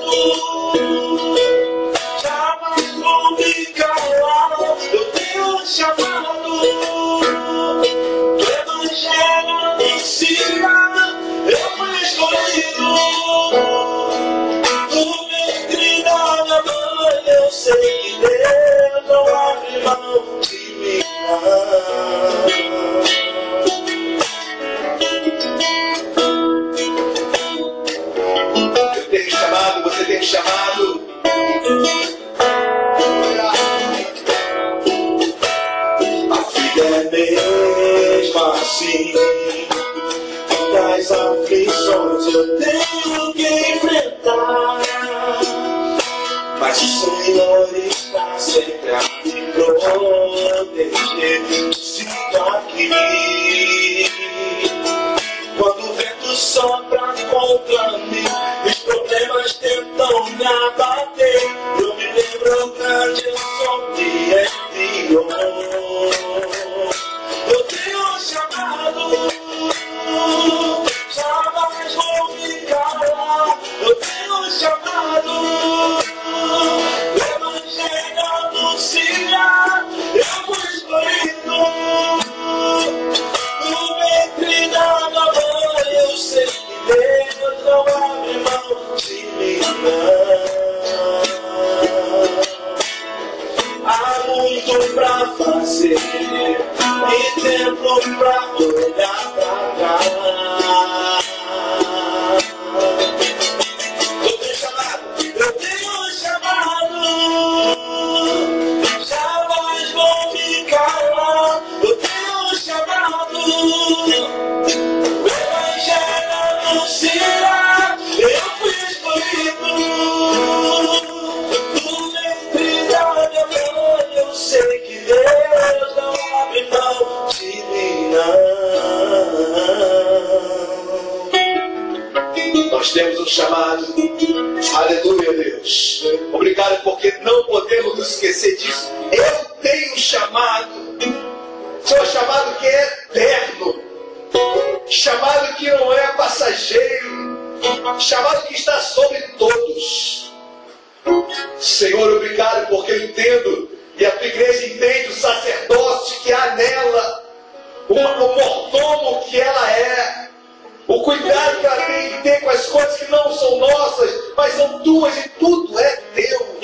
são 165.15 165.23
tuas 165.23 165.25
e 165.25 165.29
tudo 165.39 165.79
é 165.79 165.95
teu. 166.13 166.55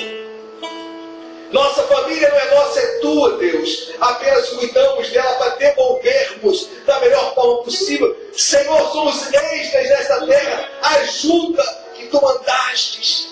Nossa 1.50 1.82
família 1.82 2.30
não 2.30 2.38
é 2.38 2.54
nossa, 2.54 2.80
é 2.80 2.86
tua, 3.00 3.36
Deus. 3.36 3.90
Apenas 4.00 4.48
cuidamos 4.50 5.10
dela 5.10 5.34
para 5.34 5.56
devolvermos 5.56 6.68
da 6.86 6.98
melhor 7.00 7.34
forma 7.34 7.62
possível. 7.62 8.16
Senhor, 8.34 8.90
somos 8.90 9.32
extras 9.32 9.88
nesta 9.88 10.26
terra. 10.26 10.70
Ajuda 10.82 11.62
que 11.94 12.06
tu 12.06 12.22
mandastes. 12.22 13.28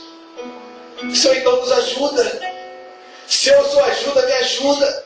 Senhor, 1.14 1.36
então 1.36 1.56
nos 1.56 1.72
ajuda. 1.72 2.40
Se 3.26 3.48
eu 3.48 3.64
sou 3.64 3.82
ajuda, 3.84 4.26
me 4.26 4.32
ajuda. 4.32 5.04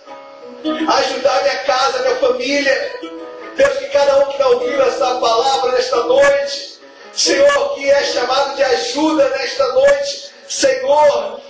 Ajudar 0.89 1.43
minha 1.43 1.59
casa, 1.59 1.99
minha 2.01 2.17
família. 2.17 3.01
Deus, 3.55 3.79
que 3.79 3.87
cada 3.87 4.19
um 4.19 4.27
que 4.27 4.33
está 4.33 4.49
ouvindo 4.49 4.83
essa 4.83 5.15
palavra 5.21 5.73
nesta 5.73 5.97
noite, 6.03 6.74
Senhor, 7.17 7.75
que 7.77 7.89
é 7.89 8.05
chamado 8.05 8.57
de 8.57 8.65
ajuda 8.65 9.29
nesta 9.31 9.67
noite, 9.73 10.33
Senhor, 10.49 11.41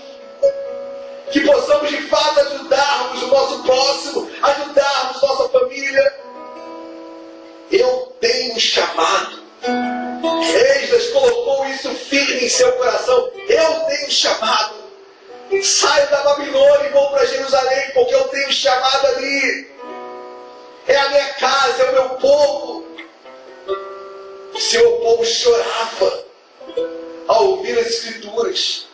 que 1.31 1.41
possamos 1.41 1.89
de 1.89 2.03
fato 2.03 2.41
ajudarmos 2.41 3.23
o 3.23 3.27
nosso 3.28 3.62
próximo, 3.62 4.31
ajudarmos 4.43 5.23
nossa 5.23 5.49
família. 5.49 6.15
Eu 7.73 8.15
tenho 8.20 8.61
chamado. 8.61 9.43
Esdras 10.43 11.09
colocou 11.09 11.66
isso 11.66 11.91
firme 11.95 12.45
em 12.45 12.49
seu 12.49 12.70
coração. 12.73 13.31
Eu 13.49 13.81
tenho 13.86 14.11
chamado. 14.11 14.85
Saio 15.62 16.11
da 16.11 16.23
Babilônia 16.23 16.89
e 16.89 16.93
vou 16.93 17.11
para 17.11 17.24
Jerusalém, 17.27 17.91
porque 17.95 18.15
eu 18.15 18.24
tenho 18.24 18.53
chamado 18.53 19.07
ali. 19.07 19.70
É 20.86 20.97
a 20.97 21.09
minha 21.09 21.28
casa, 21.35 21.82
é 21.82 21.91
o 21.91 21.93
meu 21.93 22.09
povo. 22.16 22.94
Seu 24.59 24.99
povo 24.99 25.25
chorava 25.25 26.25
ao 27.27 27.47
ouvir 27.51 27.79
as 27.79 27.87
Escrituras. 27.87 28.87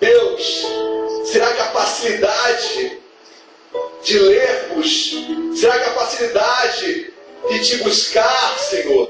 Deus, 0.00 0.66
será 1.30 1.52
que 1.52 1.60
a 1.60 1.70
facilidade 1.70 2.98
de 4.02 4.18
lermos, 4.18 5.12
será 5.58 5.78
que 5.78 5.90
a 5.90 5.94
facilidade 5.94 7.12
de 7.48 7.60
te 7.64 7.76
buscar, 7.78 8.58
Senhor, 8.58 9.08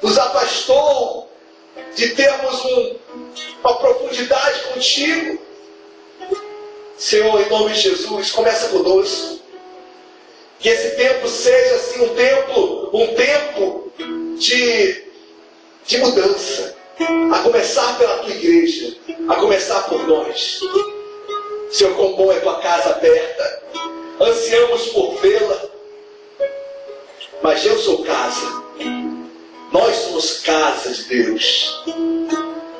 nos 0.00 0.16
afastou 0.18 1.30
de 1.94 2.08
termos 2.10 2.64
um, 2.64 2.96
uma 3.60 3.78
profundidade 3.78 4.60
contigo? 4.72 5.38
Senhor, 6.96 7.40
em 7.40 7.48
nome 7.48 7.72
de 7.72 7.80
Jesus, 7.80 8.30
começa 8.30 8.68
conosco. 8.68 9.38
Que 10.58 10.68
esse 10.68 10.96
tempo 10.96 11.28
seja 11.28 11.76
assim 11.76 12.04
um 12.04 12.14
tempo, 12.14 12.90
um 12.92 13.14
tempo 13.14 13.87
de, 14.38 15.04
de 15.86 15.98
mudança. 15.98 16.76
A 17.32 17.38
começar 17.40 17.96
pela 17.96 18.18
tua 18.18 18.30
igreja, 18.30 18.96
a 19.28 19.36
começar 19.36 19.82
por 19.82 20.04
nós. 20.08 20.60
Senhor, 21.70 21.94
quão 21.94 22.16
bom 22.16 22.32
é 22.32 22.40
tua 22.40 22.60
casa 22.60 22.90
aberta. 22.90 23.62
Ansiamos 24.20 24.88
por 24.88 25.14
vê-la. 25.20 25.62
Mas 27.40 27.64
eu 27.64 27.78
sou 27.78 28.02
casa. 28.02 28.64
Nós 29.70 29.94
somos 29.96 30.40
casa 30.40 30.90
de 30.90 31.02
Deus. 31.04 31.84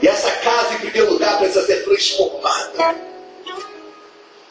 E 0.02 0.08
essa 0.08 0.30
casa, 0.32 0.74
em 0.74 0.78
primeiro 0.78 1.12
lugar, 1.12 1.38
precisa 1.38 1.64
ser 1.64 1.84
transformada. 1.84 2.96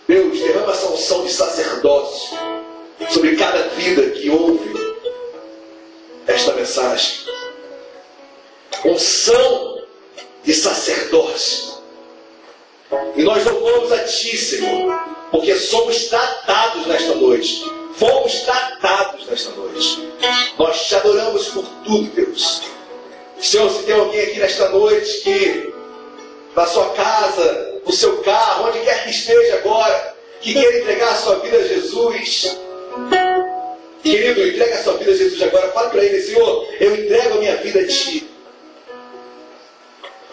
Deus, 0.07 0.39
derrama 0.39 0.71
essa 0.71 0.87
unção 0.87 1.25
de 1.25 1.33
sacerdócio 1.33 2.37
sobre 3.09 3.35
cada 3.35 3.63
vida 3.69 4.11
que 4.11 4.29
ouve 4.29 4.86
esta 6.27 6.53
mensagem. 6.53 7.25
Unção 8.85 9.83
de 10.43 10.53
sacerdócio. 10.53 11.77
E 13.15 13.23
nós 13.23 13.43
louvamos 13.45 13.91
a 13.91 14.03
Ti, 14.03 14.37
Senhor, 14.37 14.93
porque 15.31 15.55
somos 15.55 16.05
tratados 16.05 16.85
nesta 16.85 17.15
noite. 17.15 17.65
Fomos 17.95 18.41
tratados 18.41 19.25
nesta 19.27 19.49
noite. 19.51 20.13
Nós 20.57 20.87
te 20.87 20.95
adoramos 20.95 21.47
por 21.47 21.65
tudo, 21.83 22.09
Deus. 22.11 22.61
Senhor, 23.39 23.69
se 23.71 23.83
tem 23.83 23.95
alguém 23.95 24.21
aqui 24.21 24.39
nesta 24.39 24.69
noite 24.69 25.21
que, 25.21 25.73
na 26.55 26.65
sua 26.65 26.89
casa, 26.89 27.81
no 27.85 27.91
seu 27.91 28.17
carro, 28.21 28.69
onde 28.69 28.79
quer 28.79 29.03
que 29.03 29.09
esteja 29.09 29.55
agora, 29.55 30.15
que 30.41 30.53
queira 30.53 30.79
entregar 30.79 31.11
a 31.11 31.15
sua 31.15 31.35
vida 31.39 31.57
a 31.57 31.67
Jesus, 31.67 32.57
Querido, 34.03 34.47
entrega 34.47 34.75
a 34.75 34.83
sua 34.83 34.93
vida 34.97 35.11
a 35.11 35.15
Jesus 35.15 35.41
agora. 35.41 35.71
Fala 35.71 35.89
para 35.89 36.03
ele, 36.03 36.21
Senhor, 36.21 36.67
eu 36.79 36.95
entrego 36.95 37.35
a 37.35 37.39
minha 37.39 37.55
vida 37.57 37.79
a 37.79 37.87
Ti. 37.87 38.29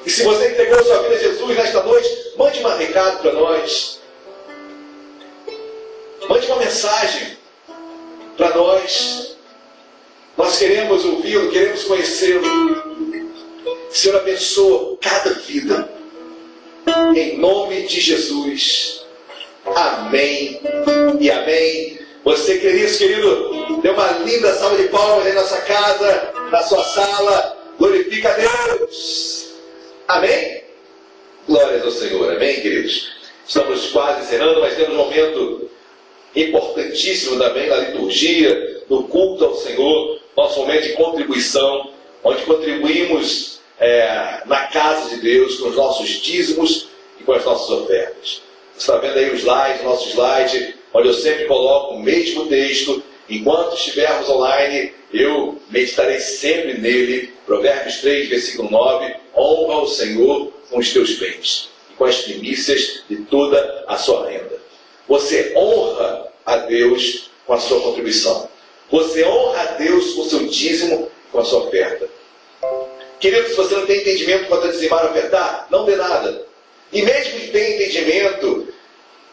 E 0.07 0.11
se 0.11 0.23
você 0.23 0.51
entregou 0.51 0.79
a 0.79 0.85
sua 0.85 1.03
vida 1.03 1.15
a 1.15 1.19
Jesus 1.19 1.57
nesta 1.57 1.83
noite, 1.83 2.33
mande 2.37 2.61
um 2.61 2.77
recado 2.77 3.23
para 3.23 3.33
nós. 3.33 4.01
Mande 6.29 6.47
uma 6.47 6.57
mensagem 6.57 7.39
para 8.37 8.55
nós. 8.55 9.37
Nós 10.37 10.59
queremos 10.59 11.05
ouvi-lo, 11.05 11.51
queremos 11.51 11.85
conhecê-lo. 11.85 12.45
Senhor, 13.91 14.17
abençoa 14.17 14.99
cada 15.01 15.31
vida. 15.35 15.89
Em 17.15 17.39
nome 17.39 17.87
de 17.87 18.01
Jesus. 18.01 19.05
Amém 19.65 20.61
e 21.21 21.31
amém. 21.31 22.04
Você, 22.25 22.59
querido, 22.59 22.97
querido, 22.97 23.81
dê 23.83 23.91
uma 23.91 24.11
linda 24.25 24.55
salva 24.55 24.79
de 24.79 24.89
palmas 24.89 25.27
aí 25.27 25.33
na 25.35 25.43
casa, 25.61 26.33
na 26.51 26.63
sua 26.63 26.83
sala. 26.83 27.59
Glorifica 27.79 28.31
a 28.31 28.33
Deus. 28.33 29.53
Amém? 30.09 30.63
Glórias 31.47 31.85
ao 31.85 31.91
Senhor. 31.91 32.33
Amém, 32.33 32.63
queridos? 32.63 33.13
Estamos 33.47 33.89
quase 33.91 34.23
encerrando, 34.23 34.61
mas 34.61 34.75
temos 34.75 34.95
um 34.95 35.05
momento 35.05 35.71
importantíssimo 36.35 37.39
também 37.39 37.69
na 37.69 37.77
liturgia, 37.77 38.83
no 38.89 39.05
culto 39.05 39.45
ao 39.45 39.55
Senhor, 39.57 40.19
nosso 40.35 40.61
momento 40.61 40.83
de 40.83 40.95
contribuição, 40.95 41.91
onde 42.25 42.43
contribuímos 42.45 43.61
é, 43.79 44.41
na 44.47 44.67
casa 44.69 45.11
de 45.11 45.21
Deus 45.21 45.61
com 45.61 45.69
os 45.69 45.77
nossos 45.77 46.09
dízimos 46.09 46.89
e 47.21 47.23
com 47.23 47.33
as 47.33 47.45
nossas 47.45 47.69
ofertas. 47.69 48.43
Você 48.73 48.91
está 48.91 48.97
vendo 48.97 49.19
aí 49.19 49.31
o 49.31 49.37
slide, 49.37 49.85
nosso 49.85 50.09
slide, 50.09 50.75
onde 50.95 51.09
eu 51.09 51.15
sempre 51.15 51.47
coloco 51.47 51.95
o 51.95 52.03
mesmo 52.03 52.47
texto. 52.47 53.03
Enquanto 53.29 53.75
estivermos 53.75 54.29
online, 54.29 54.93
eu 55.13 55.61
meditarei 55.69 56.21
sempre 56.21 56.79
nele. 56.79 57.35
Provérbios 57.45 57.97
3, 57.97 58.29
versículo 58.29 58.71
9. 58.71 59.15
Honra 59.37 59.83
o 59.83 59.89
Senhor 59.89 60.53
com 60.71 60.79
os 60.79 60.93
teus 60.93 61.17
bens 61.17 61.71
e 61.91 61.95
com 61.95 62.05
as 62.05 62.23
primícias 62.23 63.03
de 63.11 63.17
toda 63.17 63.85
a 63.89 63.97
sua 63.97 64.31
renda. 64.31 64.59
Você 65.09 65.53
honra 65.57 66.29
a 66.47 66.57
Deus 66.59 67.31
com 67.47 67.53
a 67.53 67.61
sua 67.61 67.81
contribuição. 67.81 68.49
Você 68.91 69.25
honra 69.25 69.61
a 69.61 69.67
Deus 69.73 70.13
com 70.13 70.23
o 70.23 70.29
seu 70.29 70.47
dízimo 70.47 71.11
e 71.29 71.33
com 71.33 71.41
a 71.41 71.45
sua 71.45 71.65
oferta. 71.65 72.09
Querido, 73.19 73.49
se 73.49 73.55
você 73.55 73.75
não 73.75 73.87
tem 73.87 74.01
entendimento 74.01 74.49
quanto 74.49 74.69
a 74.69 74.71
dizimar 74.71 75.07
ofertar, 75.07 75.67
não 75.71 75.85
dê 75.85 75.97
nada. 75.97 76.47
E 76.93 77.03
mesmo 77.03 77.41
que 77.41 77.49
tenha 77.49 77.75
entendimento, 77.75 78.69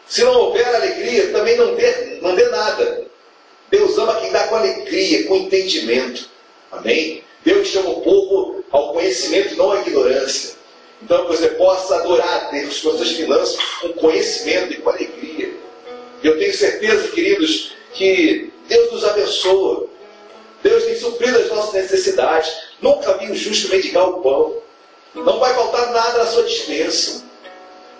se 0.06 0.22
não 0.24 0.34
houver 0.34 0.66
alegria, 0.74 1.32
também 1.32 1.56
não 1.56 1.74
dê, 1.74 2.18
não 2.20 2.34
dê 2.34 2.48
nada. 2.48 3.04
Deus 3.70 3.96
ama 3.96 4.20
quem 4.20 4.30
dá 4.30 4.48
com 4.48 4.56
alegria, 4.56 5.26
com 5.26 5.36
entendimento. 5.36 6.28
Amém? 6.70 7.24
Deus 7.44 7.68
chama 7.68 7.90
o 7.90 8.00
povo 8.02 8.64
ao 8.70 8.92
conhecimento, 8.92 9.56
não 9.56 9.72
à 9.72 9.80
ignorância. 9.80 10.54
Então, 11.02 11.26
que 11.26 11.36
você 11.36 11.48
possa 11.48 11.96
adorar 11.96 12.46
a 12.46 12.50
Deus 12.50 12.80
com 12.80 12.90
as 12.90 12.96
suas 12.96 13.12
finanças 13.12 13.56
com 13.80 13.92
conhecimento 13.94 14.72
e 14.72 14.76
com 14.76 14.90
alegria. 14.90 15.52
Eu 16.22 16.38
tenho 16.38 16.54
certeza, 16.54 17.08
queridos, 17.08 17.72
que 17.92 18.52
Deus 18.68 18.92
nos 18.92 19.04
abençoa. 19.04 19.88
Deus 20.62 20.84
tem 20.84 20.96
suprido 20.96 21.38
as 21.38 21.48
nossas 21.48 21.74
necessidades. 21.74 22.52
Nunca 22.80 23.14
vi 23.14 23.34
justo 23.34 23.68
mendigar 23.68 24.08
o 24.08 24.22
pão. 24.22 24.56
Não 25.14 25.40
vai 25.40 25.52
faltar 25.54 25.92
nada 25.92 26.18
na 26.18 26.26
sua 26.26 26.44
dispensa. 26.44 27.24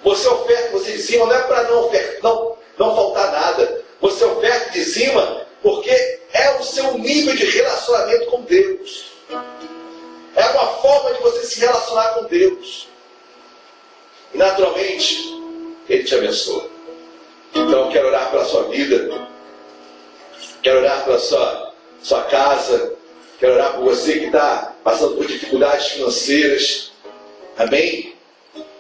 Você 0.05 0.29
oferta, 0.29 0.71
você 0.73 0.93
dizima, 0.93 1.27
não 1.27 1.35
é 1.35 1.43
para 1.43 1.63
não, 1.65 1.91
não, 2.23 2.57
não 2.79 2.97
faltar 2.97 3.33
nada. 3.33 3.83
Você 4.01 4.25
oferta 4.25 4.69
e 4.71 4.73
dizima 4.73 5.47
porque 5.63 6.19
é 6.33 6.59
o 6.59 6.63
seu 6.65 6.99
nível 6.99 7.37
de 7.37 7.45
relacionamento 7.45 8.27
com 8.27 8.43
Deus. 8.43 9.13
É 10.35 10.45
uma 10.51 10.67
forma 10.79 11.15
de 11.15 11.23
você 11.23 11.47
se 11.47 11.61
relacionar 11.61 12.15
com 12.15 12.25
Deus. 12.25 12.89
E 14.35 14.39
naturalmente, 14.39 15.41
Ele 15.89 16.05
te 16.05 16.15
abençoa. 16.15 16.69
Então, 17.55 17.91
quero 17.91 18.09
orar 18.09 18.31
pela 18.31 18.45
sua 18.45 18.65
vida. 18.65 19.29
Quero 20.63 20.79
orar 20.79 21.05
pela 21.05 21.19
sua, 21.19 21.75
sua 22.03 22.23
casa. 22.25 22.95
Quero 23.39 23.55
orar 23.55 23.75
por 23.75 23.85
você 23.85 24.19
que 24.19 24.27
está 24.27 24.75
passando 24.83 25.17
por 25.17 25.27
dificuldades 25.27 25.89
financeiras. 25.89 26.93
Amém? 27.57 28.12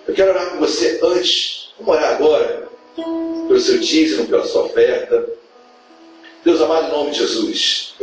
Eu 0.07 0.15
quero 0.15 0.31
orar 0.31 0.51
por 0.51 0.59
você 0.61 0.99
antes. 1.03 1.73
Vamos 1.79 1.97
orar 1.97 2.15
agora. 2.15 2.69
Pelo 2.95 3.61
seu 3.61 3.79
dízimo, 3.79 4.27
pela 4.27 4.45
sua 4.45 4.65
oferta. 4.65 5.27
Deus 6.45 6.61
amado, 6.61 6.89
em 6.89 6.91
nome 6.91 7.11
de 7.12 7.19
Jesus. 7.19 7.95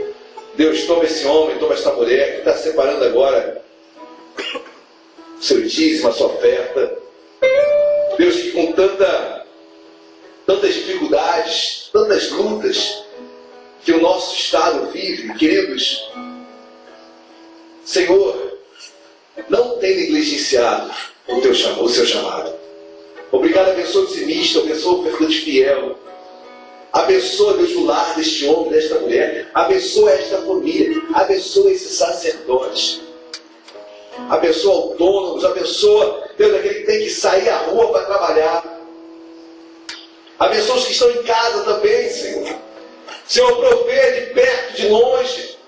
Deus, 0.55 0.83
toma 0.85 1.03
esse 1.03 1.25
homem, 1.25 1.57
toma 1.57 1.73
essa 1.73 1.93
mulher 1.93 2.33
que 2.33 2.39
está 2.39 2.53
separando 2.55 3.05
agora 3.05 3.61
o 5.37 5.41
seu 5.41 5.61
dízimo, 5.61 6.09
a 6.09 6.11
sua 6.11 6.27
oferta. 6.27 6.97
Deus, 8.17 8.35
que 8.35 8.51
com 8.51 8.71
tanta, 8.73 9.45
tantas 10.45 10.73
dificuldades, 10.73 11.89
tantas 11.93 12.29
lutas 12.31 13.03
que 13.83 13.91
o 13.93 14.01
nosso 14.01 14.35
Estado 14.35 14.91
vive, 14.91 15.33
queridos, 15.35 16.09
Senhor, 17.85 18.48
não 19.47 19.77
tem 19.77 19.95
negligenciado 19.95 20.91
o, 21.27 21.41
teu, 21.41 21.51
o 21.51 21.89
seu 21.89 22.05
chamado. 22.05 22.53
Obrigado, 23.31 23.69
abençoa 23.69 24.03
o 24.03 24.07
dizimista, 24.07 24.59
abençoa 24.59 24.99
o 24.99 25.31
fiel. 25.31 25.95
Abençoa, 26.91 27.53
Deus, 27.53 27.71
o 27.75 27.85
lar 27.85 28.15
deste 28.15 28.45
homem, 28.45 28.71
desta 28.71 28.95
mulher. 28.99 29.49
Abençoa 29.53 30.11
esta 30.11 30.41
família. 30.41 31.01
Abençoa 31.13 31.71
esse 31.71 31.89
sacerdote. 31.89 33.01
Abençoa 34.27 34.73
autônomos. 34.73 35.45
Abençoa, 35.45 36.29
Deus, 36.35 36.55
aquele 36.55 36.79
que 36.79 36.85
tem 36.85 36.99
que 37.03 37.09
sair 37.11 37.47
à 37.47 37.57
rua 37.57 37.91
para 37.91 38.05
trabalhar. 38.05 38.79
Abençoa 40.39 40.77
os 40.77 40.85
que 40.85 40.93
estão 40.93 41.11
em 41.11 41.23
casa 41.23 41.63
também, 41.63 42.09
Senhor. 42.09 42.55
Senhor, 43.27 43.55
provê 43.57 44.11
de 44.21 44.33
perto, 44.33 44.75
de 44.75 44.87
longe. 44.87 45.58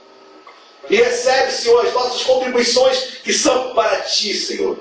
E 0.92 0.98
recebe, 0.98 1.54
Senhor, 1.54 1.86
as 1.86 1.94
nossas 1.94 2.22
contribuições 2.24 3.20
que 3.24 3.32
são 3.32 3.74
para 3.74 4.02
Ti, 4.02 4.34
Senhor. 4.34 4.78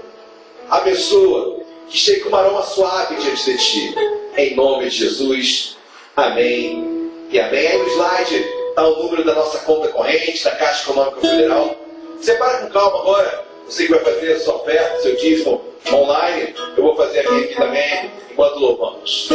Abençoa, 0.68 1.60
que 1.88 1.96
chegue 1.96 2.22
com 2.22 2.34
aroma 2.34 2.64
suave 2.64 3.14
diante 3.14 3.44
de 3.44 3.56
Ti. 3.56 3.94
Em 4.36 4.56
nome 4.56 4.90
de 4.90 4.96
Jesus. 4.96 5.76
Amém. 6.16 7.12
E 7.30 7.38
amém. 7.38 7.64
Aí 7.64 7.78
no 7.78 7.88
slide 7.88 8.44
está 8.70 8.88
o 8.88 9.04
número 9.04 9.22
da 9.24 9.36
nossa 9.36 9.58
conta 9.60 9.86
corrente, 9.86 10.42
da 10.42 10.50
Caixa 10.50 10.90
Econômica 10.90 11.20
Federal. 11.20 11.76
Separa 12.20 12.58
com 12.58 12.70
calma 12.70 12.98
agora. 13.02 13.44
Você 13.66 13.86
que 13.86 13.92
vai 13.92 14.00
fazer 14.00 14.32
a 14.32 14.40
sua 14.40 14.56
oferta, 14.56 15.02
seu 15.02 15.14
dízimo 15.14 15.69
online, 15.92 16.54
eu 16.76 16.82
vou 16.82 16.96
fazer 16.96 17.20
aqui, 17.20 17.44
aqui 17.44 17.54
também, 17.54 18.10
enquanto 18.30 18.58
louvamos. 18.58 19.28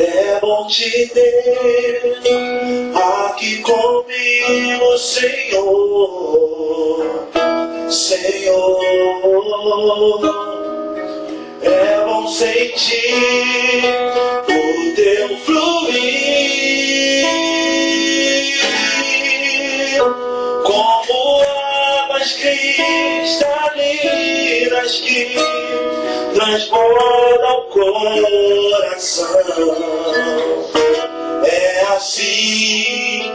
É 0.00 0.38
bom 0.40 0.66
te 0.66 1.08
ter 1.08 2.18
aqui 2.94 3.62
comigo, 3.62 4.98
Senhor. 4.98 6.46
Senhor, 7.90 8.80
é 11.62 12.04
bom 12.04 12.26
sentir 12.28 13.14
o 14.48 14.94
teu 14.94 15.36
fluir 15.38 16.36
como 20.64 21.42
águas 22.04 22.32
cristalinas 22.32 24.35
que 24.84 25.36
transbordam 26.34 27.58
o 27.58 27.62
coração. 27.62 29.26
É 31.44 31.80
assim 31.96 33.32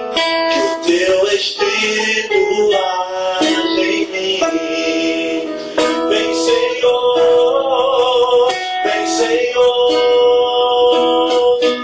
que 0.51 0.59
o 0.59 0.76
teu 0.85 1.27
Espírito 1.34 2.35
age 2.77 3.55
em 3.81 4.05
mim. 4.07 4.39
Vem, 6.09 6.34
Senhor, 6.35 7.27
vem, 8.84 9.07
Senhor, 9.07 9.99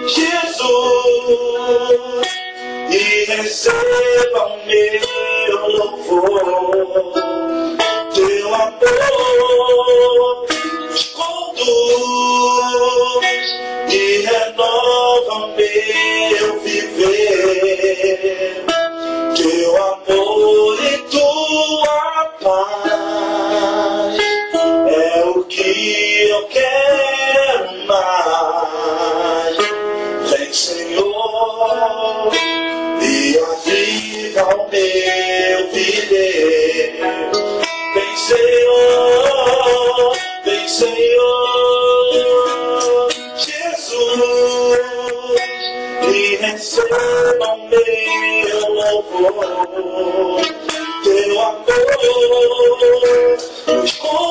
Jesus, 0.08 0.68
e 2.92 3.26
receba 3.26 4.42
o 4.46 4.58
meu 4.68 5.68
louvor. 5.68 6.48
Teu 8.14 8.54
amor 8.54 9.27
nos 10.90 11.04
conduz 11.06 11.26
e 13.90 14.26
renova 14.26 15.48
meu 15.56 16.60
viver. 16.62 18.66
Teu 19.36 19.78
amor 19.78 20.78
e 20.84 20.98
tua 21.10 22.26
paz 22.42 24.18
é 24.88 25.24
o 25.26 25.44
que 25.46 26.28
eu 26.30 26.48
quero 26.48 27.88
mais. 27.88 29.58
Vem, 30.30 30.54
Senhor, 30.54 32.32
e 33.02 33.40
aviva 33.40 34.44
o 34.56 34.70
meu 34.70 35.07
o 46.80 47.70
meu 47.70 48.70
louvor. 48.74 50.42
Teu 51.04 51.40
amor 51.42 52.78
nos 53.68 53.92
conduz 53.94 54.28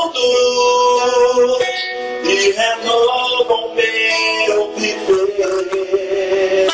e 2.25 2.53
renova 2.53 3.55
o 3.55 3.75
meu 3.75 4.73
viver. 4.77 6.69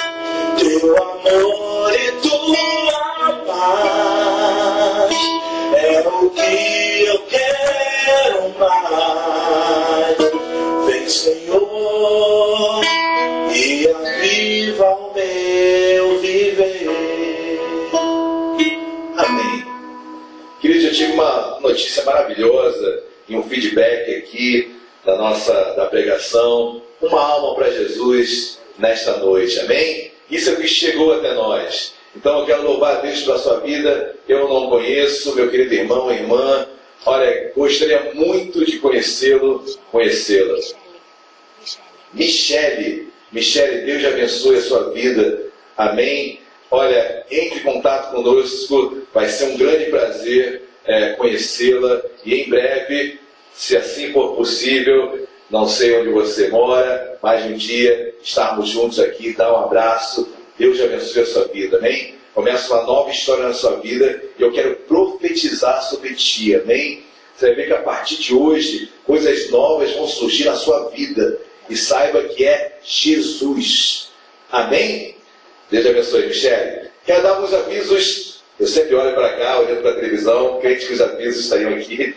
Teu 0.58 0.96
amor 1.02 1.92
e 1.94 2.12
tua 2.20 3.32
paz 3.46 5.12
é 5.74 6.06
o 6.06 6.30
que 6.30 7.04
eu 7.06 7.18
quero 7.28 8.42
mais. 8.58 10.18
Vem, 10.86 11.08
Senhor, 11.08 12.82
aviva 13.94 14.88
o 14.90 15.14
meu 15.14 16.18
viver. 16.20 16.88
Amém. 19.16 19.64
Queridos, 20.60 20.84
eu 20.84 20.92
tive 20.92 21.12
uma 21.12 21.58
notícia 21.60 22.04
maravilhosa 22.04 23.04
e 23.28 23.36
um 23.36 23.42
feedback 23.42 24.16
aqui 24.16 24.76
da 25.04 25.16
nossa 25.16 25.52
da 25.74 25.86
pregação. 25.86 26.82
Uma 27.00 27.20
alma 27.20 27.54
para 27.54 27.70
Jesus 27.70 28.58
nesta 28.78 29.18
noite. 29.18 29.58
Amém? 29.60 30.12
Isso 30.30 30.50
é 30.50 30.52
o 30.54 30.56
que 30.56 30.68
chegou 30.68 31.12
até 31.12 31.34
nós. 31.34 31.94
Então 32.16 32.40
eu 32.40 32.46
quero 32.46 32.62
louvar 32.62 32.96
a 32.96 33.00
Deus 33.00 33.22
pela 33.22 33.38
sua 33.38 33.60
vida. 33.60 34.16
Eu 34.28 34.48
não 34.48 34.68
conheço, 34.68 35.34
meu 35.34 35.50
querido 35.50 35.74
irmão 35.74 36.12
irmã. 36.12 36.66
Olha, 37.04 37.52
gostaria 37.54 38.12
muito 38.14 38.64
de 38.64 38.78
conhecê-lo, 38.78 39.64
conhecê-la. 39.90 40.58
Michele, 42.12 43.11
Michele, 43.32 43.86
Deus 43.86 44.04
abençoe 44.04 44.56
a 44.56 44.60
sua 44.60 44.90
vida. 44.90 45.40
Amém. 45.76 46.40
Olha, 46.70 47.24
entre 47.30 47.60
em 47.60 47.62
contato 47.62 48.14
conosco, 48.14 49.02
vai 49.12 49.28
ser 49.28 49.44
um 49.44 49.56
grande 49.56 49.86
prazer 49.86 50.62
é, 50.84 51.10
conhecê-la 51.10 52.02
e 52.24 52.34
em 52.34 52.48
breve, 52.48 53.18
se 53.54 53.76
assim 53.76 54.12
for 54.12 54.34
possível, 54.36 55.26
não 55.50 55.66
sei 55.66 55.98
onde 55.98 56.10
você 56.10 56.48
mora, 56.48 57.18
mas 57.22 57.44
um 57.44 57.54
dia 57.54 58.14
estarmos 58.22 58.68
juntos 58.68 58.98
aqui, 58.98 59.34
dar 59.34 59.52
um 59.52 59.64
abraço. 59.64 60.32
Deus 60.58 60.80
abençoe 60.80 61.22
a 61.22 61.26
sua 61.26 61.44
vida, 61.48 61.78
amém? 61.78 62.14
Começa 62.34 62.72
uma 62.72 62.84
nova 62.84 63.10
história 63.10 63.44
na 63.44 63.54
sua 63.54 63.76
vida 63.76 64.22
e 64.38 64.42
eu 64.42 64.52
quero 64.52 64.76
profetizar 64.76 65.82
sobre 65.82 66.14
ti, 66.14 66.54
amém? 66.54 67.02
Você 67.34 67.46
vai 67.46 67.54
ver 67.54 67.66
que 67.66 67.72
a 67.72 67.82
partir 67.82 68.16
de 68.16 68.34
hoje, 68.34 68.90
coisas 69.04 69.50
novas 69.50 69.92
vão 69.92 70.06
surgir 70.06 70.44
na 70.44 70.54
sua 70.54 70.88
vida. 70.90 71.38
E 71.72 71.76
saiba 71.76 72.22
que 72.24 72.44
é 72.44 72.78
Jesus. 72.84 74.10
Amém? 74.50 75.16
Deus 75.70 75.86
abençoe, 75.86 76.26
Michele. 76.26 76.90
Quero 77.06 77.22
dar 77.22 77.30
alguns 77.30 77.54
avisos. 77.54 78.42
Eu 78.60 78.66
sempre 78.66 78.94
olho 78.94 79.14
para 79.14 79.38
cá, 79.38 79.58
olhando 79.58 79.80
para 79.80 79.92
a 79.92 79.94
televisão, 79.94 80.60
crente 80.60 80.84
que 80.84 80.92
os 80.92 81.00
avisos 81.00 81.44
estariam 81.44 81.72
aqui. 81.72 82.14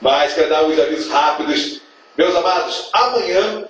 Mas 0.00 0.32
quero 0.32 0.48
dar 0.48 0.60
alguns 0.60 0.78
avisos 0.78 1.10
rápidos. 1.10 1.82
Meus 2.16 2.34
amados, 2.34 2.88
amanhã, 2.94 3.68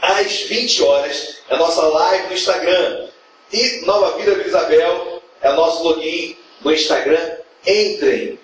às 0.00 0.42
20 0.42 0.82
horas, 0.84 1.38
é 1.50 1.54
a 1.54 1.58
nossa 1.58 1.82
live 1.82 2.28
no 2.28 2.34
Instagram. 2.34 3.08
E 3.52 3.84
Nova 3.84 4.16
Vida 4.16 4.30
Vila 4.36 4.46
Isabel 4.46 5.22
é 5.40 5.50
o 5.50 5.56
nosso 5.56 5.82
login 5.82 6.36
no 6.60 6.70
Instagram. 6.70 7.32
Entrem. 7.66 8.38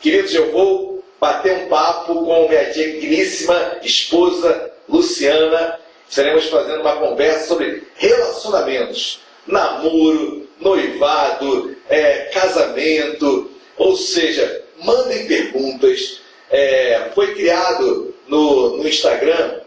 Queridos, 0.00 0.32
eu 0.36 0.52
vou 0.52 1.04
bater 1.18 1.64
um 1.64 1.68
papo 1.68 2.14
com 2.24 2.48
minha 2.48 2.70
digníssima 2.70 3.78
esposa 3.82 4.73
Luciana. 4.88 5.80
Estaremos 6.08 6.46
fazendo 6.46 6.80
uma 6.80 6.96
conversa 6.96 7.48
sobre 7.48 7.82
relacionamentos, 7.96 9.20
namoro, 9.46 10.46
noivado, 10.60 11.74
é, 11.88 12.30
casamento. 12.32 13.50
Ou 13.76 13.96
seja, 13.96 14.64
mandem 14.82 15.26
perguntas. 15.26 16.20
É, 16.50 17.10
foi 17.14 17.34
criado 17.34 18.14
no, 18.28 18.76
no 18.76 18.88
Instagram 18.88 19.60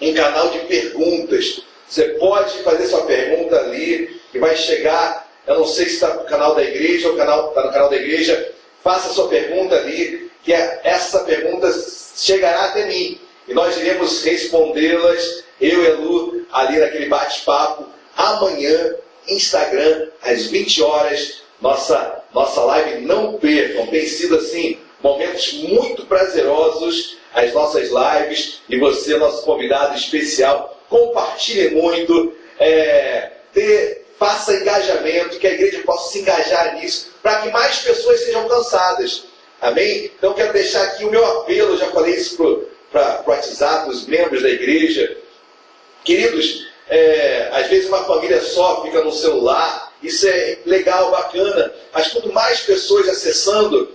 um 0.00 0.14
canal 0.14 0.50
de 0.50 0.60
perguntas. 0.60 1.60
Você 1.88 2.04
pode 2.18 2.62
fazer 2.62 2.86
sua 2.86 3.04
pergunta 3.04 3.56
ali 3.56 4.20
e 4.32 4.38
vai 4.38 4.56
chegar. 4.56 5.28
Eu 5.46 5.58
não 5.58 5.66
sei 5.66 5.86
se 5.86 5.94
está 5.94 6.14
no 6.14 6.24
canal 6.24 6.54
da 6.54 6.62
igreja 6.62 7.08
ou 7.08 7.14
está 7.14 7.64
no 7.64 7.72
canal 7.72 7.90
da 7.90 7.96
igreja. 7.96 8.52
Faça 8.82 9.12
sua 9.12 9.28
pergunta 9.28 9.76
ali, 9.76 10.30
que 10.42 10.52
é, 10.52 10.80
essa 10.84 11.20
pergunta 11.20 11.70
chegará 12.16 12.66
até 12.66 12.86
mim. 12.86 13.20
E 13.46 13.54
nós 13.54 13.76
iremos 13.76 14.22
respondê-las, 14.22 15.44
eu 15.60 15.84
e 15.84 15.86
a 15.88 15.94
Lu, 15.94 16.46
ali 16.52 16.78
naquele 16.78 17.06
bate-papo, 17.06 17.86
amanhã, 18.16 18.96
Instagram, 19.28 20.08
às 20.22 20.46
20 20.46 20.82
horas, 20.82 21.42
nossa, 21.60 22.22
nossa 22.32 22.60
live. 22.62 23.04
Não 23.04 23.34
percam, 23.34 23.86
tem 23.86 24.06
sido 24.06 24.36
assim, 24.36 24.78
momentos 25.02 25.52
muito 25.54 26.06
prazerosos 26.06 27.16
as 27.32 27.52
nossas 27.52 27.90
lives. 27.90 28.60
E 28.68 28.78
você, 28.78 29.16
nosso 29.16 29.44
convidado 29.44 29.96
especial, 29.96 30.80
compartilhe 30.88 31.70
muito, 31.70 32.32
é, 32.58 33.30
faça 34.18 34.54
engajamento, 34.54 35.38
que 35.38 35.46
a 35.46 35.52
igreja 35.52 35.82
possa 35.84 36.12
se 36.12 36.20
engajar 36.20 36.76
nisso, 36.76 37.14
para 37.22 37.42
que 37.42 37.50
mais 37.50 37.78
pessoas 37.78 38.20
sejam 38.20 38.42
alcançadas. 38.42 39.24
Amém? 39.60 40.10
Então 40.16 40.34
quero 40.34 40.52
deixar 40.52 40.82
aqui 40.82 41.04
o 41.04 41.10
meu 41.10 41.24
apelo, 41.24 41.76
já 41.76 41.90
falei 41.90 42.14
isso 42.14 42.36
para 42.94 43.24
o 43.26 43.30
WhatsApp, 43.30 43.90
os 43.90 44.06
membros 44.06 44.40
da 44.40 44.48
igreja. 44.48 45.16
Queridos, 46.04 46.64
é, 46.88 47.50
às 47.52 47.66
vezes 47.66 47.88
uma 47.88 48.04
família 48.04 48.40
só 48.40 48.82
fica 48.82 49.02
no 49.02 49.10
celular, 49.10 49.92
isso 50.00 50.28
é 50.28 50.58
legal, 50.64 51.10
bacana, 51.10 51.72
mas 51.92 52.08
quanto 52.12 52.32
mais 52.32 52.60
pessoas 52.60 53.08
acessando, 53.08 53.90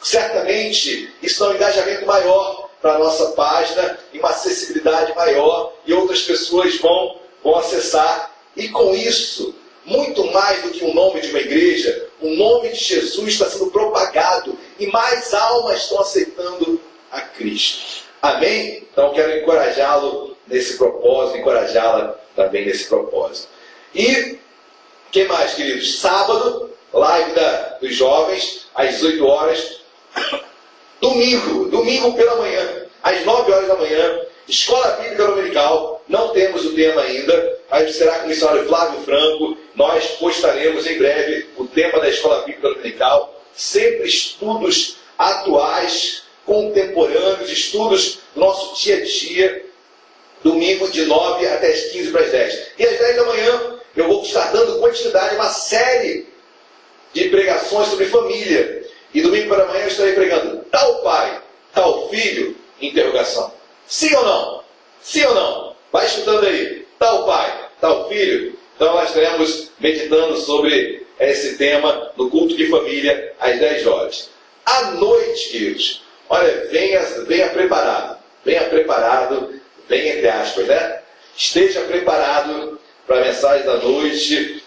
certamente 0.00 1.12
isso 1.22 1.40
dá 1.40 1.50
um 1.50 1.54
engajamento 1.56 2.06
maior 2.06 2.70
para 2.80 2.94
a 2.94 2.98
nossa 2.98 3.32
página 3.32 3.98
e 4.14 4.18
uma 4.18 4.30
acessibilidade 4.30 5.14
maior 5.14 5.74
e 5.84 5.92
outras 5.92 6.22
pessoas 6.22 6.78
vão, 6.78 7.20
vão 7.44 7.56
acessar. 7.56 8.34
E 8.56 8.68
com 8.68 8.94
isso, 8.94 9.54
muito 9.84 10.24
mais 10.32 10.62
do 10.62 10.70
que 10.70 10.84
o 10.84 10.94
nome 10.94 11.20
de 11.20 11.28
uma 11.28 11.40
igreja, 11.40 12.08
o 12.20 12.30
nome 12.30 12.70
de 12.70 12.82
Jesus 12.82 13.32
está 13.32 13.50
sendo 13.50 13.70
propagado 13.70 14.56
e 14.78 14.86
mais 14.86 15.34
almas 15.34 15.82
estão 15.82 16.00
aceitando 16.00 16.80
a 17.10 17.20
Cristo. 17.20 17.97
Amém? 18.20 18.86
Então 18.92 19.12
quero 19.12 19.38
encorajá-lo 19.38 20.36
nesse 20.46 20.76
propósito, 20.76 21.38
encorajá-la 21.38 22.16
também 22.34 22.66
nesse 22.66 22.88
propósito. 22.88 23.48
E 23.94 24.38
que 25.10 25.24
mais, 25.24 25.54
queridos? 25.54 26.00
Sábado, 26.00 26.70
live 26.92 27.32
da, 27.32 27.78
dos 27.80 27.94
jovens, 27.94 28.66
às 28.74 28.96
18 28.96 29.26
horas. 29.26 29.80
Domingo, 31.00 31.66
domingo 31.66 32.12
pela 32.14 32.36
manhã, 32.36 32.86
às 33.02 33.24
9 33.24 33.52
horas 33.52 33.68
da 33.68 33.76
manhã, 33.76 34.20
Escola 34.48 34.96
Bíblica 35.00 35.26
Dominical. 35.26 36.02
Não 36.08 36.30
temos 36.30 36.64
o 36.64 36.74
tema 36.74 37.02
ainda, 37.02 37.58
mas 37.70 37.94
será 37.94 38.18
com 38.18 38.26
o 38.26 38.28
missionário 38.28 38.66
Flávio 38.66 39.00
Franco. 39.02 39.56
Nós 39.74 40.06
postaremos 40.12 40.86
em 40.86 40.98
breve 40.98 41.48
o 41.56 41.66
tema 41.66 42.00
da 42.00 42.08
Escola 42.08 42.42
Bíblica 42.44 42.68
Dominical. 42.68 43.34
Sempre 43.54 44.08
estudos 44.08 44.96
atuais, 45.16 46.24
contemporâneos, 46.48 47.50
estudos 47.50 48.20
do 48.34 48.40
nosso 48.40 48.82
dia 48.82 48.96
a 48.96 49.04
dia. 49.04 49.66
Domingo 50.42 50.88
de 50.88 51.04
9 51.04 51.46
até 51.46 51.68
as 51.68 51.82
15 51.92 52.10
para 52.10 52.22
as 52.22 52.30
10. 52.30 52.66
E 52.78 52.86
às 52.86 52.98
10 52.98 53.16
da 53.16 53.24
manhã 53.24 53.78
eu 53.94 54.08
vou 54.08 54.22
estar 54.22 54.50
dando 54.50 54.80
continuidade 54.80 55.34
a 55.34 55.38
uma 55.38 55.50
série 55.50 56.26
de 57.12 57.28
pregações 57.28 57.88
sobre 57.88 58.06
família. 58.06 58.86
E 59.12 59.20
domingo 59.20 59.48
para 59.48 59.64
amanhã 59.64 59.82
eu 59.82 59.88
estarei 59.88 60.14
pregando 60.14 60.64
tal 60.70 61.02
pai, 61.02 61.42
tal 61.74 62.08
filho, 62.08 62.56
interrogação. 62.80 63.52
Sim 63.86 64.14
ou 64.14 64.24
não? 64.24 64.64
Sim 65.02 65.24
ou 65.24 65.34
não? 65.34 65.76
Vai 65.92 66.06
estudando 66.06 66.46
aí. 66.46 66.86
Tal 66.98 67.26
pai, 67.26 67.68
tal 67.80 68.08
filho. 68.08 68.56
Então 68.76 68.94
nós 68.94 69.08
estaremos 69.08 69.70
meditando 69.80 70.36
sobre 70.38 71.06
esse 71.18 71.58
tema 71.58 72.12
no 72.16 72.30
culto 72.30 72.56
de 72.56 72.68
família 72.68 73.34
às 73.40 73.58
10 73.58 73.86
horas. 73.86 74.30
À 74.64 74.92
noite, 74.92 75.48
queridos, 75.48 76.02
olha, 76.28 76.66
venha, 76.70 77.00
venha 77.26 77.48
preparado. 77.50 78.18
Venha 78.44 78.64
preparado, 78.64 79.60
venha 79.88 80.14
entre 80.14 80.28
aspas, 80.28 80.66
né? 80.66 81.00
Esteja 81.36 81.80
preparado 81.82 82.80
para 83.06 83.18
a 83.18 83.24
mensagem 83.24 83.66
da 83.66 83.76
noite, 83.76 84.62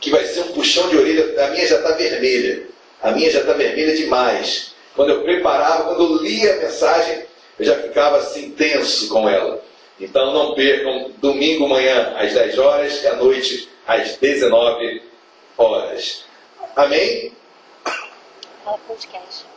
que 0.00 0.10
vai 0.10 0.24
ser 0.24 0.40
um 0.40 0.52
puxão 0.52 0.88
de 0.88 0.96
orelha. 0.96 1.44
A 1.44 1.48
minha 1.48 1.66
já 1.66 1.76
está 1.76 1.92
vermelha. 1.92 2.66
A 3.02 3.10
minha 3.10 3.30
já 3.30 3.40
está 3.40 3.52
vermelha 3.52 3.94
demais. 3.96 4.74
Quando 4.94 5.10
eu 5.10 5.22
preparava, 5.22 5.84
quando 5.84 6.14
eu 6.14 6.22
lia 6.22 6.54
a 6.54 6.56
mensagem, 6.58 7.24
eu 7.58 7.64
já 7.64 7.76
ficava 7.76 8.18
assim 8.18 8.50
tenso 8.50 9.08
com 9.08 9.28
ela. 9.28 9.62
Então 10.00 10.32
não 10.32 10.54
percam 10.54 11.12
domingo 11.18 11.68
manhã 11.68 12.14
às 12.16 12.32
10 12.32 12.58
horas 12.58 13.02
e 13.02 13.06
à 13.06 13.16
noite 13.16 13.68
às 13.86 14.16
19 14.16 15.02
horas. 15.56 16.24
Amém? 16.76 17.32
podcast. 18.86 19.53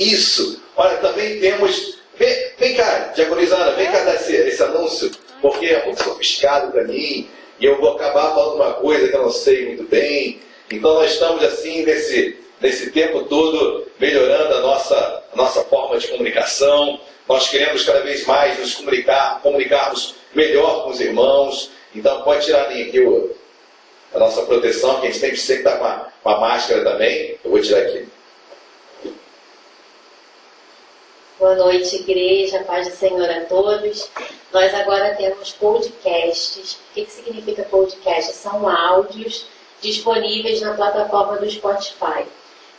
Isso. 0.00 0.62
Olha, 0.76 0.96
também 0.96 1.38
temos. 1.40 1.98
Vem, 2.16 2.50
vem 2.58 2.74
cá, 2.74 3.12
Diaconizana, 3.14 3.72
vem 3.72 3.90
cá 3.90 4.00
dar 4.04 4.14
esse, 4.14 4.34
esse 4.34 4.62
anúncio, 4.62 5.10
porque 5.40 5.66
é 5.66 5.84
muito 5.84 6.02
sofisticado 6.02 6.72
para 6.72 6.84
mim 6.84 7.28
e 7.58 7.64
eu 7.64 7.78
vou 7.78 7.94
acabar 7.94 8.34
falando 8.34 8.56
uma 8.56 8.72
coisa 8.74 9.08
que 9.08 9.14
eu 9.14 9.22
não 9.22 9.30
sei 9.30 9.66
muito 9.66 9.84
bem. 9.84 10.40
Então 10.70 10.94
nós 10.94 11.12
estamos 11.12 11.44
assim 11.44 11.84
nesse, 11.84 12.38
nesse 12.60 12.90
tempo 12.90 13.24
todo 13.24 13.86
melhorando 13.98 14.54
a 14.54 14.60
nossa, 14.60 15.22
a 15.32 15.36
nossa 15.36 15.62
forma 15.64 15.98
de 15.98 16.08
comunicação. 16.08 16.98
Nós 17.28 17.48
queremos 17.48 17.84
cada 17.84 18.00
vez 18.00 18.24
mais 18.24 18.58
nos 18.58 18.74
comunicar, 18.74 19.40
comunicarmos 19.42 20.14
melhor 20.34 20.84
com 20.84 20.90
os 20.90 21.00
irmãos. 21.00 21.70
Então 21.94 22.22
pode 22.22 22.46
tirar 22.46 22.62
aqui 22.62 23.00
o, 23.00 23.34
a 24.14 24.18
nossa 24.18 24.42
proteção, 24.42 25.00
que 25.00 25.06
a 25.06 25.10
gente 25.10 25.20
tem 25.20 25.30
que 25.30 25.36
sempre 25.36 25.64
estar 25.64 25.78
com 25.78 25.84
a, 25.84 26.08
com 26.22 26.30
a 26.30 26.40
máscara 26.40 26.82
também. 26.82 27.38
Eu 27.44 27.50
vou 27.50 27.60
tirar 27.60 27.80
aqui. 27.80 28.06
Boa 31.40 31.54
noite, 31.54 31.96
igreja, 31.96 32.62
paz 32.64 32.86
do 32.86 32.94
Senhor 32.94 33.30
a 33.30 33.46
todos. 33.46 34.10
Nós 34.52 34.74
agora 34.74 35.14
temos 35.14 35.52
podcasts. 35.52 36.74
O 36.74 36.92
que, 36.92 37.06
que 37.06 37.10
significa 37.10 37.62
podcast? 37.62 38.34
São 38.34 38.68
áudios 38.68 39.46
disponíveis 39.80 40.60
na 40.60 40.74
plataforma 40.74 41.38
do 41.38 41.50
Spotify. 41.50 42.26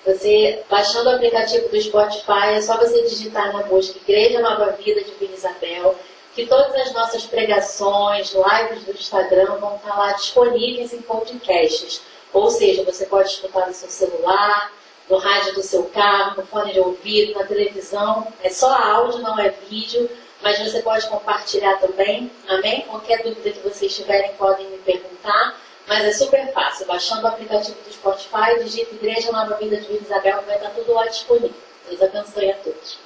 Você, 0.05 0.61
baixando 0.69 1.09
o 1.09 1.15
aplicativo 1.15 1.69
do 1.69 1.81
Spotify, 1.81 2.53
é 2.53 2.61
só 2.61 2.77
você 2.77 3.01
digitar 3.01 3.51
na 3.51 3.63
busca 3.63 3.97
Igreja 3.97 4.39
Nova 4.39 4.73
Vida 4.73 5.03
de 5.03 5.11
Vila 5.13 5.33
Isabel, 5.33 5.95
que 6.35 6.45
todas 6.45 6.75
as 6.75 6.93
nossas 6.93 7.25
pregações, 7.25 8.31
lives 8.31 8.83
do 8.83 8.91
Instagram 8.91 9.55
vão 9.55 9.77
estar 9.77 9.97
lá 9.97 10.11
disponíveis 10.13 10.93
em 10.93 11.01
podcasts. 11.01 11.99
Ou 12.31 12.51
seja, 12.51 12.83
você 12.83 13.07
pode 13.07 13.27
escutar 13.27 13.65
no 13.65 13.73
seu 13.73 13.89
celular, 13.89 14.71
no 15.11 15.17
rádio 15.17 15.53
do 15.55 15.61
seu 15.61 15.83
carro, 15.83 16.37
no 16.37 16.47
fone 16.47 16.71
de 16.71 16.79
ouvido, 16.79 17.37
na 17.37 17.43
televisão. 17.45 18.25
É 18.41 18.49
só 18.49 18.73
áudio, 18.73 19.19
não 19.19 19.37
é 19.37 19.49
vídeo, 19.69 20.09
mas 20.41 20.57
você 20.57 20.81
pode 20.81 21.05
compartilhar 21.07 21.77
também. 21.79 22.31
Amém? 22.47 22.85
Qualquer 22.87 23.21
dúvida 23.21 23.51
que 23.51 23.59
vocês 23.59 23.93
tiverem 23.93 24.31
podem 24.35 24.65
me 24.69 24.77
perguntar. 24.77 25.59
Mas 25.85 26.05
é 26.05 26.13
super 26.13 26.53
fácil. 26.53 26.85
Baixando 26.85 27.23
o 27.23 27.27
aplicativo 27.27 27.75
do 27.83 27.91
Spotify, 27.91 28.63
digita 28.63 28.95
Igreja 28.95 29.33
Nova 29.33 29.55
Vida 29.55 29.75
de 29.75 29.87
Vila 29.87 29.99
Isabel, 30.01 30.43
vai 30.47 30.55
estar 30.55 30.69
tudo 30.69 30.93
lá 30.93 31.05
disponível. 31.07 31.51
Deus 31.89 32.01
abençoe 32.01 32.51
a 32.51 32.55
todos. 32.55 32.97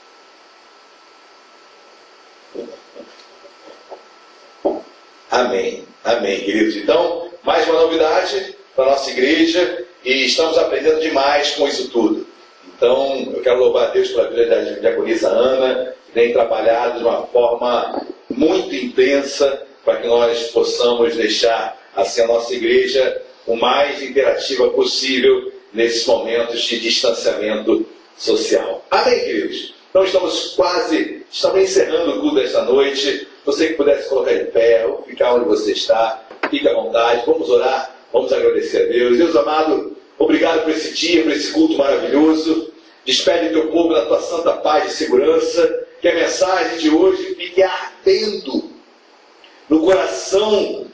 Amém. 5.32 5.88
Amém, 6.04 6.40
queridos. 6.44 6.76
Então, 6.76 7.32
mais 7.42 7.68
uma 7.68 7.82
novidade 7.82 8.56
para 8.76 8.86
a 8.86 8.90
nossa 8.92 9.10
igreja 9.10 9.85
e 10.06 10.26
estamos 10.26 10.58
aprendendo 10.58 11.02
demais 11.02 11.52
com 11.56 11.68
isso 11.68 11.90
tudo. 11.90 12.28
Então, 12.78 13.32
eu 13.34 13.42
quero 13.42 13.60
louvar 13.60 13.88
a 13.88 13.92
Deus 13.92 14.10
pela 14.10 14.30
vida 14.30 14.46
da 14.46 14.62
diaconisa 14.62 15.30
Ana, 15.30 15.94
que 16.06 16.12
tem 16.12 16.32
trabalhado 16.32 17.00
de 17.00 17.06
uma 17.06 17.26
forma 17.28 18.06
muito 18.30 18.76
intensa 18.76 19.64
para 19.84 19.98
que 19.98 20.08
nós 20.08 20.48
possamos 20.52 21.16
deixar 21.16 21.82
assim 21.96 22.22
a 22.22 22.28
nossa 22.28 22.54
igreja 22.54 23.22
o 23.48 23.56
mais 23.56 24.02
interativa 24.02 24.70
possível 24.70 25.52
nesses 25.74 26.06
momentos 26.06 26.62
de 26.62 26.80
distanciamento 26.80 27.86
social. 28.18 28.86
Amém, 28.92 29.20
queridos? 29.20 29.74
Então 29.90 30.04
estamos 30.04 30.54
quase, 30.56 31.24
estamos 31.32 31.62
encerrando 31.62 32.18
o 32.18 32.22
culto 32.22 32.36
desta 32.36 32.64
noite. 32.64 33.28
Você 33.46 33.68
que 33.68 33.74
pudesse 33.76 34.10
colocar 34.10 34.34
de 34.34 34.46
pé 34.46 34.86
ou 34.86 35.04
ficar 35.04 35.36
onde 35.36 35.46
você 35.46 35.72
está, 35.72 36.28
fique 36.50 36.68
à 36.68 36.74
vontade. 36.74 37.24
Vamos 37.26 37.50
orar, 37.50 37.96
vamos 38.12 38.34
agradecer 38.34 38.84
a 38.84 38.86
Deus. 38.88 39.18
Deus 39.18 39.36
amado, 39.36 39.95
obrigado 40.18 40.64
por 40.64 40.72
esse 40.72 40.94
dia, 40.94 41.24
por 41.24 41.32
esse 41.32 41.52
culto 41.52 41.78
maravilhoso. 41.78 42.72
Despede 43.06 43.54
teu 43.54 43.72
povo 43.72 43.94
na 43.94 44.06
tua 44.06 44.22
santa 44.22 44.54
paz 44.54 44.92
e 44.92 44.96
segurança. 44.96 45.86
Que 46.02 46.08
a 46.08 46.16
mensagem 46.16 46.78
de 46.78 46.90
hoje 46.90 47.36
fique 47.36 47.64
ardendo 47.64 48.70
no 49.70 49.82
coração 49.82 50.86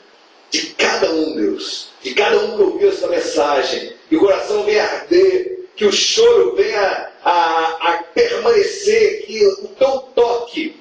de 0.50 0.68
cada 0.68 1.12
um, 1.12 1.36
Deus, 1.36 1.90
de 2.02 2.14
cada 2.14 2.38
um 2.40 2.56
que 2.56 2.64
ouviu 2.64 2.90
essa 2.90 3.08
mensagem, 3.08 3.94
que 4.10 4.16
o 4.16 4.20
coração 4.20 4.64
venha 4.64 4.84
arder, 4.84 5.66
que 5.76 5.86
o 5.86 5.92
choro 5.92 6.56
venha 6.56 7.10
a, 7.24 7.90
a 7.90 8.04
permanecer, 8.14 9.26
que 9.26 9.46
o 9.46 9.68
teu 9.70 10.00
toque 10.14 10.76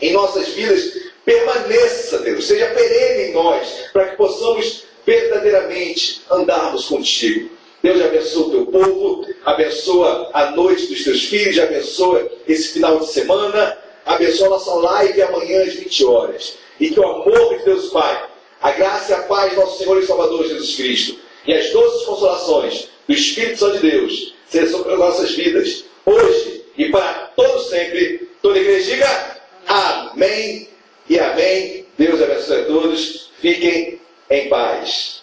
em 0.00 0.12
nossas 0.12 0.48
vidas 0.48 0.92
permaneça, 1.24 2.18
Deus, 2.18 2.46
seja 2.46 2.66
perene 2.66 3.30
em 3.30 3.32
nós, 3.32 3.88
para 3.92 4.10
que 4.10 4.16
possamos 4.16 4.84
verdadeiramente 5.04 6.22
andarmos 6.30 6.86
contigo. 6.86 7.55
Deus 7.86 8.02
abençoa 8.02 8.46
o 8.48 8.50
teu 8.50 8.66
povo, 8.66 9.26
abençoa 9.44 10.30
a 10.32 10.50
noite 10.50 10.88
dos 10.88 11.04
teus 11.04 11.22
filhos, 11.26 11.56
abençoa 11.56 12.28
esse 12.48 12.70
final 12.70 12.98
de 12.98 13.06
semana, 13.12 13.78
abençoa 14.04 14.48
a 14.48 14.50
nossa 14.50 14.74
live 14.74 15.22
amanhã 15.22 15.62
às 15.62 15.74
20 15.74 16.04
horas. 16.04 16.54
E 16.80 16.90
que 16.90 16.98
o 16.98 17.06
amor 17.06 17.56
de 17.56 17.64
Deus 17.64 17.90
Pai, 17.90 18.24
a 18.60 18.72
graça 18.72 19.12
e 19.12 19.14
a 19.14 19.22
paz 19.22 19.52
do 19.52 19.60
nosso 19.60 19.78
Senhor 19.78 20.02
e 20.02 20.04
Salvador 20.04 20.48
Jesus 20.48 20.74
Cristo 20.74 21.16
e 21.46 21.54
as 21.54 21.70
doces 21.70 22.04
consolações 22.04 22.88
do 23.06 23.14
Espírito 23.14 23.60
Santo 23.60 23.78
de 23.78 23.88
Deus 23.88 24.34
sejam 24.48 24.78
sobre 24.78 24.92
as 24.94 24.98
nossas 24.98 25.30
vidas, 25.30 25.84
hoje 26.04 26.64
e 26.76 26.90
para 26.90 27.30
todos 27.36 27.68
sempre. 27.68 28.28
Toda 28.42 28.58
a 28.58 28.62
igreja 28.62 28.90
diga 28.90 29.36
amém 29.68 30.68
e 31.08 31.20
amém. 31.20 31.86
Deus 31.96 32.20
abençoe 32.20 32.62
a 32.62 32.64
todos. 32.64 33.30
Fiquem 33.40 34.00
em 34.28 34.48
paz. 34.48 35.15